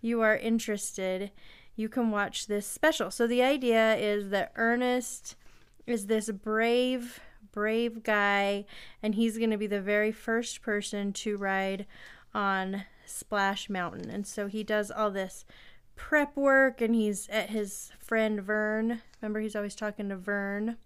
you 0.00 0.20
are 0.22 0.36
interested, 0.36 1.30
you 1.76 1.88
can 1.88 2.10
watch 2.10 2.48
this 2.48 2.66
special. 2.66 3.10
So 3.12 3.26
the 3.26 3.42
idea 3.42 3.94
is 3.96 4.30
that 4.30 4.52
Ernest 4.56 5.36
is 5.86 6.06
this 6.06 6.30
brave, 6.30 7.20
brave 7.52 8.02
guy, 8.02 8.64
and 9.02 9.14
he's 9.14 9.38
going 9.38 9.50
to 9.50 9.56
be 9.56 9.68
the 9.68 9.80
very 9.80 10.10
first 10.10 10.62
person 10.62 11.12
to 11.12 11.36
ride 11.36 11.86
on 12.34 12.84
Splash 13.06 13.70
Mountain. 13.70 14.10
And 14.10 14.26
so 14.26 14.48
he 14.48 14.64
does 14.64 14.90
all 14.90 15.10
this 15.12 15.44
prep 15.98 16.36
work 16.36 16.80
and 16.80 16.94
he's 16.94 17.28
at 17.28 17.50
his 17.50 17.90
friend 17.98 18.40
Vern. 18.40 19.02
Remember, 19.20 19.40
he's 19.40 19.56
always 19.56 19.74
talking 19.74 20.08
to 20.08 20.16
Vern. 20.16 20.78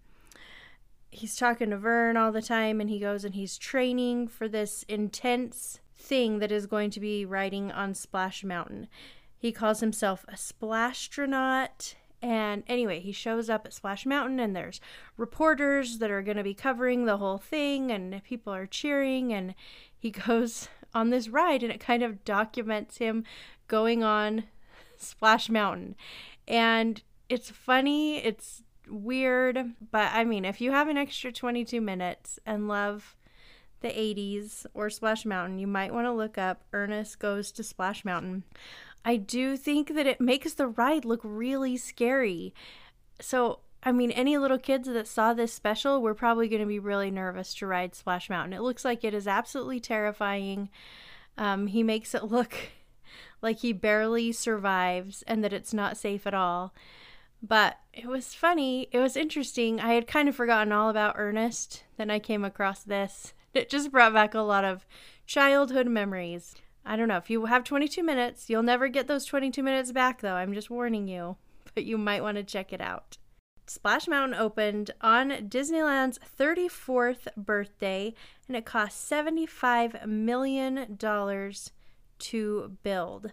He's 1.11 1.37
talking 1.37 1.69
to 1.69 1.77
Vern 1.77 2.17
all 2.17 2.31
the 2.31 2.41
time 2.41 2.81
and 2.81 2.89
he 2.89 2.99
goes 2.99 3.23
and 3.23 3.35
he's 3.35 3.57
training 3.57 4.27
for 4.27 4.49
this 4.49 4.83
intense 4.89 5.79
thing 5.95 6.39
that 6.39 6.51
is 6.51 6.65
going 6.65 6.89
to 6.89 6.99
be 6.99 7.23
riding 7.25 7.71
on 7.71 7.93
Splash 7.93 8.43
Mountain. 8.43 8.87
He 9.37 9.51
calls 9.51 9.79
himself 9.79 10.25
a 10.27 10.33
splastronaut. 10.33 11.93
And 12.21 12.63
anyway, 12.67 12.99
he 13.01 13.11
shows 13.11 13.49
up 13.49 13.65
at 13.65 13.73
Splash 13.73 14.05
Mountain, 14.05 14.39
and 14.39 14.55
there's 14.55 14.79
reporters 15.17 15.97
that 15.97 16.09
are 16.09 16.21
going 16.21 16.37
to 16.37 16.43
be 16.43 16.53
covering 16.53 17.03
the 17.03 17.17
whole 17.17 17.37
thing, 17.37 17.91
and 17.91 18.23
people 18.23 18.53
are 18.53 18.65
cheering. 18.65 19.33
And 19.33 19.53
he 19.97 20.09
goes 20.27 20.69
on 20.93 21.09
this 21.09 21.27
ride, 21.27 21.61
and 21.61 21.71
it 21.71 21.81
kind 21.81 22.01
of 22.01 22.23
documents 22.23 22.99
him 22.99 23.25
going 23.67 24.01
on 24.01 24.45
Splash 25.03 25.49
Mountain. 25.49 25.95
And 26.47 27.01
it's 27.29 27.49
funny, 27.49 28.17
it's 28.17 28.63
weird, 28.87 29.73
but 29.91 30.11
I 30.13 30.23
mean, 30.23 30.45
if 30.45 30.61
you 30.61 30.71
have 30.71 30.87
an 30.87 30.97
extra 30.97 31.31
22 31.31 31.81
minutes 31.81 32.39
and 32.45 32.67
love 32.67 33.15
the 33.81 33.89
80s 33.89 34.65
or 34.73 34.89
Splash 34.89 35.25
Mountain, 35.25 35.59
you 35.59 35.67
might 35.67 35.93
want 35.93 36.05
to 36.05 36.11
look 36.11 36.37
up 36.37 36.63
Ernest 36.73 37.19
Goes 37.19 37.51
to 37.53 37.63
Splash 37.63 38.03
Mountain. 38.03 38.43
I 39.05 39.17
do 39.17 39.57
think 39.57 39.95
that 39.95 40.07
it 40.07 40.21
makes 40.21 40.53
the 40.53 40.67
ride 40.67 41.05
look 41.05 41.19
really 41.23 41.77
scary. 41.77 42.53
So, 43.19 43.59
I 43.83 43.91
mean, 43.91 44.11
any 44.11 44.37
little 44.37 44.57
kids 44.57 44.87
that 44.87 45.07
saw 45.07 45.33
this 45.33 45.53
special 45.53 46.01
were 46.01 46.15
probably 46.15 46.47
going 46.47 46.61
to 46.61 46.67
be 46.67 46.79
really 46.79 47.11
nervous 47.11 47.53
to 47.55 47.67
ride 47.67 47.95
Splash 47.95 48.29
Mountain. 48.29 48.53
It 48.53 48.61
looks 48.61 48.85
like 48.85 49.03
it 49.03 49.13
is 49.13 49.27
absolutely 49.27 49.81
terrifying. 49.81 50.69
Um, 51.37 51.67
he 51.67 51.83
makes 51.83 52.15
it 52.15 52.23
look 52.23 52.55
like 53.41 53.59
he 53.59 53.73
barely 53.73 54.31
survives 54.31 55.23
and 55.23 55.43
that 55.43 55.53
it's 55.53 55.73
not 55.73 55.97
safe 55.97 56.25
at 56.25 56.33
all. 56.33 56.73
But 57.41 57.77
it 57.93 58.07
was 58.07 58.33
funny. 58.33 58.87
It 58.91 58.99
was 58.99 59.17
interesting. 59.17 59.81
I 59.81 59.93
had 59.93 60.07
kind 60.07 60.29
of 60.29 60.35
forgotten 60.35 60.71
all 60.71 60.89
about 60.89 61.15
Ernest. 61.17 61.83
Then 61.97 62.09
I 62.09 62.19
came 62.19 62.45
across 62.45 62.83
this. 62.83 63.33
It 63.53 63.69
just 63.69 63.91
brought 63.91 64.13
back 64.13 64.33
a 64.33 64.39
lot 64.39 64.63
of 64.63 64.85
childhood 65.25 65.87
memories. 65.87 66.55
I 66.85 66.95
don't 66.95 67.07
know. 67.07 67.17
If 67.17 67.29
you 67.29 67.45
have 67.45 67.63
22 67.63 68.01
minutes, 68.01 68.49
you'll 68.49 68.63
never 68.63 68.87
get 68.87 69.07
those 69.07 69.25
22 69.25 69.61
minutes 69.61 69.91
back, 69.91 70.21
though. 70.21 70.35
I'm 70.35 70.53
just 70.53 70.69
warning 70.69 71.07
you. 71.07 71.37
But 71.75 71.85
you 71.85 71.97
might 71.97 72.21
want 72.21 72.37
to 72.37 72.43
check 72.43 72.71
it 72.71 72.81
out. 72.81 73.17
Splash 73.65 74.07
Mountain 74.07 74.37
opened 74.37 74.91
on 75.01 75.29
Disneyland's 75.49 76.19
34th 76.37 77.27
birthday, 77.35 78.13
and 78.47 78.55
it 78.55 78.63
cost 78.63 79.09
$75 79.09 80.05
million 80.05 80.97
to 82.23 82.77
build. 82.83 83.31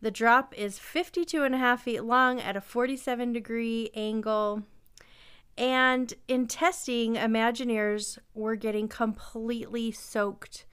The 0.00 0.10
drop 0.10 0.54
is 0.56 0.78
52 0.78 1.42
and 1.42 1.54
a 1.54 1.58
half 1.58 1.82
feet 1.82 2.04
long 2.04 2.40
at 2.40 2.56
a 2.56 2.60
47 2.60 3.32
degree 3.32 3.90
angle. 3.94 4.62
And 5.56 6.14
in 6.28 6.46
testing, 6.46 7.14
Imagineers 7.14 8.18
were 8.32 8.54
getting 8.54 8.86
completely 8.86 9.90
soaked 9.90 10.66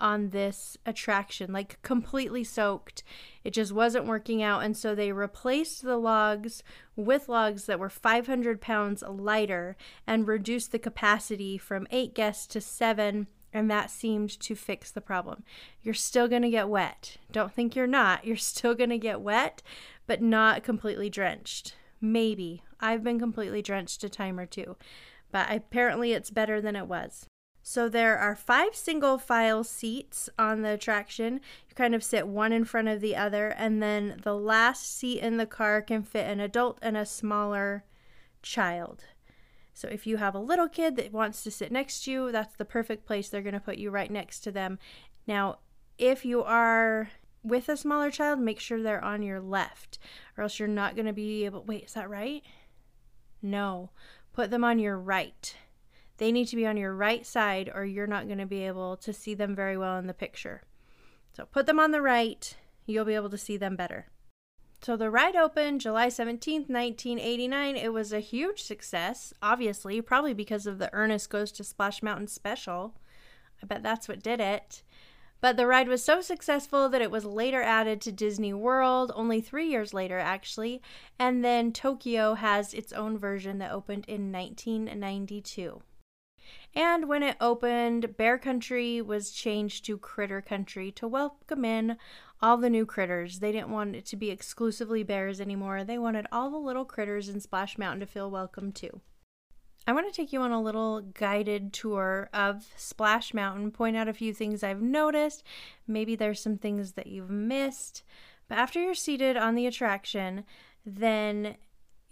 on 0.00 0.30
this 0.30 0.78
attraction, 0.86 1.52
like 1.52 1.82
completely 1.82 2.44
soaked. 2.44 3.02
It 3.44 3.52
just 3.52 3.72
wasn't 3.72 4.06
working 4.06 4.42
out. 4.42 4.62
And 4.62 4.76
so 4.76 4.94
they 4.94 5.12
replaced 5.12 5.82
the 5.82 5.96
logs 5.96 6.62
with 6.96 7.28
logs 7.28 7.66
that 7.66 7.78
were 7.78 7.90
500 7.90 8.60
pounds 8.60 9.02
lighter 9.02 9.76
and 10.06 10.26
reduced 10.26 10.72
the 10.72 10.78
capacity 10.78 11.58
from 11.58 11.86
eight 11.90 12.14
guests 12.14 12.46
to 12.48 12.60
seven. 12.60 13.26
And 13.52 13.70
that 13.70 13.90
seemed 13.90 14.38
to 14.40 14.54
fix 14.54 14.90
the 14.90 15.00
problem. 15.00 15.44
You're 15.82 15.94
still 15.94 16.28
going 16.28 16.42
to 16.42 16.50
get 16.50 16.68
wet. 16.68 17.16
Don't 17.32 17.52
think 17.52 17.74
you're 17.74 17.86
not. 17.86 18.24
You're 18.24 18.36
still 18.36 18.74
going 18.74 18.90
to 18.90 18.98
get 18.98 19.20
wet, 19.20 19.62
but 20.06 20.22
not 20.22 20.62
completely 20.62 21.10
drenched. 21.10 21.74
Maybe. 22.00 22.62
I've 22.80 23.04
been 23.04 23.18
completely 23.18 23.60
drenched 23.60 24.04
a 24.04 24.08
time 24.08 24.38
or 24.38 24.46
two, 24.46 24.76
but 25.30 25.50
apparently 25.50 26.12
it's 26.12 26.30
better 26.30 26.60
than 26.60 26.76
it 26.76 26.86
was. 26.86 27.26
So 27.62 27.88
there 27.88 28.18
are 28.18 28.34
five 28.34 28.74
single 28.74 29.18
file 29.18 29.64
seats 29.64 30.30
on 30.38 30.62
the 30.62 30.70
attraction. 30.70 31.34
You 31.68 31.74
kind 31.74 31.94
of 31.94 32.02
sit 32.02 32.26
one 32.26 32.52
in 32.52 32.64
front 32.64 32.88
of 32.88 33.00
the 33.00 33.16
other, 33.16 33.48
and 33.48 33.82
then 33.82 34.20
the 34.22 34.34
last 34.34 34.96
seat 34.96 35.20
in 35.20 35.36
the 35.36 35.46
car 35.46 35.82
can 35.82 36.02
fit 36.02 36.26
an 36.26 36.40
adult 36.40 36.78
and 36.80 36.96
a 36.96 37.04
smaller 37.04 37.84
child. 38.42 39.04
So 39.80 39.88
if 39.88 40.06
you 40.06 40.18
have 40.18 40.34
a 40.34 40.38
little 40.38 40.68
kid 40.68 40.96
that 40.96 41.10
wants 41.10 41.42
to 41.42 41.50
sit 41.50 41.72
next 41.72 42.04
to 42.04 42.10
you, 42.10 42.32
that's 42.32 42.54
the 42.54 42.66
perfect 42.66 43.06
place. 43.06 43.30
They're 43.30 43.40
going 43.40 43.54
to 43.54 43.60
put 43.60 43.78
you 43.78 43.90
right 43.90 44.10
next 44.10 44.40
to 44.40 44.52
them. 44.52 44.78
Now, 45.26 45.60
if 45.96 46.22
you 46.22 46.42
are 46.42 47.08
with 47.42 47.70
a 47.70 47.78
smaller 47.78 48.10
child, 48.10 48.40
make 48.40 48.60
sure 48.60 48.82
they're 48.82 49.02
on 49.02 49.22
your 49.22 49.40
left, 49.40 49.98
or 50.36 50.42
else 50.42 50.58
you're 50.58 50.68
not 50.68 50.96
going 50.96 51.06
to 51.06 51.14
be 51.14 51.46
able. 51.46 51.64
Wait, 51.64 51.84
is 51.84 51.94
that 51.94 52.10
right? 52.10 52.42
No. 53.40 53.88
Put 54.34 54.50
them 54.50 54.64
on 54.64 54.78
your 54.78 54.98
right. 54.98 55.56
They 56.18 56.30
need 56.30 56.48
to 56.48 56.56
be 56.56 56.66
on 56.66 56.76
your 56.76 56.94
right 56.94 57.24
side 57.24 57.70
or 57.74 57.86
you're 57.86 58.06
not 58.06 58.26
going 58.26 58.38
to 58.38 58.46
be 58.46 58.66
able 58.66 58.98
to 58.98 59.14
see 59.14 59.32
them 59.32 59.56
very 59.56 59.78
well 59.78 59.98
in 59.98 60.06
the 60.06 60.12
picture. 60.12 60.60
So 61.32 61.46
put 61.46 61.64
them 61.64 61.80
on 61.80 61.92
the 61.92 62.02
right, 62.02 62.54
you'll 62.84 63.06
be 63.06 63.14
able 63.14 63.30
to 63.30 63.38
see 63.38 63.56
them 63.56 63.76
better. 63.76 64.08
So 64.82 64.96
the 64.96 65.10
ride 65.10 65.36
opened 65.36 65.82
July 65.82 66.06
17th, 66.06 66.70
1989. 66.70 67.76
It 67.76 67.92
was 67.92 68.14
a 68.14 68.20
huge 68.20 68.62
success, 68.62 69.34
obviously, 69.42 70.00
probably 70.00 70.32
because 70.32 70.66
of 70.66 70.78
the 70.78 70.88
Ernest 70.94 71.28
Goes 71.28 71.52
to 71.52 71.64
Splash 71.64 72.02
Mountain 72.02 72.28
special. 72.28 72.94
I 73.62 73.66
bet 73.66 73.82
that's 73.82 74.08
what 74.08 74.22
did 74.22 74.40
it. 74.40 74.82
But 75.42 75.58
the 75.58 75.66
ride 75.66 75.88
was 75.88 76.02
so 76.02 76.22
successful 76.22 76.88
that 76.88 77.02
it 77.02 77.10
was 77.10 77.26
later 77.26 77.62
added 77.62 78.00
to 78.02 78.12
Disney 78.12 78.54
World, 78.54 79.12
only 79.14 79.42
three 79.42 79.68
years 79.68 79.92
later, 79.92 80.18
actually. 80.18 80.80
And 81.18 81.44
then 81.44 81.72
Tokyo 81.72 82.34
has 82.34 82.72
its 82.72 82.92
own 82.92 83.18
version 83.18 83.58
that 83.58 83.72
opened 83.72 84.06
in 84.06 84.32
1992. 84.32 85.82
And 86.74 87.08
when 87.08 87.22
it 87.22 87.36
opened, 87.40 88.16
Bear 88.16 88.38
Country 88.38 89.02
was 89.02 89.30
changed 89.30 89.84
to 89.86 89.98
Critter 89.98 90.40
Country 90.40 90.90
to 90.92 91.08
welcome 91.08 91.64
in 91.64 91.96
all 92.42 92.56
the 92.56 92.70
new 92.70 92.86
critters. 92.86 93.38
They 93.38 93.52
didn't 93.52 93.70
want 93.70 93.96
it 93.96 94.06
to 94.06 94.16
be 94.16 94.30
exclusively 94.30 95.02
bears 95.02 95.40
anymore. 95.40 95.84
They 95.84 95.98
wanted 95.98 96.26
all 96.32 96.50
the 96.50 96.56
little 96.56 96.84
critters 96.84 97.28
in 97.28 97.40
Splash 97.40 97.78
Mountain 97.78 98.00
to 98.00 98.06
feel 98.06 98.30
welcome 98.30 98.72
too. 98.72 99.00
I 99.86 99.92
want 99.92 100.06
to 100.06 100.14
take 100.14 100.32
you 100.32 100.40
on 100.42 100.52
a 100.52 100.60
little 100.62 101.00
guided 101.00 101.72
tour 101.72 102.28
of 102.32 102.66
Splash 102.76 103.32
Mountain, 103.32 103.70
point 103.72 103.96
out 103.96 104.08
a 104.08 104.12
few 104.12 104.32
things 104.32 104.62
I've 104.62 104.82
noticed. 104.82 105.42
Maybe 105.86 106.14
there's 106.14 106.40
some 106.40 106.58
things 106.58 106.92
that 106.92 107.06
you've 107.06 107.30
missed. 107.30 108.02
But 108.48 108.58
after 108.58 108.80
you're 108.80 108.94
seated 108.94 109.36
on 109.36 109.54
the 109.54 109.66
attraction, 109.66 110.44
then 110.84 111.56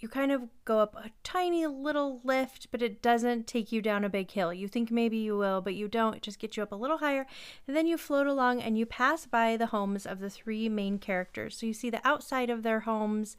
you 0.00 0.08
kind 0.08 0.30
of 0.30 0.42
go 0.64 0.78
up 0.78 0.94
a 0.94 1.10
tiny 1.24 1.66
little 1.66 2.20
lift, 2.22 2.68
but 2.70 2.82
it 2.82 3.02
doesn't 3.02 3.46
take 3.46 3.72
you 3.72 3.82
down 3.82 4.04
a 4.04 4.08
big 4.08 4.30
hill. 4.30 4.52
You 4.52 4.68
think 4.68 4.90
maybe 4.90 5.16
you 5.16 5.36
will, 5.36 5.60
but 5.60 5.74
you 5.74 5.88
don't. 5.88 6.14
It 6.14 6.22
just 6.22 6.38
gets 6.38 6.56
you 6.56 6.62
up 6.62 6.72
a 6.72 6.76
little 6.76 6.98
higher. 6.98 7.26
And 7.66 7.76
then 7.76 7.86
you 7.86 7.98
float 7.98 8.26
along 8.28 8.62
and 8.62 8.78
you 8.78 8.86
pass 8.86 9.26
by 9.26 9.56
the 9.56 9.66
homes 9.66 10.06
of 10.06 10.20
the 10.20 10.30
three 10.30 10.68
main 10.68 10.98
characters. 10.98 11.56
So 11.56 11.66
you 11.66 11.72
see 11.72 11.90
the 11.90 12.06
outside 12.06 12.48
of 12.48 12.62
their 12.62 12.80
homes, 12.80 13.36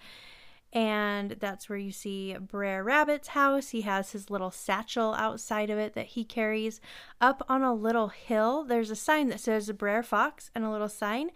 and 0.72 1.32
that's 1.40 1.68
where 1.68 1.80
you 1.80 1.92
see 1.92 2.36
Brer 2.36 2.84
Rabbit's 2.84 3.30
house. 3.30 3.70
He 3.70 3.82
has 3.82 4.12
his 4.12 4.30
little 4.30 4.52
satchel 4.52 5.16
outside 5.16 5.70
of 5.70 5.80
it 5.80 5.94
that 5.94 6.08
he 6.08 6.24
carries. 6.24 6.80
Up 7.20 7.44
on 7.50 7.64
a 7.64 7.74
little 7.74 8.10
hill, 8.10 8.66
there's 8.66 8.92
a 8.92 8.96
sign 8.96 9.30
that 9.30 9.40
says 9.40 9.72
Brer 9.72 10.04
Fox 10.04 10.52
and 10.54 10.64
a 10.64 10.70
little 10.70 10.90
sign. 10.90 11.32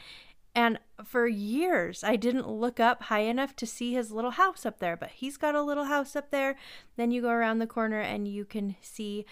And 0.56 0.80
for 1.04 1.28
years, 1.28 2.04
I 2.04 2.16
didn't 2.16 2.48
look 2.48 2.80
up 2.80 3.04
high 3.04 3.22
enough 3.22 3.56
to 3.58 3.66
see 3.66 3.94
his 3.94 4.12
little 4.12 4.32
house 4.32 4.66
up 4.66 4.80
there, 4.80 4.96
but 4.96 5.10
he's 5.10 5.38
got 5.38 5.56
a 5.56 5.64
little 5.64 5.86
house 5.86 6.16
up 6.16 6.30
there. 6.30 6.56
Then 6.96 7.12
you 7.12 7.22
go 7.22 7.30
around 7.30 7.60
the 7.60 7.68
corner 7.68 8.00
and 8.00 8.28
you 8.28 8.46
can 8.46 8.76
see 8.82 9.26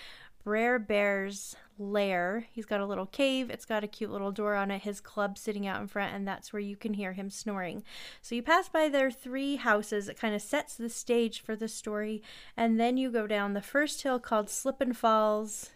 Brer 0.44 0.80
Bear's 0.80 1.56
lair. 1.78 2.48
He's 2.52 2.66
got 2.66 2.82
a 2.82 2.86
little 2.86 3.06
cave. 3.06 3.50
It's 3.50 3.66
got 3.66 3.84
a 3.84 3.88
cute 3.88 4.12
little 4.12 4.32
door 4.32 4.56
on 4.56 4.72
it, 4.72 4.82
his 4.82 5.00
club 5.00 5.38
sitting 5.38 5.68
out 5.68 5.82
in 5.82 5.88
front, 5.88 6.16
and 6.16 6.28
that's 6.28 6.52
where 6.52 6.60
you 6.60 6.76
can 6.76 6.94
hear 6.94 7.14
him 7.14 7.30
snoring. 7.30 7.84
So 8.22 8.36
you 8.36 8.42
pass 8.42 8.70
by 8.70 8.90
their 8.90 9.12
three 9.12 9.58
houses. 9.58 10.08
It 10.08 10.20
kind 10.20 10.34
of 10.34 10.42
sets 10.42 10.76
the 10.76 10.90
stage 10.90 11.42
for 11.42 11.56
the 11.56 11.68
story. 11.68 12.24
And 12.58 12.80
then 12.80 12.98
you 12.98 13.12
go 13.12 13.28
down 13.28 13.54
the 13.54 13.62
first 13.62 14.02
hill 14.02 14.20
called 14.20 14.50
Slippin' 14.50 14.94
Falls. 14.94 15.70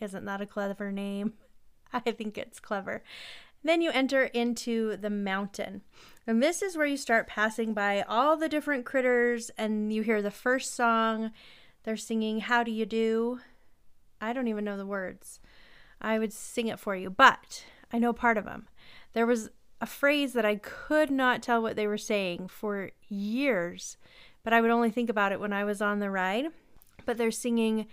Isn't 0.00 0.24
that 0.24 0.40
a 0.40 0.46
clever 0.46 0.90
name? 0.92 1.34
I 1.92 2.00
think 2.12 2.36
it's 2.38 2.60
clever. 2.60 3.02
Then 3.66 3.82
you 3.82 3.90
enter 3.90 4.24
into 4.24 4.96
the 4.96 5.10
mountain. 5.10 5.82
And 6.24 6.40
this 6.40 6.62
is 6.62 6.76
where 6.76 6.86
you 6.86 6.96
start 6.96 7.26
passing 7.26 7.74
by 7.74 8.02
all 8.02 8.36
the 8.36 8.48
different 8.48 8.84
critters, 8.84 9.50
and 9.58 9.92
you 9.92 10.02
hear 10.02 10.22
the 10.22 10.30
first 10.30 10.74
song. 10.74 11.32
They're 11.82 11.96
singing, 11.96 12.40
How 12.40 12.62
Do 12.62 12.70
You 12.70 12.86
Do? 12.86 13.40
I 14.20 14.32
don't 14.32 14.46
even 14.46 14.64
know 14.64 14.76
the 14.76 14.86
words. 14.86 15.40
I 16.00 16.18
would 16.18 16.32
sing 16.32 16.68
it 16.68 16.78
for 16.78 16.94
you, 16.94 17.10
but 17.10 17.64
I 17.92 17.98
know 17.98 18.12
part 18.12 18.38
of 18.38 18.44
them. 18.44 18.68
There 19.14 19.26
was 19.26 19.50
a 19.80 19.86
phrase 19.86 20.32
that 20.34 20.46
I 20.46 20.56
could 20.56 21.10
not 21.10 21.42
tell 21.42 21.60
what 21.60 21.74
they 21.74 21.88
were 21.88 21.98
saying 21.98 22.48
for 22.48 22.92
years, 23.08 23.96
but 24.44 24.52
I 24.52 24.60
would 24.60 24.70
only 24.70 24.90
think 24.90 25.10
about 25.10 25.32
it 25.32 25.40
when 25.40 25.52
I 25.52 25.64
was 25.64 25.82
on 25.82 25.98
the 25.98 26.10
ride. 26.10 26.46
But 27.04 27.18
they're 27.18 27.32
singing, 27.32 27.86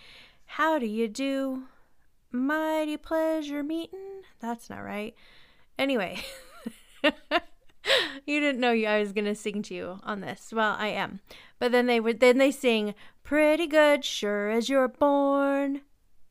How 0.46 0.78
do 0.78 0.86
you 0.86 1.08
do? 1.08 1.64
Mighty 2.32 2.98
pleasure 2.98 3.64
meeting. 3.64 4.22
That's 4.40 4.70
not 4.70 4.84
right. 4.84 5.16
Anyway, 5.78 6.20
you 8.26 8.40
didn't 8.40 8.62
know 8.62 8.72
I 8.88 9.00
was 9.00 9.12
to 9.26 9.36
sing 9.36 9.62
to 9.64 9.74
you 9.74 10.00
on 10.04 10.22
this. 10.22 10.52
Well, 10.54 10.76
I 10.78 10.88
am. 10.88 11.20
But 11.60 11.72
then 11.72 11.88
they 11.88 12.00
would 12.00 12.20
then 12.20 12.38
they 12.38 12.52
sing 12.52 12.94
pretty 13.24 13.68
good 13.68 14.06
sure 14.06 14.50
as 14.50 14.70
you're 14.70 14.88
born. 14.88 15.82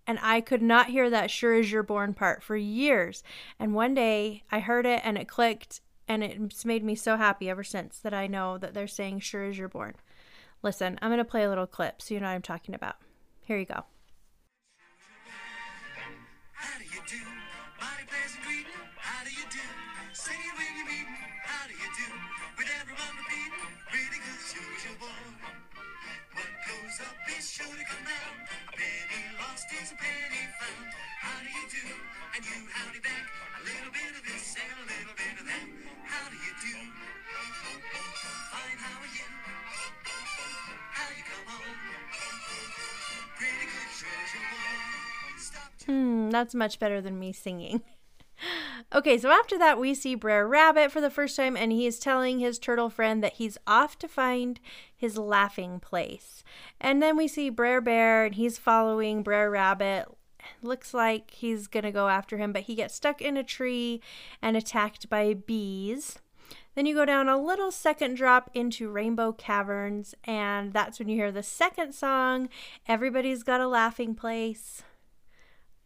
And 0.06 0.18
I 0.20 0.40
could 0.40 0.62
not 0.62 0.88
hear 0.88 1.08
that 1.10 1.30
sure 1.30 1.54
as 1.54 1.70
you're 1.70 1.84
born 1.84 2.12
part 2.12 2.42
for 2.42 2.56
years. 2.56 3.22
And 3.58 3.74
one 3.74 3.94
day 3.94 4.42
I 4.50 4.58
heard 4.58 4.84
it 4.84 5.00
and 5.04 5.16
it 5.16 5.28
clicked 5.28 5.80
and 6.08 6.24
it's 6.24 6.64
made 6.64 6.82
me 6.82 6.94
so 6.94 7.16
happy 7.16 7.48
ever 7.48 7.62
since 7.62 7.98
that 8.00 8.12
I 8.12 8.26
know 8.26 8.58
that 8.58 8.74
they're 8.74 8.88
saying 8.88 9.20
sure 9.20 9.44
as 9.44 9.56
you're 9.56 9.68
born. 9.68 9.94
Listen, 10.62 10.98
I'm 11.00 11.10
to 11.18 11.24
play 11.24 11.44
a 11.44 11.48
little 11.48 11.66
clip 11.66 12.02
so 12.02 12.14
you 12.14 12.20
know 12.20 12.26
what 12.26 12.32
I'm 12.32 12.42
talking 12.42 12.74
about. 12.74 12.96
Here 13.42 13.58
you 13.58 13.64
go. 13.64 13.84
And 32.34 32.44
you 32.44 32.66
howdy 32.72 33.00
back. 33.00 33.28
A 33.60 33.62
little 33.62 33.92
bit 33.92 34.10
of 34.16 34.22
this 34.24 34.56
and 34.56 34.78
a 34.80 34.86
little 34.88 35.14
bit 35.14 35.36
of 35.40 35.46
that. 35.46 35.66
How 36.04 36.28
do 36.30 36.36
you 36.36 36.52
do? 36.64 36.74
Fine, 38.52 38.78
how 38.78 38.96
are 39.00 39.12
you? 39.12 39.28
How 40.92 41.08
you 41.12 41.24
come 41.28 41.46
on? 41.52 41.76
Pretty 43.36 43.66
good, 43.68 43.90
sure 43.92 44.08
as 44.24 44.30
you're 45.86 45.94
Hmm, 45.94 46.30
that's 46.30 46.54
much 46.54 46.78
better 46.78 47.00
than 47.00 47.18
me 47.18 47.32
singing. 47.32 47.82
Okay, 48.94 49.16
so 49.16 49.30
after 49.30 49.56
that, 49.58 49.78
we 49.78 49.94
see 49.94 50.14
Brer 50.14 50.46
Rabbit 50.46 50.92
for 50.92 51.00
the 51.00 51.08
first 51.08 51.34
time, 51.34 51.56
and 51.56 51.72
he 51.72 51.86
is 51.86 51.98
telling 51.98 52.40
his 52.40 52.58
turtle 52.58 52.90
friend 52.90 53.24
that 53.24 53.34
he's 53.34 53.56
off 53.66 53.98
to 54.00 54.08
find 54.08 54.60
his 54.94 55.16
laughing 55.16 55.80
place. 55.80 56.44
And 56.78 57.02
then 57.02 57.16
we 57.16 57.26
see 57.26 57.48
Brer 57.48 57.80
Bear, 57.80 58.26
and 58.26 58.34
he's 58.34 58.58
following 58.58 59.22
Brer 59.22 59.50
Rabbit 59.50 60.08
looks 60.60 60.92
like 60.92 61.30
he's 61.30 61.68
to 61.68 61.90
go 61.90 62.08
after 62.08 62.36
him, 62.36 62.52
but 62.52 62.62
he 62.62 62.74
gets 62.74 62.94
stuck 62.94 63.22
in 63.22 63.36
a 63.38 63.44
tree 63.44 64.02
and 64.42 64.56
attacked 64.56 65.08
by 65.08 65.32
bees. 65.34 66.18
Then 66.74 66.84
you 66.84 66.94
go 66.94 67.06
down 67.06 67.28
a 67.28 67.40
little 67.40 67.70
second 67.70 68.16
drop 68.16 68.50
into 68.52 68.90
Rainbow 68.90 69.32
Caverns, 69.32 70.14
and 70.24 70.72
that's 70.72 70.98
when 70.98 71.08
you 71.08 71.16
hear 71.16 71.32
the 71.32 71.42
second 71.42 71.94
song. 71.94 72.48
Everybody's 72.88 73.42
got 73.42 73.60
a 73.60 73.68
laughing 73.68 74.14
place. 74.14 74.82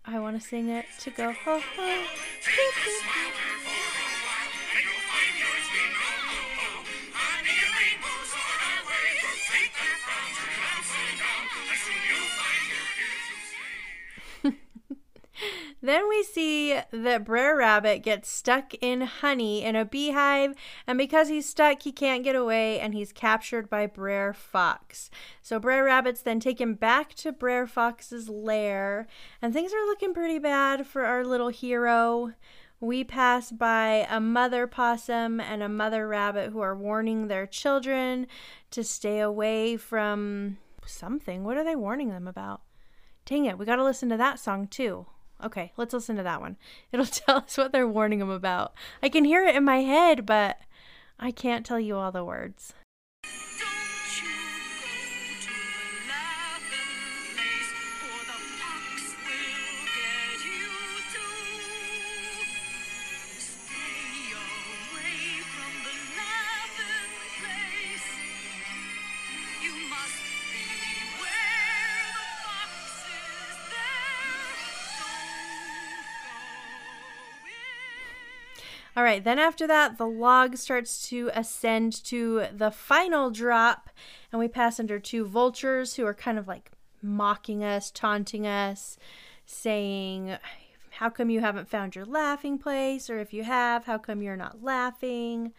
I 0.08 0.20
want 0.20 0.40
to 0.40 0.46
sing 0.46 0.68
it 0.68 0.86
to 1.00 1.10
go. 1.10 1.32
Ho, 1.32 1.60
ho. 1.76 3.55
Then 15.82 16.08
we 16.08 16.22
see 16.22 16.80
that 16.90 17.24
Brer 17.24 17.56
Rabbit 17.56 18.02
gets 18.02 18.30
stuck 18.30 18.72
in 18.80 19.02
honey 19.02 19.62
in 19.62 19.76
a 19.76 19.84
beehive, 19.84 20.54
and 20.86 20.96
because 20.96 21.28
he's 21.28 21.48
stuck, 21.48 21.82
he 21.82 21.92
can't 21.92 22.24
get 22.24 22.34
away, 22.34 22.80
and 22.80 22.94
he's 22.94 23.12
captured 23.12 23.68
by 23.68 23.86
Brer 23.86 24.32
Fox. 24.32 25.10
So 25.42 25.60
Brer 25.60 25.84
Rabbit's 25.84 26.22
then 26.22 26.40
taken 26.40 26.74
back 26.74 27.14
to 27.14 27.30
Brer 27.30 27.66
Fox's 27.66 28.28
lair, 28.28 29.06
and 29.42 29.52
things 29.52 29.72
are 29.72 29.86
looking 29.86 30.14
pretty 30.14 30.38
bad 30.38 30.86
for 30.86 31.04
our 31.04 31.24
little 31.24 31.50
hero. 31.50 32.32
We 32.80 33.04
pass 33.04 33.50
by 33.50 34.06
a 34.10 34.20
mother 34.20 34.66
possum 34.66 35.40
and 35.40 35.62
a 35.62 35.68
mother 35.68 36.06
rabbit 36.08 36.50
who 36.50 36.60
are 36.60 36.76
warning 36.76 37.28
their 37.28 37.46
children 37.46 38.26
to 38.70 38.84
stay 38.84 39.20
away 39.20 39.76
from 39.76 40.58
something. 40.84 41.44
What 41.44 41.56
are 41.56 41.64
they 41.64 41.76
warning 41.76 42.10
them 42.10 42.28
about? 42.28 42.62
Dang 43.24 43.44
it, 43.44 43.58
we 43.58 43.64
got 43.64 43.76
to 43.76 43.84
listen 43.84 44.08
to 44.10 44.16
that 44.16 44.38
song 44.38 44.66
too. 44.66 45.06
Okay, 45.44 45.72
let's 45.76 45.92
listen 45.92 46.16
to 46.16 46.22
that 46.22 46.40
one. 46.40 46.56
It'll 46.92 47.06
tell 47.06 47.38
us 47.38 47.56
what 47.56 47.72
they're 47.72 47.88
warning 47.88 48.20
him 48.20 48.30
about. 48.30 48.74
I 49.02 49.08
can 49.08 49.24
hear 49.24 49.44
it 49.44 49.56
in 49.56 49.64
my 49.64 49.78
head, 49.78 50.26
but 50.26 50.58
I 51.18 51.30
can't 51.30 51.66
tell 51.66 51.80
you 51.80 51.96
all 51.96 52.12
the 52.12 52.24
words. 52.24 52.72
All 78.96 79.02
right, 79.02 79.22
then 79.22 79.38
after 79.38 79.66
that, 79.66 79.98
the 79.98 80.06
log 80.06 80.56
starts 80.56 81.06
to 81.10 81.30
ascend 81.34 82.02
to 82.04 82.46
the 82.50 82.70
final 82.70 83.30
drop, 83.30 83.90
and 84.32 84.38
we 84.38 84.48
pass 84.48 84.80
under 84.80 84.98
two 84.98 85.26
vultures 85.26 85.96
who 85.96 86.06
are 86.06 86.14
kind 86.14 86.38
of 86.38 86.48
like 86.48 86.70
mocking 87.02 87.62
us, 87.62 87.90
taunting 87.90 88.46
us, 88.46 88.96
saying, 89.44 90.38
How 90.92 91.10
come 91.10 91.28
you 91.28 91.40
haven't 91.40 91.68
found 91.68 91.94
your 91.94 92.06
laughing 92.06 92.56
place? 92.56 93.10
Or 93.10 93.18
if 93.18 93.34
you 93.34 93.44
have, 93.44 93.84
how 93.84 93.98
come 93.98 94.22
you're 94.22 94.34
not 94.34 94.62
laughing? 94.62 95.52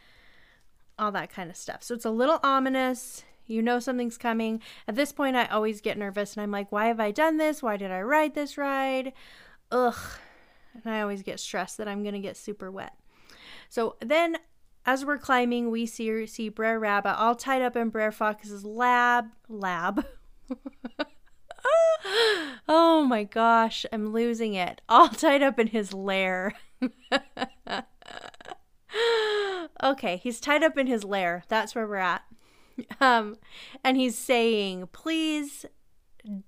All 0.98 1.12
that 1.12 1.30
kind 1.30 1.52
of 1.52 1.56
stuff. 1.56 1.84
So 1.84 1.94
it's 1.94 2.06
a 2.06 2.10
little 2.10 2.40
ominous. 2.42 3.24
You 3.46 3.62
know 3.62 3.78
something's 3.78 4.18
coming. 4.18 4.64
At 4.88 4.96
this 4.96 5.12
point, 5.12 5.36
I 5.36 5.46
always 5.46 5.80
get 5.80 5.98
nervous 5.98 6.36
and 6.36 6.42
I'm 6.42 6.50
like, 6.50 6.72
Why 6.72 6.88
have 6.88 7.00
I 7.00 7.12
done 7.12 7.38
this? 7.38 7.62
Why 7.62 7.78
did 7.78 7.92
I 7.92 8.02
ride 8.02 8.34
this 8.34 8.58
ride? 8.58 9.14
Ugh. 9.72 9.96
And 10.74 10.92
I 10.92 11.02
always 11.02 11.22
get 11.22 11.40
stressed 11.40 11.78
that 11.78 11.88
I'm 11.88 12.02
going 12.02 12.16
to 12.16 12.20
get 12.20 12.36
super 12.36 12.72
wet. 12.72 12.94
So 13.70 13.96
then 14.02 14.38
as 14.88 15.04
we're 15.04 15.18
climbing, 15.18 15.70
we 15.70 15.86
see 15.86 16.26
see 16.28 16.50
Brer 16.50 16.80
Rabbit 16.80 17.20
all 17.20 17.36
tied 17.36 17.62
up 17.62 17.76
in 17.76 17.90
Brer 17.90 18.12
Fox's 18.12 18.64
lab 18.64 19.26
lab. 19.50 20.06
oh 22.68 23.06
my 23.08 23.24
gosh, 23.24 23.86
I'm 23.92 24.14
losing 24.14 24.54
it. 24.54 24.82
All 24.88 25.10
tied 25.10 25.44
up 25.44 25.60
in 25.60 25.68
his 25.68 25.94
lair. 25.94 26.54
okay, 29.84 30.18
he's 30.18 30.40
tied 30.40 30.64
up 30.64 30.78
in 30.78 30.88
his 30.88 31.04
lair. 31.04 31.44
That's 31.50 31.76
where 31.76 31.86
we're 31.88 31.98
at. 31.98 32.24
Um, 33.02 33.36
and 33.84 33.98
he's 33.98 34.18
saying, 34.18 34.88
"Please, 34.94 35.66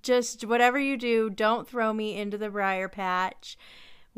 just 0.02 0.46
whatever 0.46 0.80
you 0.80 0.96
do, 0.96 1.30
don't 1.30 1.68
throw 1.68 1.92
me 1.92 2.16
into 2.16 2.38
the 2.38 2.50
briar 2.50 2.88
patch." 2.88 3.58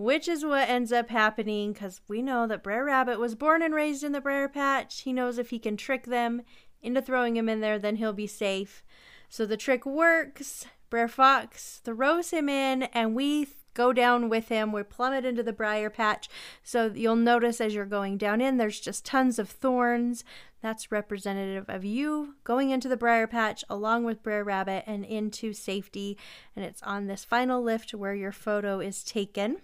Which 0.01 0.27
is 0.27 0.43
what 0.43 0.67
ends 0.67 0.91
up 0.91 1.09
happening 1.09 1.73
because 1.73 2.01
we 2.07 2.21
know 2.21 2.47
that 2.47 2.63
Brer 2.63 2.85
Rabbit 2.85 3.19
was 3.19 3.35
born 3.35 3.61
and 3.61 3.73
raised 3.73 4.03
in 4.03 4.11
the 4.11 4.21
Briar 4.21 4.49
Patch. 4.49 5.01
He 5.01 5.13
knows 5.13 5.37
if 5.37 5.51
he 5.51 5.59
can 5.59 5.77
trick 5.77 6.05
them 6.05 6.41
into 6.81 7.01
throwing 7.01 7.37
him 7.37 7.47
in 7.47 7.61
there, 7.61 7.77
then 7.77 7.97
he'll 7.97 8.11
be 8.11 8.27
safe. 8.27 8.83
So 9.29 9.45
the 9.45 9.57
trick 9.57 9.85
works. 9.85 10.65
Brer 10.89 11.07
Fox 11.07 11.79
throws 11.85 12.31
him 12.31 12.49
in, 12.49 12.83
and 12.83 13.15
we 13.15 13.47
go 13.73 13.93
down 13.93 14.27
with 14.27 14.49
him. 14.49 14.71
We 14.71 14.83
plummet 14.83 15.23
into 15.23 15.43
the 15.43 15.53
briar 15.53 15.89
patch. 15.89 16.27
So 16.63 16.91
you'll 16.93 17.15
notice 17.15 17.61
as 17.61 17.73
you're 17.73 17.85
going 17.85 18.17
down 18.17 18.41
in, 18.41 18.57
there's 18.57 18.79
just 18.79 19.05
tons 19.05 19.39
of 19.39 19.49
thorns. 19.49 20.25
That's 20.61 20.91
representative 20.91 21.69
of 21.69 21.85
you 21.85 22.35
going 22.43 22.71
into 22.71 22.89
the 22.89 22.97
briar 22.97 23.27
patch 23.27 23.63
along 23.69 24.03
with 24.03 24.21
Brer 24.21 24.43
Rabbit 24.43 24.83
and 24.85 25.05
into 25.05 25.53
safety. 25.53 26.17
And 26.55 26.65
it's 26.65 26.83
on 26.83 27.07
this 27.07 27.23
final 27.23 27.61
lift 27.61 27.93
where 27.93 28.15
your 28.15 28.33
photo 28.33 28.79
is 28.79 29.03
taken 29.03 29.57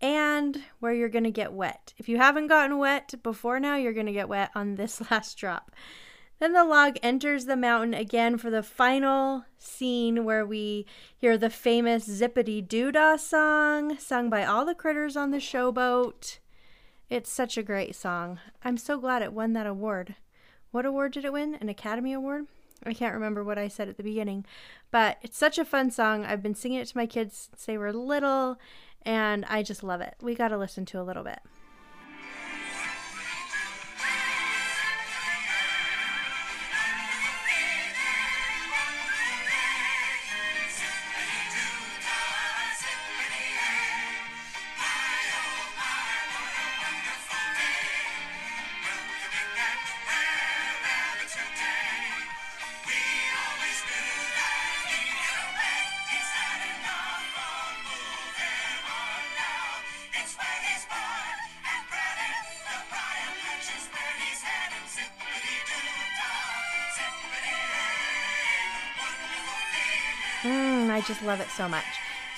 and 0.00 0.62
where 0.80 0.92
you're 0.92 1.08
going 1.08 1.24
to 1.24 1.30
get 1.30 1.52
wet. 1.52 1.94
If 1.96 2.08
you 2.08 2.18
haven't 2.18 2.48
gotten 2.48 2.78
wet 2.78 3.14
before 3.22 3.58
now, 3.58 3.76
you're 3.76 3.92
going 3.92 4.06
to 4.06 4.12
get 4.12 4.28
wet 4.28 4.50
on 4.54 4.74
this 4.74 5.00
last 5.10 5.38
drop. 5.38 5.70
Then 6.40 6.52
the 6.52 6.64
log 6.64 6.98
enters 7.02 7.44
the 7.44 7.56
mountain 7.56 7.94
again 7.94 8.36
for 8.36 8.50
the 8.50 8.62
final 8.62 9.44
scene 9.56 10.24
where 10.24 10.44
we 10.44 10.84
hear 11.16 11.38
the 11.38 11.48
famous 11.48 12.08
Zippity 12.08 12.66
Doo 12.66 12.90
Dah 12.90 13.16
song, 13.16 13.96
sung 13.98 14.28
by 14.28 14.44
all 14.44 14.66
the 14.66 14.74
critters 14.74 15.16
on 15.16 15.30
the 15.30 15.38
showboat. 15.38 16.38
It's 17.08 17.30
such 17.30 17.56
a 17.56 17.62
great 17.62 17.94
song. 17.94 18.40
I'm 18.64 18.76
so 18.76 18.98
glad 18.98 19.22
it 19.22 19.32
won 19.32 19.52
that 19.52 19.66
award. 19.66 20.16
What 20.70 20.84
award 20.84 21.12
did 21.12 21.24
it 21.24 21.32
win? 21.32 21.56
An 21.60 21.68
Academy 21.68 22.12
Award? 22.12 22.46
I 22.84 22.92
can't 22.92 23.14
remember 23.14 23.44
what 23.44 23.58
I 23.58 23.68
said 23.68 23.88
at 23.88 23.96
the 23.96 24.02
beginning, 24.02 24.44
but 24.90 25.18
it's 25.22 25.38
such 25.38 25.56
a 25.56 25.64
fun 25.64 25.90
song. 25.90 26.24
I've 26.24 26.42
been 26.42 26.54
singing 26.54 26.80
it 26.80 26.88
to 26.88 26.96
my 26.96 27.06
kids 27.06 27.48
since 27.48 27.64
they 27.64 27.78
were 27.78 27.92
little, 27.92 28.58
and 29.04 29.44
I 29.46 29.62
just 29.62 29.82
love 29.82 30.00
it. 30.00 30.14
We 30.20 30.34
got 30.34 30.48
to 30.48 30.58
listen 30.58 30.84
to 30.86 31.00
a 31.00 31.04
little 31.04 31.24
bit. 31.24 31.40
Mm, 70.44 70.90
I 70.90 71.00
just 71.00 71.22
love 71.22 71.40
it 71.40 71.48
so 71.48 71.66
much. 71.68 71.84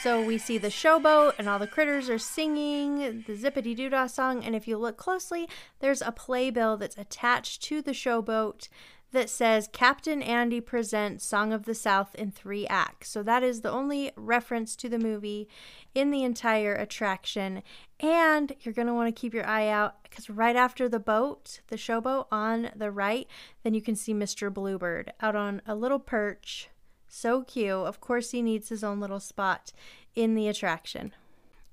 So 0.01 0.23
we 0.23 0.39
see 0.39 0.59
the 0.59 0.69
showboat 0.69 1.33
and 1.39 1.49
all 1.49 1.59
the 1.59 1.67
critters 1.67 2.09
are 2.09 2.19
singing 2.19 3.25
the 3.27 3.33
Zippity 3.33 3.75
Doo 3.75 3.89
Dah 3.89 4.07
song. 4.07 4.45
And 4.45 4.55
if 4.55 4.69
you 4.69 4.79
look 4.79 4.97
closely, 4.97 5.49
there's 5.81 6.03
a 6.03 6.13
playbill 6.13 6.77
that's 6.77 6.97
attached 6.97 7.63
to 7.65 7.83
the 7.83 7.91
showboat 7.91 8.69
that 9.13 9.31
says 9.31 9.69
Captain 9.73 10.21
Andy 10.21 10.61
presents 10.61 11.25
Song 11.25 11.53
of 11.53 11.65
the 11.65 11.75
South 11.75 12.15
in 12.17 12.31
three 12.31 12.67
acts. 12.67 13.09
So 13.09 13.23
that 13.23 13.43
is 13.43 13.61
the 13.61 13.71
only 13.71 14.13
reference 14.17 14.77
to 14.77 14.89
the 14.89 14.99
movie 14.99 15.49
in 15.95 16.11
the 16.11 16.25
entire 16.25 16.75
attraction. 16.75 17.63
And 18.01 18.55
you're 18.61 18.75
going 18.75 18.89
to 18.89 18.95
want 18.95 19.15
to 19.15 19.21
keep 19.21 19.33
your 19.33 19.47
eye 19.47 19.69
out 19.69 20.03
because 20.03 20.29
right 20.29 20.57
after 20.57 20.89
the 20.89 21.01
boat, 21.01 21.61
the 21.69 21.77
showboat 21.77 22.27
on 22.31 22.71
the 22.75 22.91
right, 22.91 23.27
then 23.63 23.75
you 23.75 23.81
can 23.81 23.97
see 23.97 24.13
Mr. 24.13 24.53
Bluebird 24.53 25.13
out 25.21 25.37
on 25.37 25.63
a 25.67 25.75
little 25.75 26.01
perch 26.01 26.69
so 27.09 27.43
cute. 27.43 27.71
Of 27.71 28.01
course, 28.01 28.33
he 28.33 28.43
needs 28.43 28.69
his 28.69 28.85
own 28.85 29.01
little 29.01 29.21
spot 29.21 29.73
in 30.15 30.35
the 30.35 30.49
attraction. 30.49 31.13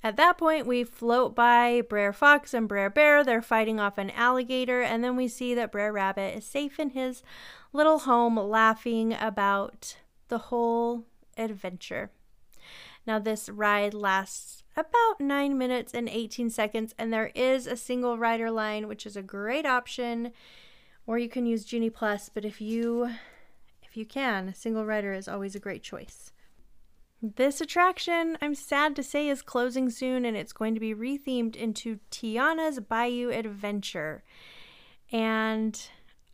At 0.06 0.18
that 0.18 0.38
point, 0.38 0.68
we 0.68 0.84
float 0.84 1.34
by 1.34 1.82
Brer 1.82 2.12
Fox 2.12 2.54
and 2.54 2.68
Brer 2.68 2.90
Bear. 2.90 3.24
They're 3.24 3.42
fighting 3.42 3.80
off 3.80 3.98
an 3.98 4.10
alligator, 4.12 4.82
and 4.82 5.02
then 5.02 5.16
we 5.16 5.30
see 5.30 5.54
that 5.54 5.72
Brer 5.72 5.94
Rabbit 5.94 6.36
is 6.36 6.46
safe 6.46 6.78
in 6.78 6.90
his 6.90 7.24
little 7.72 8.00
home, 8.00 8.36
laughing 8.36 9.16
about 9.18 9.96
the 10.28 10.40
whole 10.40 11.06
adventure. 11.38 12.12
Now, 13.08 13.18
this 13.18 13.48
ride 13.48 13.94
lasts 13.94 14.64
about 14.76 15.22
9 15.22 15.58
minutes 15.58 15.94
and 15.94 16.10
18 16.10 16.50
seconds, 16.50 16.94
and 16.98 17.14
there 17.14 17.32
is 17.34 17.66
a 17.66 17.78
single 17.78 18.18
rider 18.18 18.52
line, 18.52 18.90
which 18.90 19.06
is 19.06 19.16
a 19.16 19.22
great 19.22 19.66
option, 19.66 20.34
or 21.08 21.18
you 21.18 21.30
can 21.30 21.46
use 21.46 21.64
Genie 21.64 21.90
Plus, 21.90 22.30
but 22.30 22.44
if 22.44 22.60
you 22.60 23.10
if 23.84 23.96
you 23.96 24.06
can, 24.06 24.50
a 24.50 24.56
single 24.56 24.86
rider 24.86 25.14
is 25.14 25.28
always 25.28 25.54
a 25.54 25.60
great 25.60 25.84
choice. 25.84 26.32
This 27.26 27.62
attraction, 27.62 28.38
I'm 28.42 28.54
sad 28.54 28.98
to 28.98 29.04
say, 29.04 29.30
is 29.30 29.42
closing 29.42 29.90
soon 29.90 30.26
and 30.26 30.36
it's 30.36 30.52
going 30.52 30.74
to 30.74 30.82
be 30.82 30.94
rethemed 30.94 31.56
into 31.56 32.00
Tiana's 32.12 32.82
Bayou 32.82 33.30
Adventure. 33.30 34.26
And 35.10 35.80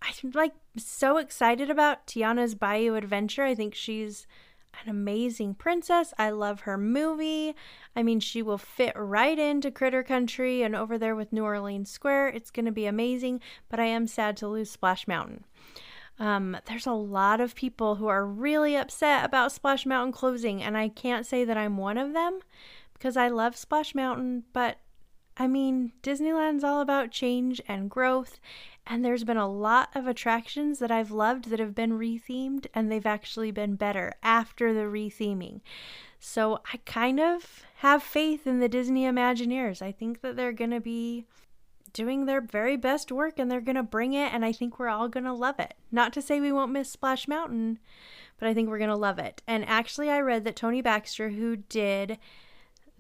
I'm 0.02 0.32
like 0.34 0.54
so 0.78 1.18
excited 1.18 1.70
about 1.70 2.08
Tiana's 2.08 2.56
Bayou 2.56 2.96
Adventure. 2.96 3.44
I 3.44 3.54
think 3.54 3.76
she's 3.76 4.26
an 4.84 4.90
amazing 4.90 5.54
princess. 5.54 6.12
I 6.18 6.32
love 6.32 6.62
her 6.62 6.76
movie. 6.76 7.54
I 7.96 8.02
mean, 8.02 8.20
she 8.20 8.42
will 8.42 8.58
fit 8.58 8.94
right 8.96 9.38
into 9.38 9.70
Critter 9.70 10.02
Country 10.02 10.64
and 10.64 10.76
over 10.76 10.98
there 10.98 11.16
with 11.16 11.32
New 11.32 11.44
Orleans 11.44 11.92
Square. 11.92 12.30
It's 12.30 12.50
going 12.50 12.66
to 12.66 12.72
be 12.72 12.88
amazing, 12.88 13.42
but 13.70 13.80
I 13.80 13.86
am 13.86 14.08
sad 14.08 14.38
to 14.38 14.48
lose 14.48 14.72
Splash 14.72 15.08
Mountain. 15.08 15.44
Um, 16.20 16.58
there's 16.66 16.86
a 16.86 16.92
lot 16.92 17.40
of 17.40 17.56
people 17.56 17.96
who 17.96 18.08
are 18.08 18.26
really 18.26 18.76
upset 18.76 19.24
about 19.24 19.54
Splash 19.54 19.86
Mountain 19.86 20.12
closing, 20.12 20.62
and 20.62 20.78
I 20.78 20.90
can't 20.90 21.26
say 21.26 21.46
that 21.46 21.58
I'm 21.58 21.78
one 21.78 21.98
of 21.98 22.14
them 22.14 22.40
because 22.94 23.16
I 23.16 23.30
love 23.30 23.56
Splash 23.56 23.96
Mountain, 23.96 24.44
but 24.52 24.78
I 25.38 25.48
mean, 25.48 25.94
Disneyland's 26.04 26.66
all 26.66 26.82
about 26.82 27.12
change 27.12 27.62
and 27.66 27.90
growth, 27.90 28.42
and 28.86 29.06
there's 29.06 29.24
been 29.24 29.38
a 29.38 29.50
lot 29.50 29.90
of 29.96 30.06
attractions 30.06 30.80
that 30.80 30.92
I've 30.92 31.12
loved 31.12 31.50
that 31.50 31.60
have 31.60 31.74
been 31.74 31.94
rethemed, 31.94 32.68
and 32.74 32.92
they've 32.92 33.06
actually 33.06 33.52
been 33.52 33.76
better 33.76 34.14
after 34.22 34.74
the 34.74 34.82
retheming. 34.82 35.62
So 36.20 36.60
I 36.74 36.78
kind 36.86 37.22
of 37.22 37.64
have 37.76 38.04
faith 38.04 38.46
in 38.46 38.60
the 38.60 38.68
Disney 38.68 39.06
Imagineers. 39.06 39.82
I 39.82 39.94
think 39.94 40.20
that 40.20 40.36
they're 40.36 40.52
going 40.52 40.72
to 40.72 40.82
be 40.82 41.26
doing 41.94 42.26
their 42.26 42.42
very 42.42 42.78
best 42.78 43.12
work 43.12 43.40
and 43.40 43.50
they're 43.50 43.62
going 43.62 43.76
to 43.76 43.84
bring 43.84 44.14
it 44.14 44.34
and 44.34 44.44
I 44.44 44.52
think 44.52 44.80
we're 44.80 44.90
all 44.90 45.08
going 45.08 45.26
to 45.26 45.34
love 45.34 45.60
it. 45.60 45.74
Not 45.92 46.14
to 46.14 46.22
say 46.22 46.40
we 46.40 46.52
won't 46.52 46.72
miss 46.72 46.90
Splash 46.90 47.28
Mountain, 47.28 47.80
but 48.40 48.48
I 48.48 48.54
think 48.54 48.70
we're 48.70 48.78
going 48.78 48.90
to 48.90 48.96
love 48.96 49.20
it. 49.20 49.42
And 49.48 49.66
actually 49.68 50.10
I 50.10 50.20
read 50.20 50.44
that 50.46 50.56
Tony 50.56 50.82
Baxter 50.82 51.30
who 51.30 51.58
did 51.58 52.18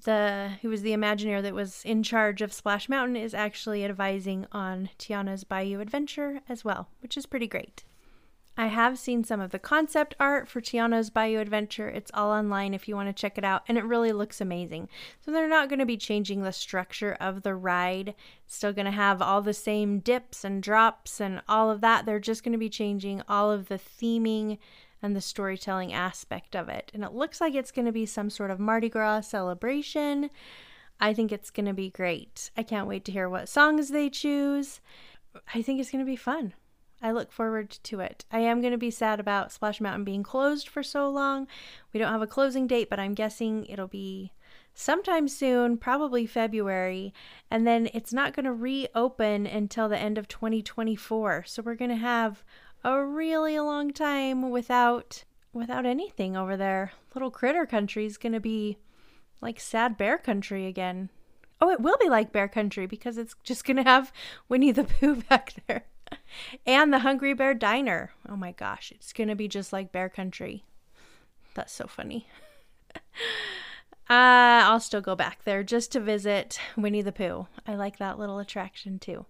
the 0.03 0.51
who 0.61 0.69
was 0.69 0.81
the 0.81 0.91
Imagineer 0.91 1.41
that 1.41 1.53
was 1.53 1.83
in 1.83 2.03
charge 2.03 2.41
of 2.41 2.53
Splash 2.53 2.87
Mountain 2.87 3.17
is 3.17 3.33
actually 3.33 3.83
advising 3.83 4.45
on 4.51 4.89
Tiana's 4.97 5.43
Bayou 5.43 5.79
Adventure 5.79 6.41
as 6.47 6.63
well, 6.63 6.89
which 7.01 7.17
is 7.17 7.25
pretty 7.25 7.47
great. 7.47 7.83
I 8.59 8.67
have 8.67 8.99
seen 8.99 9.23
some 9.23 9.39
of 9.39 9.51
the 9.51 9.57
concept 9.57 10.15
art 10.19 10.49
for 10.49 10.59
Tiana's 10.59 11.09
Bayou 11.09 11.39
Adventure. 11.39 11.87
It's 11.87 12.11
all 12.13 12.29
online 12.29 12.73
if 12.73 12.89
you 12.89 12.95
want 12.95 13.07
to 13.07 13.13
check 13.13 13.37
it 13.37 13.45
out, 13.45 13.63
and 13.69 13.77
it 13.77 13.85
really 13.85 14.11
looks 14.11 14.41
amazing. 14.41 14.89
So 15.21 15.31
they're 15.31 15.47
not 15.47 15.69
going 15.69 15.79
to 15.79 15.85
be 15.85 15.95
changing 15.95 16.43
the 16.43 16.51
structure 16.51 17.15
of 17.21 17.43
the 17.43 17.55
ride. 17.55 18.15
It's 18.43 18.57
still 18.57 18.73
going 18.73 18.83
to 18.83 18.91
have 18.91 19.21
all 19.21 19.41
the 19.41 19.53
same 19.53 19.99
dips 19.99 20.43
and 20.43 20.61
drops 20.61 21.21
and 21.21 21.41
all 21.47 21.71
of 21.71 21.79
that. 21.79 22.05
They're 22.05 22.19
just 22.19 22.43
going 22.43 22.51
to 22.51 22.57
be 22.57 22.67
changing 22.67 23.21
all 23.29 23.49
of 23.49 23.69
the 23.69 23.79
theming 23.79 24.57
and 25.01 25.15
the 25.15 25.21
storytelling 25.21 25.93
aspect 25.93 26.53
of 26.53 26.67
it. 26.67 26.91
And 26.93 27.05
it 27.05 27.13
looks 27.13 27.39
like 27.39 27.55
it's 27.55 27.71
going 27.71 27.85
to 27.85 27.93
be 27.93 28.05
some 28.05 28.29
sort 28.29 28.51
of 28.51 28.59
Mardi 28.59 28.89
Gras 28.89 29.21
celebration. 29.21 30.29
I 30.99 31.13
think 31.13 31.31
it's 31.31 31.49
going 31.49 31.67
to 31.67 31.73
be 31.73 31.91
great. 31.91 32.51
I 32.57 32.63
can't 32.63 32.89
wait 32.89 33.05
to 33.05 33.13
hear 33.13 33.29
what 33.29 33.47
songs 33.47 33.87
they 33.87 34.09
choose. 34.09 34.81
I 35.55 35.61
think 35.61 35.79
it's 35.79 35.91
going 35.91 36.03
to 36.03 36.11
be 36.11 36.17
fun. 36.17 36.55
I 37.01 37.11
look 37.11 37.31
forward 37.31 37.69
to 37.69 37.99
it. 38.01 38.25
I 38.31 38.39
am 38.39 38.59
going 38.61 38.73
to 38.73 38.77
be 38.77 38.91
sad 38.91 39.19
about 39.19 39.51
Splash 39.51 39.79
Mountain 39.79 40.03
being 40.03 40.23
closed 40.23 40.67
for 40.67 40.83
so 40.83 41.09
long. 41.09 41.47
We 41.93 41.99
don't 41.99 42.11
have 42.11 42.21
a 42.21 42.27
closing 42.27 42.67
date, 42.67 42.89
but 42.89 42.99
I'm 42.99 43.13
guessing 43.13 43.65
it'll 43.65 43.87
be 43.87 44.33
sometime 44.73 45.27
soon, 45.27 45.77
probably 45.77 46.25
February, 46.25 47.13
and 47.49 47.65
then 47.65 47.89
it's 47.93 48.13
not 48.13 48.33
going 48.33 48.45
to 48.45 48.53
reopen 48.53 49.45
until 49.45 49.87
the 49.87 49.97
end 49.97 50.17
of 50.17 50.27
2024. 50.27 51.45
So 51.45 51.61
we're 51.61 51.75
going 51.75 51.91
to 51.91 51.97
have 51.97 52.43
a 52.83 53.03
really 53.03 53.59
long 53.59 53.91
time 53.91 54.49
without 54.49 55.23
without 55.51 55.85
anything 55.85 56.37
over 56.37 56.55
there. 56.55 56.91
Little 57.15 57.31
critter 57.31 57.65
country 57.65 58.05
is 58.05 58.17
going 58.17 58.33
to 58.33 58.39
be 58.39 58.77
like 59.41 59.59
sad 59.59 59.97
bear 59.97 60.17
country 60.17 60.67
again. 60.67 61.09
Oh, 61.61 61.69
it 61.69 61.81
will 61.81 61.97
be 61.99 62.07
like 62.07 62.31
bear 62.31 62.47
country 62.47 62.85
because 62.85 63.17
it's 63.17 63.35
just 63.43 63.65
going 63.65 63.77
to 63.77 63.83
have 63.83 64.13
Winnie 64.47 64.71
the 64.71 64.83
Pooh 64.83 65.15
back 65.29 65.55
there 65.67 65.85
and 66.65 66.93
the 66.93 66.99
Hungry 66.99 67.33
Bear 67.33 67.53
Diner. 67.53 68.11
Oh 68.27 68.35
my 68.35 68.51
gosh, 68.51 68.91
it's 68.95 69.13
going 69.13 69.27
to 69.27 69.35
be 69.35 69.47
just 69.47 69.73
like 69.73 69.91
Bear 69.91 70.09
Country. 70.09 70.63
That's 71.53 71.73
so 71.73 71.87
funny. 71.87 72.27
uh, 72.95 72.99
I'll 74.09 74.79
still 74.79 75.01
go 75.01 75.15
back 75.15 75.43
there 75.43 75.63
just 75.63 75.91
to 75.93 75.99
visit 75.99 76.59
Winnie 76.77 77.01
the 77.01 77.11
Pooh. 77.11 77.47
I 77.67 77.75
like 77.75 77.97
that 77.97 78.19
little 78.19 78.39
attraction 78.39 78.99
too. 78.99 79.25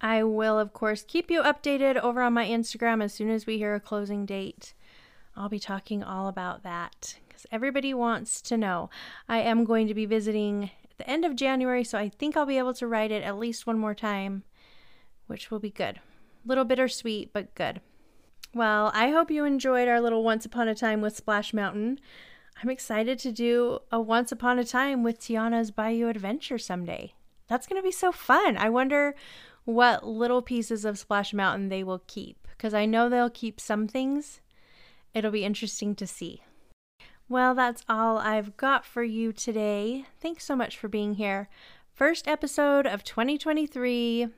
I 0.00 0.24
will, 0.24 0.58
of 0.58 0.72
course, 0.72 1.04
keep 1.06 1.30
you 1.30 1.42
updated 1.42 1.96
over 1.96 2.22
on 2.22 2.32
my 2.32 2.46
Instagram 2.46 3.02
as 3.02 3.14
soon 3.14 3.30
as 3.30 3.46
we 3.46 3.58
hear 3.58 3.74
a 3.74 3.80
closing 3.80 4.26
date. 4.26 4.74
I'll 5.36 5.48
be 5.48 5.60
talking 5.60 6.02
all 6.02 6.28
about 6.28 6.62
that 6.64 7.18
because 7.26 7.46
everybody 7.52 7.94
wants 7.94 8.42
to 8.42 8.56
know. 8.56 8.90
I 9.28 9.38
am 9.38 9.64
going 9.64 9.86
to 9.86 9.94
be 9.94 10.04
visiting 10.04 10.70
at 10.90 10.98
the 10.98 11.08
end 11.08 11.24
of 11.24 11.36
January, 11.36 11.84
so 11.84 11.98
I 11.98 12.08
think 12.08 12.36
I'll 12.36 12.44
be 12.44 12.58
able 12.58 12.74
to 12.74 12.86
ride 12.86 13.12
it 13.12 13.22
at 13.22 13.38
least 13.38 13.66
one 13.66 13.78
more 13.78 13.94
time, 13.94 14.42
which 15.26 15.50
will 15.50 15.60
be 15.60 15.70
good 15.70 16.00
little 16.44 16.64
bittersweet, 16.64 17.32
but 17.32 17.54
good. 17.54 17.80
Well, 18.54 18.90
I 18.94 19.10
hope 19.10 19.30
you 19.30 19.44
enjoyed 19.44 19.88
our 19.88 20.00
little 20.00 20.22
Once 20.22 20.44
Upon 20.44 20.68
a 20.68 20.74
Time 20.74 21.00
with 21.00 21.16
Splash 21.16 21.54
Mountain. 21.54 21.98
I'm 22.62 22.68
excited 22.68 23.18
to 23.20 23.32
do 23.32 23.78
a 23.90 24.00
Once 24.00 24.30
Upon 24.30 24.58
a 24.58 24.64
Time 24.64 25.02
with 25.02 25.18
Tiana's 25.18 25.70
Bayou 25.70 26.08
Adventure 26.08 26.58
someday. 26.58 27.14
That's 27.48 27.66
going 27.66 27.80
to 27.80 27.86
be 27.86 27.92
so 27.92 28.12
fun. 28.12 28.56
I 28.56 28.68
wonder 28.68 29.14
what 29.64 30.06
little 30.06 30.42
pieces 30.42 30.84
of 30.84 30.98
Splash 30.98 31.32
Mountain 31.32 31.68
they 31.68 31.82
will 31.82 32.02
keep 32.06 32.46
because 32.50 32.74
I 32.74 32.86
know 32.86 33.08
they'll 33.08 33.30
keep 33.30 33.60
some 33.60 33.88
things. 33.88 34.40
It'll 35.14 35.30
be 35.30 35.44
interesting 35.44 35.94
to 35.96 36.06
see. 36.06 36.42
Well, 37.28 37.54
that's 37.54 37.84
all 37.88 38.18
I've 38.18 38.56
got 38.56 38.84
for 38.84 39.02
you 39.02 39.32
today. 39.32 40.04
Thanks 40.20 40.44
so 40.44 40.54
much 40.54 40.76
for 40.76 40.88
being 40.88 41.14
here. 41.14 41.48
First 41.94 42.28
episode 42.28 42.86
of 42.86 43.04
2023. 43.04 44.28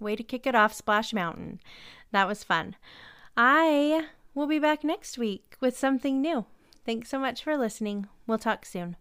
Way 0.00 0.16
to 0.16 0.22
kick 0.22 0.46
it 0.46 0.54
off, 0.54 0.72
Splash 0.72 1.12
Mountain. 1.12 1.60
That 2.12 2.28
was 2.28 2.44
fun. 2.44 2.76
I 3.36 4.06
will 4.34 4.46
be 4.46 4.58
back 4.58 4.84
next 4.84 5.18
week 5.18 5.56
with 5.60 5.76
something 5.76 6.20
new. 6.20 6.46
Thanks 6.84 7.08
so 7.08 7.18
much 7.18 7.42
for 7.42 7.56
listening. 7.56 8.08
We'll 8.26 8.38
talk 8.38 8.64
soon. 8.64 8.96